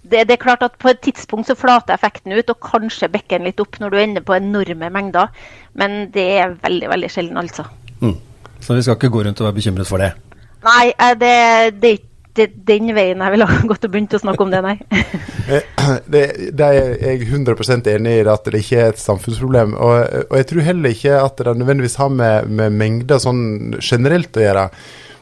Det, 0.08 0.21
det, 0.30 0.38
er 0.38 0.39
klart 0.39 0.62
at 0.63 0.77
På 0.80 0.88
et 0.88 1.01
tidspunkt 1.03 1.49
så 1.49 1.56
flater 1.56 1.93
effekten 1.93 2.32
ut, 2.32 2.49
og 2.49 2.62
kanskje 2.63 3.10
bekker 3.12 3.39
den 3.39 3.49
litt 3.49 3.60
opp 3.60 3.75
når 3.80 3.91
du 3.91 3.97
ender 3.99 4.23
på 4.23 4.38
enorme 4.38 4.91
mengder. 4.91 5.32
Men 5.75 6.12
det 6.12 6.27
er 6.39 6.56
veldig 6.62 6.89
veldig 6.89 7.10
sjelden, 7.12 7.38
altså. 7.38 7.67
Mm. 7.99 8.15
Så 8.60 8.73
vi 8.73 8.82
skal 8.82 8.95
ikke 8.95 9.12
gå 9.12 9.23
rundt 9.23 9.41
og 9.41 9.49
være 9.49 9.60
bekymret 9.60 9.88
for 9.88 10.01
det? 10.01 10.13
Nei, 10.67 10.91
eh, 10.91 11.15
det, 11.19 11.34
det 11.80 11.89
er 11.89 11.97
ikke 11.97 12.47
den 12.67 12.91
veien 12.93 13.21
jeg 13.23 13.34
ville 13.34 13.47
gått 13.71 13.88
og 13.88 13.93
begynt 13.93 14.15
å 14.17 14.21
snakke 14.21 14.45
om 14.45 14.53
det, 14.53 14.63
nei. 14.65 14.77
Eh, 15.47 15.63
det, 16.12 16.21
det, 16.60 16.65
er 16.65 16.97
jeg 16.99 17.30
100 17.30 17.86
enig 17.93 18.17
i 18.17 18.23
at 18.27 18.49
det 18.51 18.60
ikke 18.60 18.82
er 18.84 18.89
et 18.91 18.99
samfunnsproblem. 18.99 19.77
Og, 19.80 20.25
og 20.25 20.34
jeg 20.36 20.47
tror 20.49 20.65
heller 20.65 20.91
ikke 20.91 21.21
at 21.21 21.39
det 21.39 21.53
nødvendigvis 21.56 21.95
har 22.01 22.10
med, 22.12 22.49
med 22.51 22.75
mengder 22.75 23.21
sånn 23.23 23.77
generelt 23.80 24.36
å 24.36 24.43
gjøre. 24.43 24.65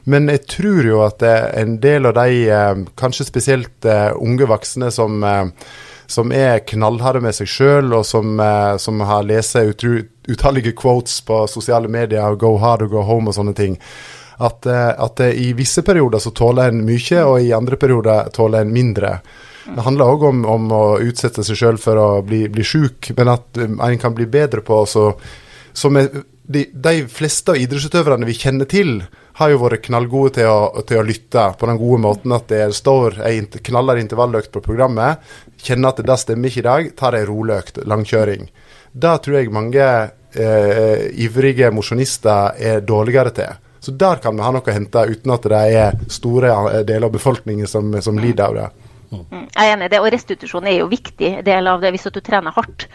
Men 0.09 0.25
jeg 0.33 0.41
tror 0.49 0.89
jo 0.89 1.03
at 1.05 1.21
en 1.29 1.77
del 1.83 2.09
av 2.09 2.17
de, 2.17 2.41
eh, 2.49 2.81
kanskje 2.97 3.27
spesielt 3.29 3.89
unge 4.17 4.49
voksne 4.49 4.89
som, 4.97 5.21
som 6.17 6.33
er 6.33 6.65
knallharde 6.73 7.21
med 7.21 7.37
seg 7.37 7.53
sjøl, 7.53 7.93
og 7.93 8.09
som, 8.09 8.41
som 8.81 9.05
har 9.05 9.29
lest 9.29 9.61
utallige 9.61 10.73
quotes 10.73 11.21
på 11.21 11.43
sosiale 11.53 11.85
medier, 11.85 12.33
'go 12.33 12.55
hard 12.65 12.89
og 12.89 12.97
go 12.97 13.05
home' 13.05 13.29
og 13.29 13.37
sånne 13.37 13.53
ting, 13.53 13.77
at, 14.37 14.65
eh, 14.65 14.91
at 15.05 15.21
i 15.31 15.53
visse 15.57 15.83
perioder 15.85 16.19
så 16.19 16.31
tåler 16.35 16.71
en 16.71 16.85
mye, 16.85 17.23
og 17.23 17.41
i 17.41 17.53
andre 17.55 17.79
perioder 17.79 18.31
tåler 18.35 18.65
en 18.65 18.73
mindre. 18.73 19.17
Det 19.65 19.81
handler 19.81 20.13
òg 20.13 20.23
om, 20.29 20.45
om, 20.45 20.69
å 20.75 20.83
utsette 21.01 21.43
seg 21.45 21.57
sjøl 21.57 21.81
for 21.81 21.97
å 21.97 22.09
bli, 22.25 22.45
bli 22.53 22.63
sjuk, 22.65 23.09
men 23.17 23.31
at 23.33 23.57
um, 23.57 23.79
en 23.81 24.01
kan 24.01 24.13
bli 24.13 24.27
bedre 24.29 24.61
på 24.65 24.83
så, 24.89 25.07
som 25.73 25.97
er, 25.97 26.11
de, 26.45 26.67
de, 26.69 26.99
fleste 27.09 27.55
av 27.55 27.57
idrettsutøverne 27.57 28.27
vi 28.29 28.37
kjenner 28.37 28.69
til, 28.69 28.99
har 29.39 29.51
jo 29.51 29.63
vært 29.63 29.87
knallgode 29.87 30.35
til 30.37 30.51
å, 30.51 30.83
til 30.87 31.01
å 31.01 31.07
lytte 31.07 31.47
på 31.59 31.67
den 31.67 31.79
gode 31.81 32.01
måten 32.05 32.35
at 32.35 32.45
det 32.51 32.69
står 32.77 33.17
ei 33.25 33.41
knallhard 33.41 34.03
intervalløkt 34.03 34.53
på 34.53 34.61
programmet. 34.63 35.25
Kjenner 35.65 35.91
at 35.91 36.05
det 36.05 36.19
stemmer 36.21 36.51
ikke 36.51 36.61
i 36.61 36.69
dag, 36.69 36.93
tar 36.95 37.17
ei 37.17 37.25
roløkt 37.27 37.81
langkjøring. 37.89 38.45
Det 38.95 39.15
tror 39.25 39.39
jeg 39.41 39.51
mange 39.51 39.89
eh, 39.89 41.09
ivrige 41.25 41.73
mosjonister 41.75 42.55
er 42.55 42.85
dårligere 42.85 43.33
til. 43.35 43.64
Så 43.85 43.93
der 43.93 44.17
kan 44.17 44.33
vi 44.33 44.41
ha 44.41 44.49
noe 44.49 44.65
å 44.65 44.73
hente, 44.73 45.03
uten 45.05 45.33
at 45.35 45.43
det 45.45 45.61
er 45.77 45.99
store 46.09 46.81
deler 46.87 47.05
av 47.05 47.13
befolkningen 47.13 47.69
som, 47.69 47.91
som 48.01 48.17
lider 48.17 48.47
av 48.47 48.55
det. 48.57 48.65
Mm. 49.11 49.43
Jeg 49.43 49.61
er 49.61 49.73
enig 49.75 49.85
i 49.85 49.91
det, 49.93 49.99
og 50.01 50.09
restitusjon 50.15 50.65
er 50.65 50.79
jo 50.79 50.87
viktig 50.89 51.29
del 51.45 51.69
av 51.69 51.83
det 51.83 51.91
hvis 51.93 52.07
du 52.09 52.17
trener 52.17 52.55
hardt. 52.55 52.87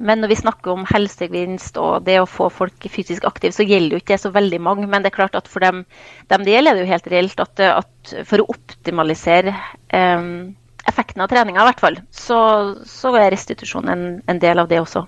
Men 0.00 0.22
når 0.22 0.32
vi 0.32 0.38
snakker 0.40 0.72
om 0.72 0.86
helsegevinst 0.88 1.76
og 1.82 2.06
det 2.06 2.16
å 2.22 2.30
få 2.30 2.48
folk 2.54 2.88
fysisk 2.88 3.26
aktive, 3.28 3.52
så 3.52 3.66
gjelder 3.66 3.98
jo 3.98 4.00
ikke 4.00 4.14
det 4.14 4.22
så 4.24 4.32
veldig 4.32 4.62
mange. 4.64 4.88
Men 4.88 5.04
det 5.04 5.12
er 5.12 5.18
klart 5.18 5.36
at 5.36 5.50
for 5.52 5.64
dem, 5.64 5.84
dem 6.32 6.46
det 6.46 6.56
gjelder, 6.56 6.72
er 6.72 6.80
det 6.80 6.86
jo 6.86 6.92
helt 6.94 7.12
reelt 7.12 7.44
at, 7.44 7.64
at 7.68 8.14
for 8.30 8.40
å 8.40 8.48
optimalisere 8.54 9.52
um, 9.92 10.54
effekten 10.88 11.22
av 11.22 11.28
treninga, 11.28 11.60
i 11.60 11.70
hvert 11.70 11.84
fall, 11.84 12.00
så, 12.08 12.40
så 12.88 13.12
er 13.20 13.34
restitusjon 13.34 13.92
en, 13.92 14.06
en 14.24 14.40
del 14.42 14.64
av 14.64 14.72
det 14.72 14.80
også. 14.80 15.04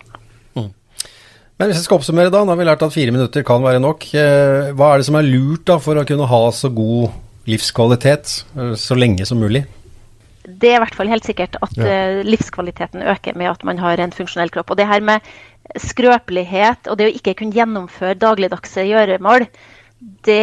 Men 1.54 1.70
hvis 1.70 1.78
jeg 1.78 1.86
skal 1.86 2.00
oppsummere, 2.00 2.32
da, 2.34 2.40
nå 2.42 2.50
har 2.50 2.58
vi 2.58 2.66
lært 2.66 2.82
at 2.82 2.94
fire 2.94 3.14
minutter 3.14 3.44
kan 3.46 3.62
være 3.62 3.82
nok. 3.82 4.08
Eh, 4.18 4.72
hva 4.74 4.90
er 4.90 5.00
det 5.00 5.06
som 5.06 5.18
er 5.20 5.28
lurt 5.28 5.62
da 5.70 5.78
for 5.82 6.00
å 6.00 6.06
kunne 6.06 6.26
ha 6.26 6.42
så 6.50 6.70
god 6.74 7.14
livskvalitet 7.46 8.32
eh, 8.58 8.72
så 8.80 8.96
lenge 8.98 9.26
som 9.28 9.38
mulig? 9.38 9.62
Det 10.44 10.72
er 10.72 10.80
i 10.80 10.82
hvert 10.82 10.96
fall 10.98 11.12
helt 11.12 11.24
sikkert 11.24 11.54
at 11.62 11.76
ja. 11.78 11.86
Eh, 11.86 12.22
livskvaliteten 12.26 13.04
øker 13.14 13.38
med 13.38 13.52
at 13.52 13.62
man 13.68 13.78
har 13.78 14.02
en 14.02 14.14
funksjonell 14.14 14.50
kropp. 14.50 14.72
Og 14.74 14.80
det 14.80 14.88
her 14.90 15.04
med 15.06 15.22
skrøpelighet 15.80 16.90
og 16.90 16.98
det 16.98 17.06
å 17.06 17.14
ikke 17.14 17.36
kunne 17.38 17.54
gjennomføre 17.54 18.18
dagligdagse 18.18 18.84
gjøremål, 18.88 19.46
det 20.26 20.40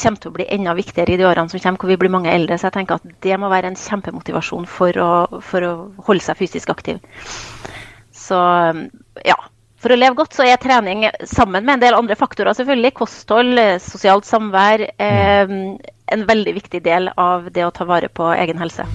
kommer 0.00 0.20
til 0.22 0.30
å 0.30 0.36
bli 0.36 0.46
enda 0.54 0.72
viktigere 0.78 1.12
i 1.12 1.18
de 1.20 1.26
årene 1.28 1.50
som 1.50 1.60
kommer, 1.60 1.82
hvor 1.82 1.90
vi 1.90 1.98
blir 2.00 2.14
mange 2.14 2.30
eldre. 2.32 2.56
Så 2.56 2.70
jeg 2.70 2.76
tenker 2.78 3.02
at 3.02 3.18
det 3.26 3.40
må 3.42 3.50
være 3.52 3.72
en 3.72 3.80
kjempemotivasjon 3.80 4.70
for 4.70 5.02
å, 5.02 5.10
for 5.42 5.66
å 5.66 5.74
holde 6.06 6.24
seg 6.24 6.38
fysisk 6.38 6.70
aktiv. 6.72 7.02
Så 8.14 8.38
ja, 9.26 9.36
for 9.84 9.92
å 9.92 10.00
leve 10.00 10.16
godt 10.16 10.36
så 10.38 10.46
er 10.48 10.60
trening 10.62 11.04
sammen 11.28 11.64
med 11.64 11.76
en 11.76 11.82
del 11.82 11.98
andre 11.98 12.16
faktorer, 12.16 12.56
selvfølgelig, 12.56 12.94
kosthold, 12.96 13.58
eh, 13.60 13.76
sosialt 13.82 14.24
samvær, 14.24 14.86
eh, 14.96 15.56
en 16.14 16.28
veldig 16.30 16.54
viktig 16.56 16.80
del 16.84 17.10
av 17.20 17.50
det 17.52 17.66
å 17.66 17.72
ta 17.72 17.84
vare 17.84 18.08
på 18.08 18.32
egen 18.32 18.60
helse. 18.62 18.88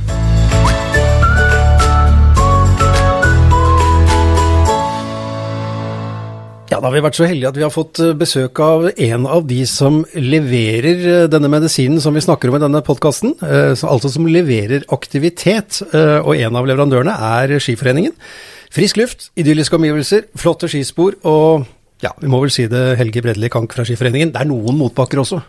Ja, 6.69 6.77
Da 6.79 6.85
har 6.85 6.93
vi 6.93 7.01
vært 7.01 7.17
så 7.17 7.25
heldige 7.25 7.49
at 7.49 7.57
vi 7.57 7.65
har 7.65 7.73
fått 7.73 7.99
eh, 7.99 8.13
besøk 8.13 8.59
av 8.59 8.89
en 8.89 9.25
av 9.25 9.45
de 9.45 9.65
som 9.65 10.03
leverer 10.13 11.23
eh, 11.23 11.29
denne 11.29 11.49
medisinen 11.49 12.01
som 12.01 12.13
vi 12.13 12.21
snakker 12.21 12.49
om 12.49 12.57
i 12.57 12.65
denne 12.65 12.81
podkasten. 12.81 13.35
Altså 13.41 14.09
som 14.09 14.25
leverer 14.25 14.85
aktivitet. 14.89 15.81
Og 15.93 16.33
en 16.37 16.55
av 16.55 16.65
leverandørene 16.65 17.13
er 17.13 17.59
Skiforeningen. 17.59 18.13
Frisk 18.69 18.99
luft, 18.99 19.29
idylliske 19.39 19.77
omgivelser, 19.79 20.27
flotte 20.37 20.69
skispor 20.69 21.15
og 21.25 21.65
ja, 22.03 22.11
vi 22.21 22.29
må 22.31 22.39
vel 22.43 22.51
si 22.53 22.67
det, 22.69 22.95
Helge 22.99 23.23
Bredli 23.25 23.49
Kank 23.51 23.73
fra 23.75 23.83
Skiforeningen. 23.83 24.29
Det 24.31 24.39
er 24.39 24.47
noen 24.47 24.77
motbakker 24.79 25.19
også? 25.19 25.41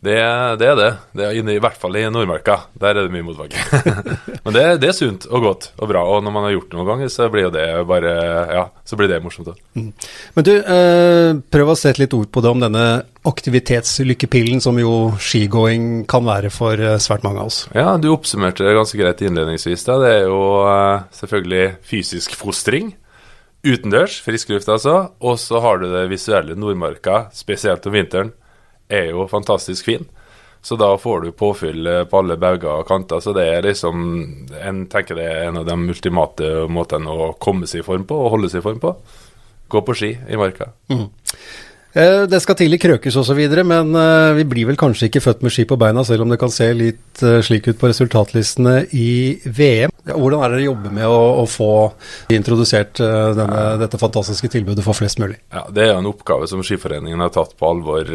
Det, 0.00 0.16
det, 0.56 0.64
er 0.64 0.76
det. 0.78 0.90
Det 1.12 1.24
er 1.26 1.36
inne, 1.36 1.54
I 1.58 1.60
hvert 1.60 1.76
fall 1.76 1.98
i 2.00 2.06
Nordmarka. 2.08 2.54
Der 2.80 2.94
er 2.94 3.04
det 3.04 3.12
mye 3.12 3.24
motbakke. 3.26 3.60
Men 4.46 4.54
det, 4.56 4.62
det, 4.80 4.88
er 4.88 4.96
sunt 4.96 5.26
og 5.28 5.44
godt 5.44 5.66
og 5.76 5.90
bra. 5.90 6.06
Og 6.08 6.22
når 6.24 6.32
man 6.32 6.46
har 6.46 6.54
gjort 6.54 6.70
det 6.70 6.78
noen 6.78 6.88
ganger, 6.88 7.10
så 7.12 7.28
blir 7.32 7.50
det 7.52 7.66
bare 7.88 8.14
Ja, 8.48 8.62
så 8.88 8.96
blir 8.96 9.10
det 9.12 9.20
morsomt. 9.20 9.52
Mm. 9.76 9.90
Men 10.38 10.48
du, 10.48 10.52
eh, 10.56 11.34
prøv 11.52 11.74
å 11.74 11.76
sette 11.76 12.00
litt 12.00 12.16
ord 12.16 12.30
på 12.32 12.40
det 12.40 12.52
om 12.54 12.64
denne 12.64 12.86
aktivitetslykkepillen 13.28 14.64
som 14.64 14.80
jo 14.80 15.12
skigåing 15.20 16.06
kan 16.08 16.24
være 16.24 16.48
for 16.54 16.80
eh, 16.80 16.96
svært 17.02 17.26
mange 17.26 17.44
av 17.44 17.52
oss. 17.52 17.60
Ja, 17.76 17.92
du 18.00 18.08
oppsummerte 18.14 18.64
det 18.64 18.78
ganske 18.78 18.96
greit 19.02 19.20
innledningsvis. 19.20 19.84
Da. 19.84 20.00
Det 20.00 20.16
er 20.16 20.26
jo 20.30 20.42
eh, 20.64 21.06
selvfølgelig 21.20 21.68
fysisk 21.92 22.40
fostring. 22.40 22.94
utendørs, 23.60 24.22
frisk 24.24 24.48
luft 24.48 24.70
altså, 24.72 25.10
og 25.20 25.34
så 25.36 25.60
har 25.60 25.82
du 25.82 25.90
det 25.92 26.06
visuelle 26.08 26.54
Nordmarka, 26.56 27.26
spesielt 27.36 27.84
om 27.84 27.92
vinteren, 27.92 28.30
er 28.90 29.12
jo 29.14 29.28
fantastisk 29.30 29.88
fin. 29.88 30.08
Så 30.62 30.76
da 30.76 30.90
får 30.98 31.20
du 31.20 31.32
påfyll 31.32 31.86
eh, 31.86 32.04
på 32.04 32.18
alle 32.20 32.36
bauger 32.36 32.82
og 32.82 32.88
kanter. 32.88 33.22
Så 33.24 33.32
det 33.32 33.46
er 33.48 33.64
liksom 33.64 34.02
En 34.60 34.84
tenker 34.92 35.16
det 35.16 35.24
er 35.30 35.48
en 35.48 35.62
av 35.62 35.66
de 35.68 35.76
ultimate 35.88 36.50
måtene 36.68 37.10
å 37.10 37.32
komme 37.40 37.68
seg 37.70 37.80
i 37.80 37.86
form 37.86 38.04
på, 38.04 38.18
og 38.18 38.34
holde 38.36 38.52
seg 38.52 38.60
i 38.60 38.68
form 38.68 38.80
på. 38.82 38.94
Gå 39.70 39.82
på 39.86 39.96
ski 39.96 40.10
i 40.28 40.38
marka. 40.40 40.72
Mm. 40.92 41.06
Eh, 41.92 42.22
det 42.30 42.38
skal 42.42 42.54
tidlig 42.54 42.78
krøkes 42.84 43.16
osv., 43.18 43.38
men 43.66 43.94
eh, 43.98 44.32
vi 44.38 44.44
blir 44.46 44.68
vel 44.68 44.78
kanskje 44.78 45.08
ikke 45.08 45.22
født 45.24 45.40
med 45.42 45.54
ski 45.54 45.64
på 45.66 45.78
beina, 45.80 46.04
selv 46.06 46.22
om 46.22 46.30
det 46.30 46.38
kan 46.38 46.52
se 46.54 46.68
litt 46.76 47.22
eh, 47.26 47.40
slik 47.42 47.66
ut 47.66 47.80
på 47.80 47.90
resultatlistene 47.90 48.84
i 48.94 49.40
VM. 49.44 49.94
Hvordan 50.06 50.44
er 50.44 50.52
det 50.52 50.60
dere 50.60 50.68
jobber 50.68 50.94
med 51.00 51.08
å, 51.10 51.18
å 51.42 51.48
få 51.50 51.72
introdusert 52.34 52.98
denne, 53.00 53.64
dette 53.82 53.98
fantastiske 54.00 54.48
tilbudet 54.52 54.84
for 54.86 54.96
flest 54.96 55.20
mulig? 55.22 55.40
Ja, 55.52 55.66
Det 55.70 55.88
er 55.88 55.98
en 55.98 56.08
oppgave 56.10 56.48
som 56.50 56.62
Skiforeningen 56.66 57.20
har 57.22 57.34
tatt 57.34 57.56
på 57.58 57.68
alvor 57.68 58.08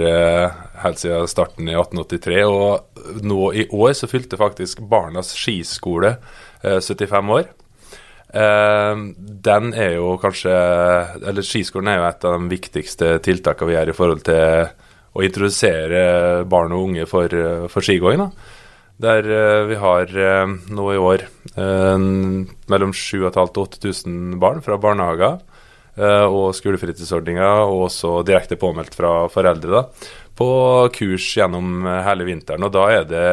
helt 0.82 1.02
siden 1.02 1.30
starten 1.32 1.70
i 1.70 1.76
1883. 1.76 2.42
Og 2.48 3.22
nå 3.28 3.52
i 3.54 3.68
år 3.70 3.94
så 3.96 4.10
fylte 4.12 4.40
faktisk 4.40 4.82
Barnas 4.92 5.36
skiskole 5.38 6.16
75 6.64 7.32
år. 7.38 7.48
Uh, 8.36 9.14
den 9.16 9.70
er 9.80 9.94
jo 9.96 10.18
kanskje 10.20 10.52
Eller 11.24 11.46
skiskolen 11.46 11.88
er 11.88 12.02
jo 12.02 12.08
et 12.10 12.26
av 12.28 12.34
de 12.36 12.50
viktigste 12.52 13.14
tiltakene 13.24 13.70
vi 13.70 13.78
gjør 13.78 13.92
i 13.92 13.96
forhold 13.96 14.26
til 14.28 14.74
å 15.16 15.24
introdusere 15.24 16.02
barn 16.52 16.74
og 16.76 16.90
unge 16.90 17.06
for, 17.08 17.32
for 17.72 17.86
skigåing. 17.86 18.26
Der 19.00 19.30
uh, 19.30 19.64
vi 19.70 19.80
har 19.80 20.12
uh, 20.12 20.52
nå 20.52 20.90
i 20.92 21.00
år 21.00 21.28
mellom 21.56 22.92
7500 22.92 23.46
og 23.46 23.62
8000 23.70 24.34
barn 24.42 24.60
fra 24.66 24.76
barnehager 24.82 25.38
og 25.96 26.50
skolefritidsordninger, 26.58 27.62
og 27.72 27.86
også 27.86 28.10
direkte 28.28 28.58
påmeldt 28.60 28.98
fra 28.98 29.14
foreldre. 29.32 29.70
da 29.72 30.25
på 30.36 30.50
kurs 30.96 31.28
gjennom 31.38 31.86
hele 32.06 32.26
vinteren. 32.28 32.66
Og 32.68 32.74
da 32.76 32.86
er 32.92 33.06
det 33.08 33.28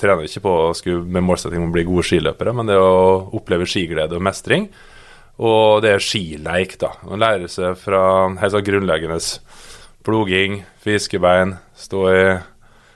Trener 0.00 0.24
ikke 0.24 0.44
på 0.46 0.54
å 0.68 0.70
skulle 0.76 1.04
med 1.04 1.26
målsetting 1.26 1.60
om 1.60 1.68
å 1.68 1.74
bli 1.74 1.84
gode 1.88 2.06
skiløpere, 2.08 2.54
men 2.56 2.70
det 2.70 2.78
er 2.78 2.84
å 2.84 3.28
oppleve 3.36 3.68
skiglede 3.68 4.16
og 4.16 4.24
mestring. 4.24 4.70
Og 5.40 5.80
det 5.84 5.94
er 5.94 6.04
skileik, 6.04 6.76
da. 6.80 6.94
Å 7.04 7.16
lære 7.20 7.48
seg 7.52 7.76
fra 7.80 8.02
helt 8.40 8.54
sånn 8.54 8.66
grunnleggende 8.66 9.20
ploging, 10.04 10.62
fiskebein, 10.84 11.54
stå 11.76 12.06
i 12.12 12.24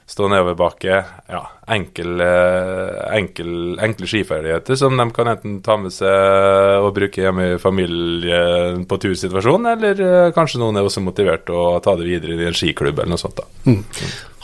stå 0.07 0.29
nedoverbakke. 0.29 0.99
Ja, 1.33 1.41
enkel, 1.73 2.21
eh, 2.21 3.17
enkel, 3.17 3.79
enkle 3.81 4.09
skiferdigheter 4.09 4.77
som 4.77 4.97
de 4.97 5.07
kan 5.17 5.31
enten 5.33 5.57
ta 5.65 5.79
med 5.81 5.95
seg 5.97 6.85
og 6.85 6.93
bruke 6.97 7.23
hjemme 7.25 7.55
i 7.55 7.61
familien 7.61 8.85
på 8.89 8.99
tursituasjonen, 9.01 9.71
eller 9.73 10.03
eh, 10.05 10.33
kanskje 10.37 10.61
noen 10.61 10.77
er 10.77 10.85
også 10.85 11.03
motivert 11.05 11.47
til 11.49 11.57
å 11.57 11.81
ta 11.85 11.97
det 11.97 12.09
videre 12.09 12.37
i 12.37 12.51
en 12.51 12.57
skiklubb 12.57 13.01
eller 13.01 13.15
noe 13.15 13.23
sånt. 13.23 13.41
da. 13.41 13.49
Mm. 13.71 13.81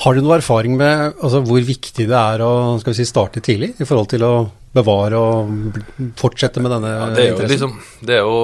Har 0.01 0.17
du 0.17 0.25
noe 0.25 0.39
erfaring 0.41 0.79
med 0.81 1.21
altså, 1.21 1.43
hvor 1.45 1.61
viktig 1.61 2.09
det 2.09 2.23
er 2.23 2.47
å 2.47 2.55
si, 2.81 3.05
starte 3.05 3.45
tidlig, 3.45 3.75
i 3.77 3.89
forhold 3.89 4.09
til 4.15 4.25
å 4.25 4.35
bevare 4.73 5.21
og 5.21 5.77
fortsette 6.17 6.63
med 6.63 6.73
denne 6.73 6.95
ja, 6.95 7.07
det 7.13 7.23
er 7.23 7.29
jo 7.29 7.37
interessen? 7.37 7.77
Liksom, 7.77 8.09
det 8.09 8.17
er 8.17 8.25
jo 8.25 8.41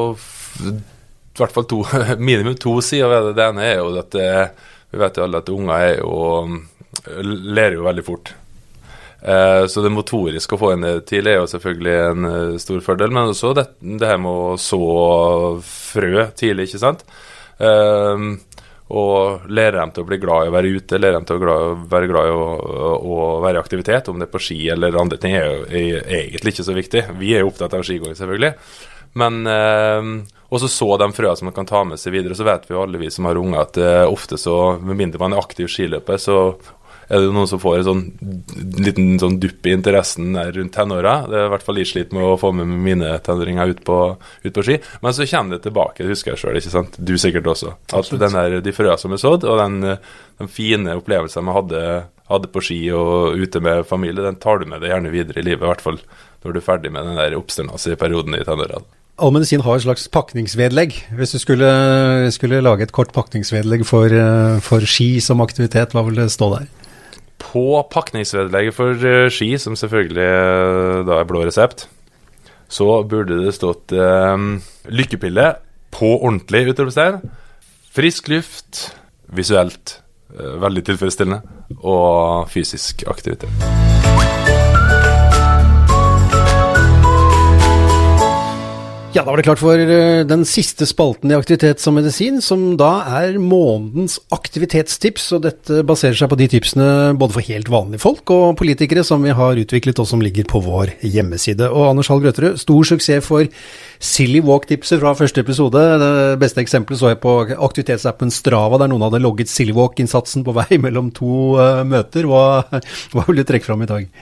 i 0.67 1.41
hvert 1.41 1.53
fall 1.53 1.69
to, 1.69 1.83
minimum 2.29 2.61
to 2.61 2.77
sider 2.85 3.09
ved 3.09 3.31
det. 3.31 3.37
Det 3.41 3.51
ene 3.51 3.69
er 3.71 3.77
jo 3.81 3.93
at 4.01 4.13
det, 4.13 4.31
vi 4.93 5.01
vet 5.01 5.17
jo 5.17 5.25
alle 5.25 5.41
at 5.41 5.53
unger 5.57 5.87
er 5.89 5.95
jo 6.03 6.17
ler 7.57 7.79
jo 7.79 7.87
veldig 7.87 8.05
fort. 8.07 8.35
Eh, 9.21 9.67
så 9.67 9.83
det 9.83 9.91
motoriske 9.91 10.55
å 10.55 10.61
få 10.61 10.73
inn 10.75 10.85
det 10.87 11.07
tidlig 11.11 11.33
er 11.33 11.41
jo 11.41 11.49
selvfølgelig 11.51 11.95
en 12.11 12.29
uh, 12.29 12.59
stor 12.63 12.83
fordel. 12.85 13.15
Men 13.15 13.33
også 13.33 13.55
det, 13.57 13.69
det, 13.81 14.07
her 14.07 14.21
med 14.23 14.31
å 14.31 14.59
så 14.61 14.83
frø 15.67 16.29
tidlig, 16.39 16.69
ikke 16.69 16.83
sant. 16.83 17.07
Eh, 17.59 18.29
og 18.87 19.49
lære 19.51 19.81
dem 19.81 19.91
til 19.91 20.05
å 20.05 20.07
bli 20.07 20.19
glad 20.23 20.47
i 20.47 20.51
å 20.51 20.55
være 20.55 20.75
ute, 20.77 20.99
lære 21.01 21.19
dem 21.19 21.25
til 21.27 21.41
å 21.43 21.63
være 21.91 22.07
glad 22.07 22.29
i 22.29 22.35
å, 22.37 22.45
å, 22.95 23.17
være 23.43 23.59
i 23.59 23.63
aktivitet. 23.65 24.11
Om 24.13 24.21
det 24.21 24.29
er 24.29 24.35
på 24.37 24.43
ski 24.47 24.61
eller 24.71 25.01
andre 25.01 25.19
ting, 25.19 25.35
er 25.35 25.49
jo 25.49 25.65
er 25.67 26.13
egentlig 26.21 26.55
ikke 26.55 26.69
så 26.69 26.77
viktig. 26.77 27.03
Vi 27.19 27.35
er 27.35 27.43
jo 27.43 27.51
opptatt 27.51 27.75
av 27.75 27.83
skigåing, 27.87 28.15
selvfølgelig. 28.19 28.55
Men 29.19 29.43
eh, 29.49 30.13
også 30.55 30.69
så 30.71 30.89
de 31.01 31.09
frøene 31.17 31.41
som 31.41 31.49
man 31.49 31.57
kan 31.57 31.67
ta 31.67 31.83
med 31.89 31.99
seg 31.99 32.15
videre. 32.15 32.37
Så 32.39 32.47
vet 32.47 32.69
vi 32.69 32.77
jo 32.77 32.85
alle 32.85 33.01
vi 33.01 33.11
som 33.11 33.27
har 33.27 33.41
unger 33.41 33.65
at 33.65 33.81
eh, 33.83 34.05
ofte 34.07 34.39
så, 34.39 34.77
med 34.79 35.01
mindre 35.01 35.23
man 35.23 35.35
er 35.35 35.43
aktiv 35.43 35.71
skiløper, 35.73 36.21
så 36.23 36.39
er 37.09 37.23
det 37.23 37.35
noen 37.35 37.49
som 37.49 37.61
får 37.63 37.79
en 37.79 37.87
sånn 37.87 38.03
liten 38.83 39.15
sånn 39.23 39.39
dupp 39.43 39.67
i 39.67 39.75
interessen 39.77 40.35
rundt 40.35 40.75
tenåra. 40.75 41.15
Det 41.31 41.39
er 41.39 41.47
i 41.47 41.53
hvert 41.53 41.67
fall 41.67 41.79
litt 41.79 41.91
slitt 41.91 42.15
med 42.17 42.27
å 42.27 42.35
få 42.41 42.51
med 42.57 42.71
mine 42.71 43.13
tenåringer 43.27 43.75
ut 43.75 43.83
på, 43.87 43.99
ut 44.43 44.55
på 44.57 44.67
ski. 44.67 44.79
Men 45.05 45.15
så 45.15 45.29
kommer 45.31 45.57
det 45.57 45.67
tilbake, 45.69 46.03
det 46.03 46.17
husker 46.17 46.35
jeg 46.35 46.43
sjøl, 46.43 46.59
ikke 46.61 46.75
sant. 46.75 46.99
Du 46.99 47.15
sikkert 47.21 47.51
også. 47.53 47.77
At 47.95 48.11
den 48.11 48.39
der, 48.39 48.59
de 48.65 48.75
frøa 48.75 48.99
som 49.01 49.15
er 49.15 49.23
sådd, 49.23 49.47
og 49.47 49.63
den, 49.63 49.97
den 50.41 50.53
fine 50.53 50.99
opplevelsen 50.99 51.47
vi 51.47 51.57
hadde, 51.61 51.83
hadde, 52.31 52.51
på 52.51 52.65
ski 52.65 52.81
og 52.97 53.39
ute 53.39 53.63
med 53.63 53.87
familie, 53.87 54.25
den 54.27 54.41
tar 54.43 54.59
du 54.59 54.67
med 54.71 54.83
deg 54.83 54.95
gjerne 54.95 55.15
videre 55.15 55.43
i 55.43 55.47
livet. 55.47 55.63
I 55.63 55.71
hvert 55.71 55.85
fall 55.85 56.03
når 56.43 56.55
du 56.55 56.61
er 56.61 56.67
ferdig 56.67 56.93
med 56.95 57.07
den 57.07 57.19
der 57.19 57.39
oppstandelse 57.39 57.99
perioden 58.01 58.35
i 58.39 58.45
tenåra. 58.47 58.83
All 59.17 59.33
medisin 59.33 59.63
har 59.65 59.79
et 59.79 59.87
slags 59.87 60.11
pakningsvedlegg. 60.13 60.93
Hvis 61.17 61.33
du 61.33 61.39
skulle, 61.41 61.69
skulle 62.35 62.61
lage 62.61 62.85
et 62.85 62.93
kort 62.93 63.15
pakningsvedlegg 63.17 63.87
for, 63.89 64.13
for 64.61 64.85
ski 64.85 65.15
som 65.25 65.41
aktivitet, 65.41 65.97
hva 65.97 66.03
vil 66.05 66.21
det 66.21 66.29
stå 66.35 66.51
der? 66.59 66.67
På 67.43 67.83
pakningsvedlegget 67.93 68.77
for 68.77 68.97
uh, 68.97 69.27
ski, 69.33 69.55
som 69.61 69.77
selvfølgelig 69.79 70.27
uh, 70.27 71.03
da 71.09 71.21
er 71.21 71.29
blå 71.29 71.45
resept, 71.47 71.87
så 72.69 73.03
burde 73.07 73.41
det 73.45 73.55
stått 73.57 73.95
uh, 73.95 74.37
lykkepille 74.89 75.53
på 75.95 76.17
ordentlig 76.17 76.67
utropstegn. 76.73 77.21
Frisk 77.97 78.29
luft, 78.33 78.91
visuelt 79.33 80.01
veldig 80.37 80.83
tilfredsstillende, 80.85 81.41
og 81.81 82.51
fysisk 82.53 83.07
aktivitet. 83.09 83.96
Ja, 89.17 89.23
da 89.25 89.31
var 89.33 89.41
det 89.41 89.47
klart 89.47 89.63
for 89.63 89.81
eh, 89.81 90.27
den 90.29 90.43
siste 90.45 90.85
spalten 90.85 91.31
i 91.33 91.37
Aktivitet 91.39 91.81
som 91.81 91.95
medisin, 91.97 92.43
som 92.45 92.75
da 92.77 92.99
er 93.23 93.39
månedens 93.41 94.19
aktivitetstips. 94.35 95.31
Og 95.33 95.41
dette 95.47 95.79
baserer 95.89 96.19
seg 96.19 96.29
på 96.29 96.37
de 96.37 96.49
tipsene 96.53 96.89
både 97.17 97.39
for 97.39 97.47
helt 97.47 97.71
vanlige 97.73 98.03
folk 98.03 98.29
og 98.35 98.59
politikere 98.61 99.07
som 99.09 99.25
vi 99.25 99.33
har 99.33 99.57
utviklet 99.63 100.05
og 100.05 100.11
som 100.11 100.21
ligger 100.21 100.45
på 100.51 100.61
vår 100.67 100.99
hjemmeside. 101.01 101.65
Og 101.65 101.95
Anders 101.95 102.13
Hall 102.13 102.21
Grøterud, 102.27 102.61
stor 102.61 102.91
suksess 102.93 103.25
for 103.25 103.49
Silly 103.97 104.45
Walk-tipset 104.45 105.01
fra 105.01 105.17
første 105.17 105.41
episode. 105.41 105.89
Det 106.05 106.13
beste 106.45 106.61
eksempelet 106.61 107.01
så 107.01 107.15
jeg 107.15 107.23
på 107.25 107.39
aktivitetsappen 107.57 108.29
Strava, 108.29 108.77
der 108.83 108.93
noen 108.93 109.09
hadde 109.09 109.25
logget 109.25 109.49
Silly 109.49 109.73
Walk-innsatsen 109.81 110.45
på 110.45 110.61
vei 110.61 110.77
mellom 110.77 111.09
to 111.17 111.55
uh, 111.57 111.87
møter. 111.89 112.29
Hva, 112.29 112.67
hva 113.17 113.31
vil 113.31 113.41
du 113.41 113.49
trekke 113.49 113.73
fram 113.73 113.89
i 113.89 113.95
dag? 113.97 114.13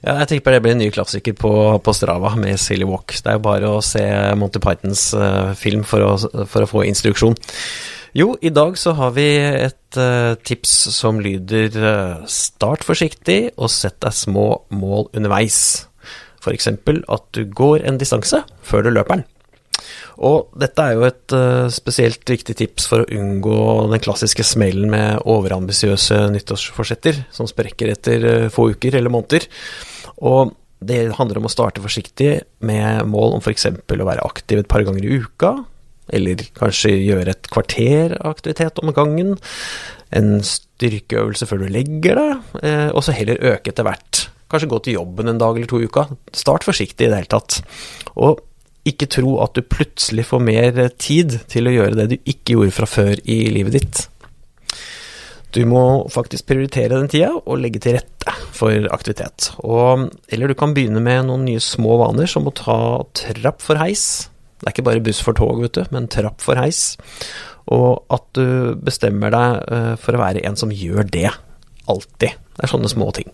Ja, 0.00 0.16
jeg 0.22 0.28
tenker 0.30 0.54
det 0.54 0.62
blir 0.64 0.76
en 0.76 0.82
ny 0.82 0.90
klassiker 0.94 1.34
på, 1.36 1.52
på, 1.84 1.94
Strava 1.96 2.32
med 2.40 2.60
Silly 2.60 2.86
Walk. 2.88 3.14
Det 3.16 3.32
er 3.32 3.38
jo 3.38 3.44
bare 3.44 3.70
å 3.70 3.80
se 3.84 4.02
Monty 4.38 4.62
Pythons 4.62 5.10
uh, 5.18 5.52
film 5.58 5.84
for 5.88 6.06
å, 6.06 6.44
for 6.48 6.64
å, 6.64 6.70
få 6.70 6.84
instruksjon. 6.88 7.36
Jo, 8.16 8.32
i 8.42 8.50
dag 8.50 8.78
så 8.80 8.94
har 8.98 9.12
vi 9.14 9.28
et 9.38 10.00
uh, 10.00 10.34
tips 10.46 10.72
som 10.96 11.20
lyder 11.22 11.76
uh, 11.78 12.24
start 12.30 12.86
forsiktig 12.86 13.52
og 13.56 13.70
sett 13.70 14.00
deg 14.02 14.16
små 14.16 14.48
mål 14.74 15.10
underveis. 15.14 15.60
F.eks. 16.40 16.70
at 16.72 17.28
du 17.36 17.44
går 17.44 17.84
en 17.84 18.00
distanse 18.00 18.42
før 18.66 18.86
du 18.86 18.94
løper 18.94 19.20
den. 19.20 19.28
Og 20.20 20.50
dette 20.60 20.84
er 20.84 20.96
jo 20.98 21.06
et 21.08 21.32
uh, 21.32 21.66
spesielt 21.72 22.28
viktig 22.28 22.56
tips 22.58 22.88
for 22.90 23.02
å 23.02 23.10
unngå 23.16 23.60
den 23.92 24.02
klassiske 24.04 24.44
smellen 24.44 24.90
med 24.92 25.22
overambisiøse 25.24 26.26
nyttårsforsetter 26.34 27.22
som 27.32 27.48
sprekker 27.48 27.94
etter 27.94 28.26
uh, 28.26 28.48
få 28.52 28.70
uker 28.74 28.98
eller 28.98 29.12
måneder. 29.12 29.48
Og 30.20 30.52
det 30.80 31.00
handler 31.16 31.40
om 31.40 31.48
å 31.48 31.52
starte 31.52 31.82
forsiktig 31.84 32.30
med 32.64 33.04
mål 33.08 33.36
om 33.36 33.44
f.eks. 33.44 33.68
å 33.68 34.08
være 34.08 34.24
aktiv 34.24 34.60
et 34.60 34.70
par 34.70 34.84
ganger 34.86 35.04
i 35.04 35.20
uka, 35.20 35.54
eller 36.10 36.42
kanskje 36.56 36.94
gjøre 36.96 37.34
et 37.34 37.50
kvarter 37.52 38.16
aktivitet 38.26 38.80
om 38.82 38.92
gangen. 38.96 39.36
En 40.16 40.40
styrkeøvelse 40.44 41.46
før 41.46 41.64
du 41.64 41.68
legger 41.70 42.18
deg, 42.18 42.54
eh, 42.64 42.88
og 42.88 43.04
så 43.04 43.14
heller 43.14 43.42
øke 43.52 43.70
etter 43.70 43.86
hvert. 43.86 44.24
Kanskje 44.50 44.70
gå 44.72 44.80
til 44.82 44.96
jobben 44.98 45.30
en 45.30 45.38
dag 45.38 45.54
eller 45.54 45.70
to 45.70 45.78
i 45.78 45.86
uka. 45.86 46.08
Start 46.34 46.66
forsiktig 46.66 47.06
i 47.06 47.12
det 47.12 47.20
hele 47.20 47.30
tatt. 47.30 47.60
Og 48.16 48.40
ikke 48.88 49.10
tro 49.12 49.36
at 49.44 49.56
du 49.56 49.66
plutselig 49.66 50.24
får 50.30 50.40
mer 50.44 50.80
tid 51.00 51.40
til 51.50 51.68
å 51.68 51.74
gjøre 51.74 51.98
det 51.98 52.08
du 52.12 52.16
ikke 52.20 52.56
gjorde 52.56 52.76
fra 52.76 52.88
før 52.88 53.20
i 53.28 53.42
livet 53.52 53.76
ditt. 53.76 54.06
Du 55.50 55.64
må 55.66 56.06
faktisk 56.12 56.46
prioritere 56.46 56.94
den 56.94 57.10
tida 57.10 57.32
og 57.34 57.58
legge 57.58 57.80
til 57.82 57.96
rette 57.98 58.34
for 58.54 58.86
aktivitet. 58.94 59.50
Og, 59.66 60.06
eller 60.30 60.50
du 60.50 60.56
kan 60.58 60.74
begynne 60.76 61.02
med 61.02 61.26
noen 61.26 61.44
nye 61.48 61.62
små 61.62 61.98
vaner, 62.04 62.30
som 62.30 62.46
å 62.46 62.54
ta 62.54 62.78
trapp 63.18 63.64
for 63.64 63.80
heis. 63.80 64.30
Det 64.60 64.68
er 64.68 64.76
ikke 64.76 64.86
bare 64.86 65.02
buss 65.02 65.22
for 65.24 65.36
tog, 65.36 65.58
vet 65.64 65.74
du, 65.74 65.82
men 65.90 66.06
trapp 66.12 66.38
for 66.44 66.60
heis. 66.60 66.94
Og 67.74 68.04
at 68.14 68.26
du 68.38 68.78
bestemmer 68.78 69.34
deg 69.34 69.74
eh, 69.74 69.92
for 70.00 70.14
å 70.14 70.22
være 70.22 70.44
en 70.46 70.58
som 70.58 70.70
gjør 70.74 71.08
det. 71.10 71.28
Alltid. 71.90 72.38
Det 72.54 72.64
er 72.66 72.70
sånne 72.70 72.90
små 72.92 73.10
ting. 73.16 73.30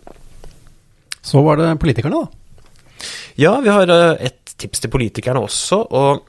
Så 1.26 1.42
var 1.44 1.60
det 1.60 1.74
politikerne, 1.82 2.24
da. 2.24 2.45
Ja, 3.40 3.58
vi 3.64 3.72
har 3.72 3.90
eh, 3.92 4.30
et 4.30 4.56
tips 4.56 4.82
til 4.84 4.92
politikerne 4.92 5.42
også. 5.44 5.82
og 5.90 6.24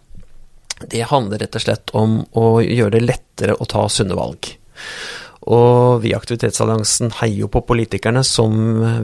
det 0.85 1.07
handler 1.09 1.41
rett 1.41 1.55
og 1.57 1.63
slett 1.63 1.93
om 1.97 2.19
å 2.37 2.59
gjøre 2.61 2.99
det 2.99 3.05
lettere 3.07 3.55
å 3.57 3.65
ta 3.69 3.87
sunne 3.89 4.17
valg. 4.17 4.51
Og 5.47 6.01
vi 6.03 6.11
i 6.11 6.15
Aktivitetsalliansen 6.17 7.13
heier 7.21 7.45
jo 7.45 7.49
på 7.51 7.63
politikerne 7.65 8.23
som 8.27 8.53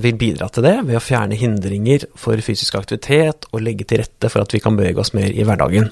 vil 0.04 0.18
bidra 0.20 0.50
til 0.52 0.66
det, 0.68 0.76
ved 0.90 1.00
å 1.00 1.04
fjerne 1.04 1.40
hindringer 1.40 2.06
for 2.20 2.40
fysisk 2.44 2.76
aktivitet 2.78 3.48
og 3.52 3.64
legge 3.64 3.88
til 3.88 4.04
rette 4.04 4.30
for 4.30 4.44
at 4.44 4.54
vi 4.54 4.62
kan 4.64 4.76
bevege 4.78 5.00
oss 5.02 5.14
mer 5.16 5.32
i 5.32 5.46
hverdagen. 5.48 5.88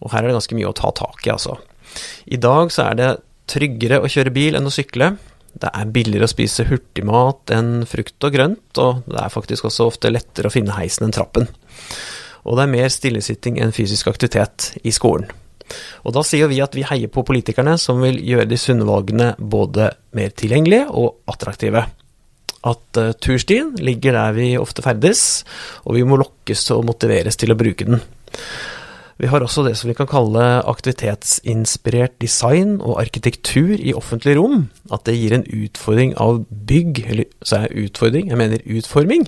Og 0.00 0.14
her 0.14 0.22
er 0.22 0.30
det 0.30 0.38
ganske 0.38 0.56
mye 0.56 0.70
å 0.70 0.76
ta 0.78 0.92
tak 0.96 1.26
i, 1.26 1.34
altså. 1.34 1.58
I 2.30 2.38
dag 2.38 2.70
så 2.70 2.86
er 2.86 3.00
det 3.00 3.10
tryggere 3.50 3.98
å 3.98 4.10
kjøre 4.10 4.32
bil 4.32 4.56
enn 4.56 4.70
å 4.70 4.72
sykle. 4.72 5.16
Det 5.50 5.70
er 5.74 5.92
billigere 5.92 6.28
å 6.28 6.30
spise 6.30 6.66
hurtigmat 6.68 7.52
enn 7.54 7.84
frukt 7.88 8.26
og 8.26 8.34
grønt, 8.34 8.80
og 8.80 9.02
det 9.10 9.18
er 9.22 9.32
faktisk 9.34 9.66
også 9.68 9.88
ofte 9.90 10.12
lettere 10.12 10.50
å 10.50 10.54
finne 10.54 10.76
heisen 10.78 11.08
enn 11.08 11.14
trappen. 11.16 11.48
Og 12.46 12.56
det 12.56 12.64
er 12.64 12.72
mer 12.72 12.92
stillesitting 12.92 13.58
enn 13.60 13.74
fysisk 13.74 14.08
aktivitet 14.12 14.72
i 14.86 14.94
skolen. 14.94 15.28
Og 16.02 16.14
da 16.16 16.22
sier 16.26 16.50
vi 16.50 16.60
at 16.64 16.74
vi 16.74 16.86
heier 16.86 17.10
på 17.12 17.24
politikerne 17.26 17.76
som 17.78 18.00
vil 18.02 18.18
gjøre 18.26 18.48
de 18.50 18.58
sunne 18.58 18.86
valgene 18.88 19.32
både 19.38 19.90
mer 20.18 20.32
tilgjengelige 20.34 20.88
og 20.90 21.20
attraktive. 21.30 21.84
At 22.66 23.00
uh, 23.00 23.12
turstien 23.16 23.72
ligger 23.80 24.16
der 24.16 24.34
vi 24.36 24.48
ofte 24.60 24.84
ferdes, 24.84 25.44
og 25.86 25.96
vi 25.96 26.04
må 26.04 26.18
lokkes 26.20 26.66
og 26.76 26.84
motiveres 26.90 27.38
til 27.40 27.54
å 27.54 27.58
bruke 27.60 27.86
den. 27.88 28.02
Vi 29.20 29.28
har 29.28 29.44
også 29.44 29.66
det 29.66 29.74
som 29.76 29.90
vi 29.90 29.94
kan 29.98 30.08
kalle 30.08 30.44
aktivitetsinspirert 30.70 32.14
design 32.22 32.78
og 32.78 33.02
arkitektur 33.02 33.74
i 33.76 33.92
offentlig 33.92 34.38
rom. 34.38 34.62
At 34.88 35.04
det 35.04 35.18
gir 35.18 35.34
en 35.36 35.44
utfordring 35.44 36.14
av 36.16 36.40
bygg, 36.48 37.02
eller 37.04 37.28
så 37.44 37.66
er 37.66 37.74
utfordring, 37.82 38.30
jeg 38.32 38.40
mener 38.40 38.64
utforming, 38.64 39.26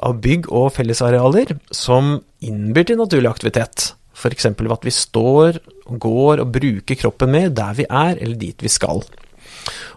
av 0.00 0.16
bygg 0.24 0.48
og 0.48 0.70
fellesarealer 0.78 1.58
som 1.68 2.16
innbyr 2.44 2.88
til 2.88 3.00
naturlig 3.02 3.34
aktivitet. 3.34 3.90
F.eks. 4.14 4.48
ved 4.56 4.72
at 4.72 4.88
vi 4.88 4.94
står, 4.94 5.60
går 5.92 6.40
og 6.40 6.54
bruker 6.54 6.96
kroppen 6.96 7.34
mer 7.34 7.52
der 7.52 7.76
vi 7.76 7.84
er, 7.90 8.16
eller 8.16 8.40
dit 8.40 8.64
vi 8.64 8.72
skal. 8.72 9.04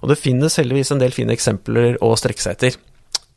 Og 0.02 0.12
det 0.12 0.20
finnes 0.20 0.60
heldigvis 0.60 0.92
en 0.92 1.00
del 1.00 1.16
fine 1.16 1.36
eksempler 1.36 2.02
å 2.04 2.12
strekke 2.20 2.44
seg 2.44 2.58
etter. 2.58 2.80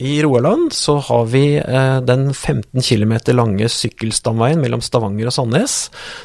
I 0.01 0.23
Roaland 0.25 0.73
så 0.73 0.97
har 1.11 1.27
vi 1.29 1.59
eh, 1.61 1.99
den 2.01 2.31
15 2.33 2.81
km 2.81 3.19
lange 3.37 3.69
sykkelstamveien 3.69 4.63
mellom 4.63 4.81
Stavanger 4.81 5.29
og 5.29 5.35
Sandnes, 5.37 5.75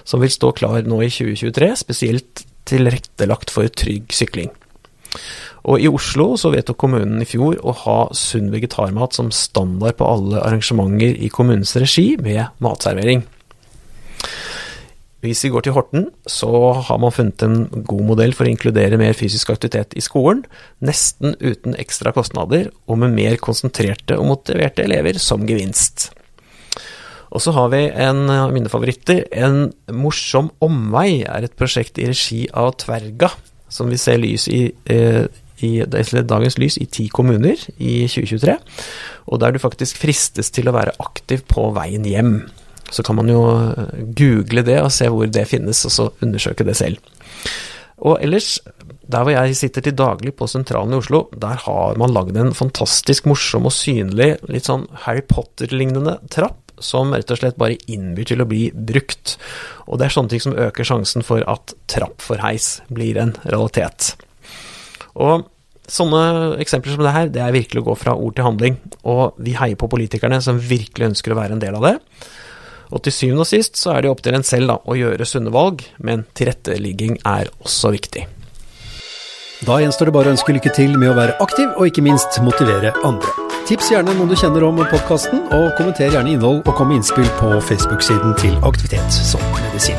som 0.08 0.24
vil 0.24 0.32
stå 0.32 0.54
klar 0.56 0.88
nå 0.88 1.02
i 1.04 1.10
2023, 1.12 1.74
spesielt 1.84 2.46
tilrettelagt 2.66 3.52
for 3.52 3.68
trygg 3.68 4.16
sykling. 4.16 4.54
Og 5.66 5.82
i 5.82 5.90
Oslo 5.90 6.36
så 6.40 6.54
vedtok 6.54 6.78
kommunen 6.86 7.20
i 7.24 7.28
fjor 7.28 7.58
å 7.66 7.74
ha 7.84 8.00
sunn 8.16 8.52
vegetarmat 8.54 9.18
som 9.18 9.32
standard 9.34 9.98
på 10.00 10.08
alle 10.08 10.44
arrangementer 10.46 11.18
i 11.20 11.32
kommunens 11.34 11.76
regi 11.82 12.14
med 12.22 12.46
matservering. 12.64 13.26
Hvis 15.26 15.42
vi 15.46 15.52
går 15.54 15.66
til 15.66 15.74
Horten, 15.74 16.10
så 16.30 16.50
har 16.86 17.00
man 17.02 17.14
funnet 17.14 17.42
en 17.46 17.64
god 17.88 18.04
modell 18.06 18.36
for 18.36 18.46
å 18.46 18.52
inkludere 18.52 19.00
mer 19.02 19.16
fysisk 19.18 19.50
aktivitet 19.54 19.96
i 19.98 20.04
skolen, 20.04 20.44
nesten 20.86 21.34
uten 21.42 21.74
ekstra 21.82 22.14
kostnader, 22.14 22.70
og 22.86 23.00
med 23.02 23.16
mer 23.16 23.40
konsentrerte 23.42 24.20
og 24.20 24.30
motiverte 24.30 24.86
elever 24.86 25.18
som 25.22 25.48
gevinst. 25.50 26.12
Og 27.36 27.42
så 27.44 27.52
har 27.56 27.72
vi 27.74 27.82
en 27.90 28.30
av 28.32 28.54
mine 28.56 28.72
favoritter. 28.72 29.26
En 29.36 29.72
morsom 29.92 30.52
omvei 30.64 31.26
er 31.26 31.48
et 31.48 31.58
prosjekt 31.60 32.00
i 32.00 32.08
regi 32.12 32.46
av 32.54 32.76
Tverga, 32.80 33.32
som 33.68 33.90
vi 33.92 34.00
ser 34.00 34.22
lys 34.22 34.48
i, 34.48 34.70
eh, 34.86 35.26
i 35.66 35.72
dagens 35.90 36.60
lys 36.62 36.78
i 36.78 36.86
ti 36.86 37.10
kommuner 37.10 37.60
i 37.80 38.06
2023, 38.08 38.56
og 39.28 39.40
der 39.42 39.52
du 39.52 39.60
faktisk 39.60 39.98
fristes 39.98 40.52
til 40.52 40.70
å 40.70 40.76
være 40.76 40.96
aktiv 41.00 41.44
på 41.50 41.74
veien 41.76 42.06
hjem. 42.06 42.38
Så 42.94 43.04
kan 43.06 43.18
man 43.18 43.30
jo 43.32 43.42
eh, 43.52 44.04
google 44.18 44.66
det 44.66 44.80
og 44.84 44.92
se 44.94 45.10
hvor 45.12 45.30
det 45.30 45.48
finnes, 45.50 45.86
og 45.88 45.94
så 45.94 46.10
undersøke 46.26 46.68
det 46.68 46.78
selv. 46.80 47.00
Og 48.06 48.20
ellers, 48.24 48.58
der 49.08 49.24
hvor 49.24 49.32
jeg 49.32 49.56
sitter 49.56 49.86
til 49.86 49.96
daglig 49.96 50.36
på 50.36 50.48
Sentralen 50.52 50.94
i 50.94 51.00
Oslo, 51.00 51.26
der 51.32 51.62
har 51.64 51.96
man 52.00 52.14
lagd 52.14 52.38
en 52.38 52.54
fantastisk 52.56 53.28
morsom 53.30 53.70
og 53.70 53.74
synlig, 53.76 54.36
litt 54.52 54.68
sånn 54.68 54.86
Harry 55.06 55.24
Potter-lignende 55.24 56.18
trapp, 56.34 56.60
som 56.84 57.14
rett 57.16 57.32
og 57.32 57.40
slett 57.40 57.60
bare 57.60 57.80
innbyr 57.88 58.28
til 58.34 58.44
å 58.44 58.50
bli 58.50 58.68
brukt. 58.76 59.38
Og 59.88 60.00
det 60.00 60.10
er 60.10 60.16
sånne 60.18 60.34
ting 60.34 60.44
som 60.44 60.58
øker 60.60 60.88
sjansen 60.88 61.24
for 61.24 61.46
at 61.48 61.76
trapp 61.92 62.20
for 62.24 62.42
heis 62.44 62.82
blir 62.92 63.20
en 63.22 63.32
realitet. 63.46 64.14
Og 65.16 65.48
sånne 65.88 66.58
eksempler 66.60 66.98
som 66.98 67.06
det 67.06 67.14
her, 67.16 67.30
det 67.32 67.44
er 67.46 67.56
virkelig 67.56 67.84
å 67.84 67.90
gå 67.92 67.96
fra 68.02 68.16
ord 68.18 68.36
til 68.36 68.48
handling. 68.48 68.80
Og 69.08 69.38
vi 69.40 69.56
heier 69.56 69.80
på 69.80 69.90
politikerne 69.92 70.42
som 70.44 70.60
virkelig 70.60 71.14
ønsker 71.14 71.32
å 71.32 71.40
være 71.40 71.56
en 71.56 71.64
del 71.64 71.80
av 71.80 71.88
det. 71.88 71.96
Og 72.94 73.02
til 73.06 73.16
syvende 73.16 73.46
og 73.46 73.50
sist 73.50 73.80
så 73.80 73.96
er 73.96 74.06
det 74.06 74.12
opp 74.12 74.22
til 74.26 74.38
en 74.38 74.46
selv 74.46 74.72
da, 74.72 74.80
å 74.86 74.98
gjøre 74.98 75.28
sunne 75.28 75.54
valg, 75.54 75.84
men 75.98 76.26
tilrettelegging 76.38 77.20
er 77.26 77.50
også 77.64 77.94
viktig. 77.96 78.26
Da 79.66 79.80
gjenstår 79.82 80.10
det 80.10 80.14
bare 80.18 80.30
å 80.30 80.36
ønske 80.36 80.54
lykke 80.54 80.74
til 80.76 80.98
med 81.00 81.14
å 81.14 81.18
være 81.18 81.38
aktiv, 81.42 81.72
og 81.74 81.90
ikke 81.90 82.04
minst 82.06 82.38
motivere 82.46 82.92
andre. 83.08 83.32
Tips 83.66 83.88
gjerne 83.90 84.14
noen 84.14 84.30
du 84.30 84.36
kjenner 84.38 84.66
om 84.68 84.82
podkasten, 84.92 85.48
og 85.56 85.72
kommenter 85.80 86.12
gjerne 86.12 86.36
innhold 86.36 86.60
og 86.62 86.76
kom 86.78 86.92
med 86.92 87.00
innspill 87.00 87.30
på 87.40 87.56
Facebook-siden 87.70 88.36
til 88.42 88.54
Aktivitet 88.68 89.16
som 89.16 89.42
medisin. 89.58 89.98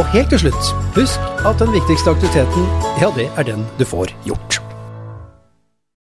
Og 0.00 0.04
helt 0.12 0.32
til 0.32 0.46
slutt, 0.46 0.74
husk 0.96 1.46
at 1.48 1.62
den 1.62 1.72
viktigste 1.72 2.12
aktiviteten, 2.12 2.68
ja 3.00 3.12
det 3.16 3.30
er 3.36 3.48
den 3.48 3.64
du 3.78 3.86
får 3.88 4.12
gjort. 4.28 4.61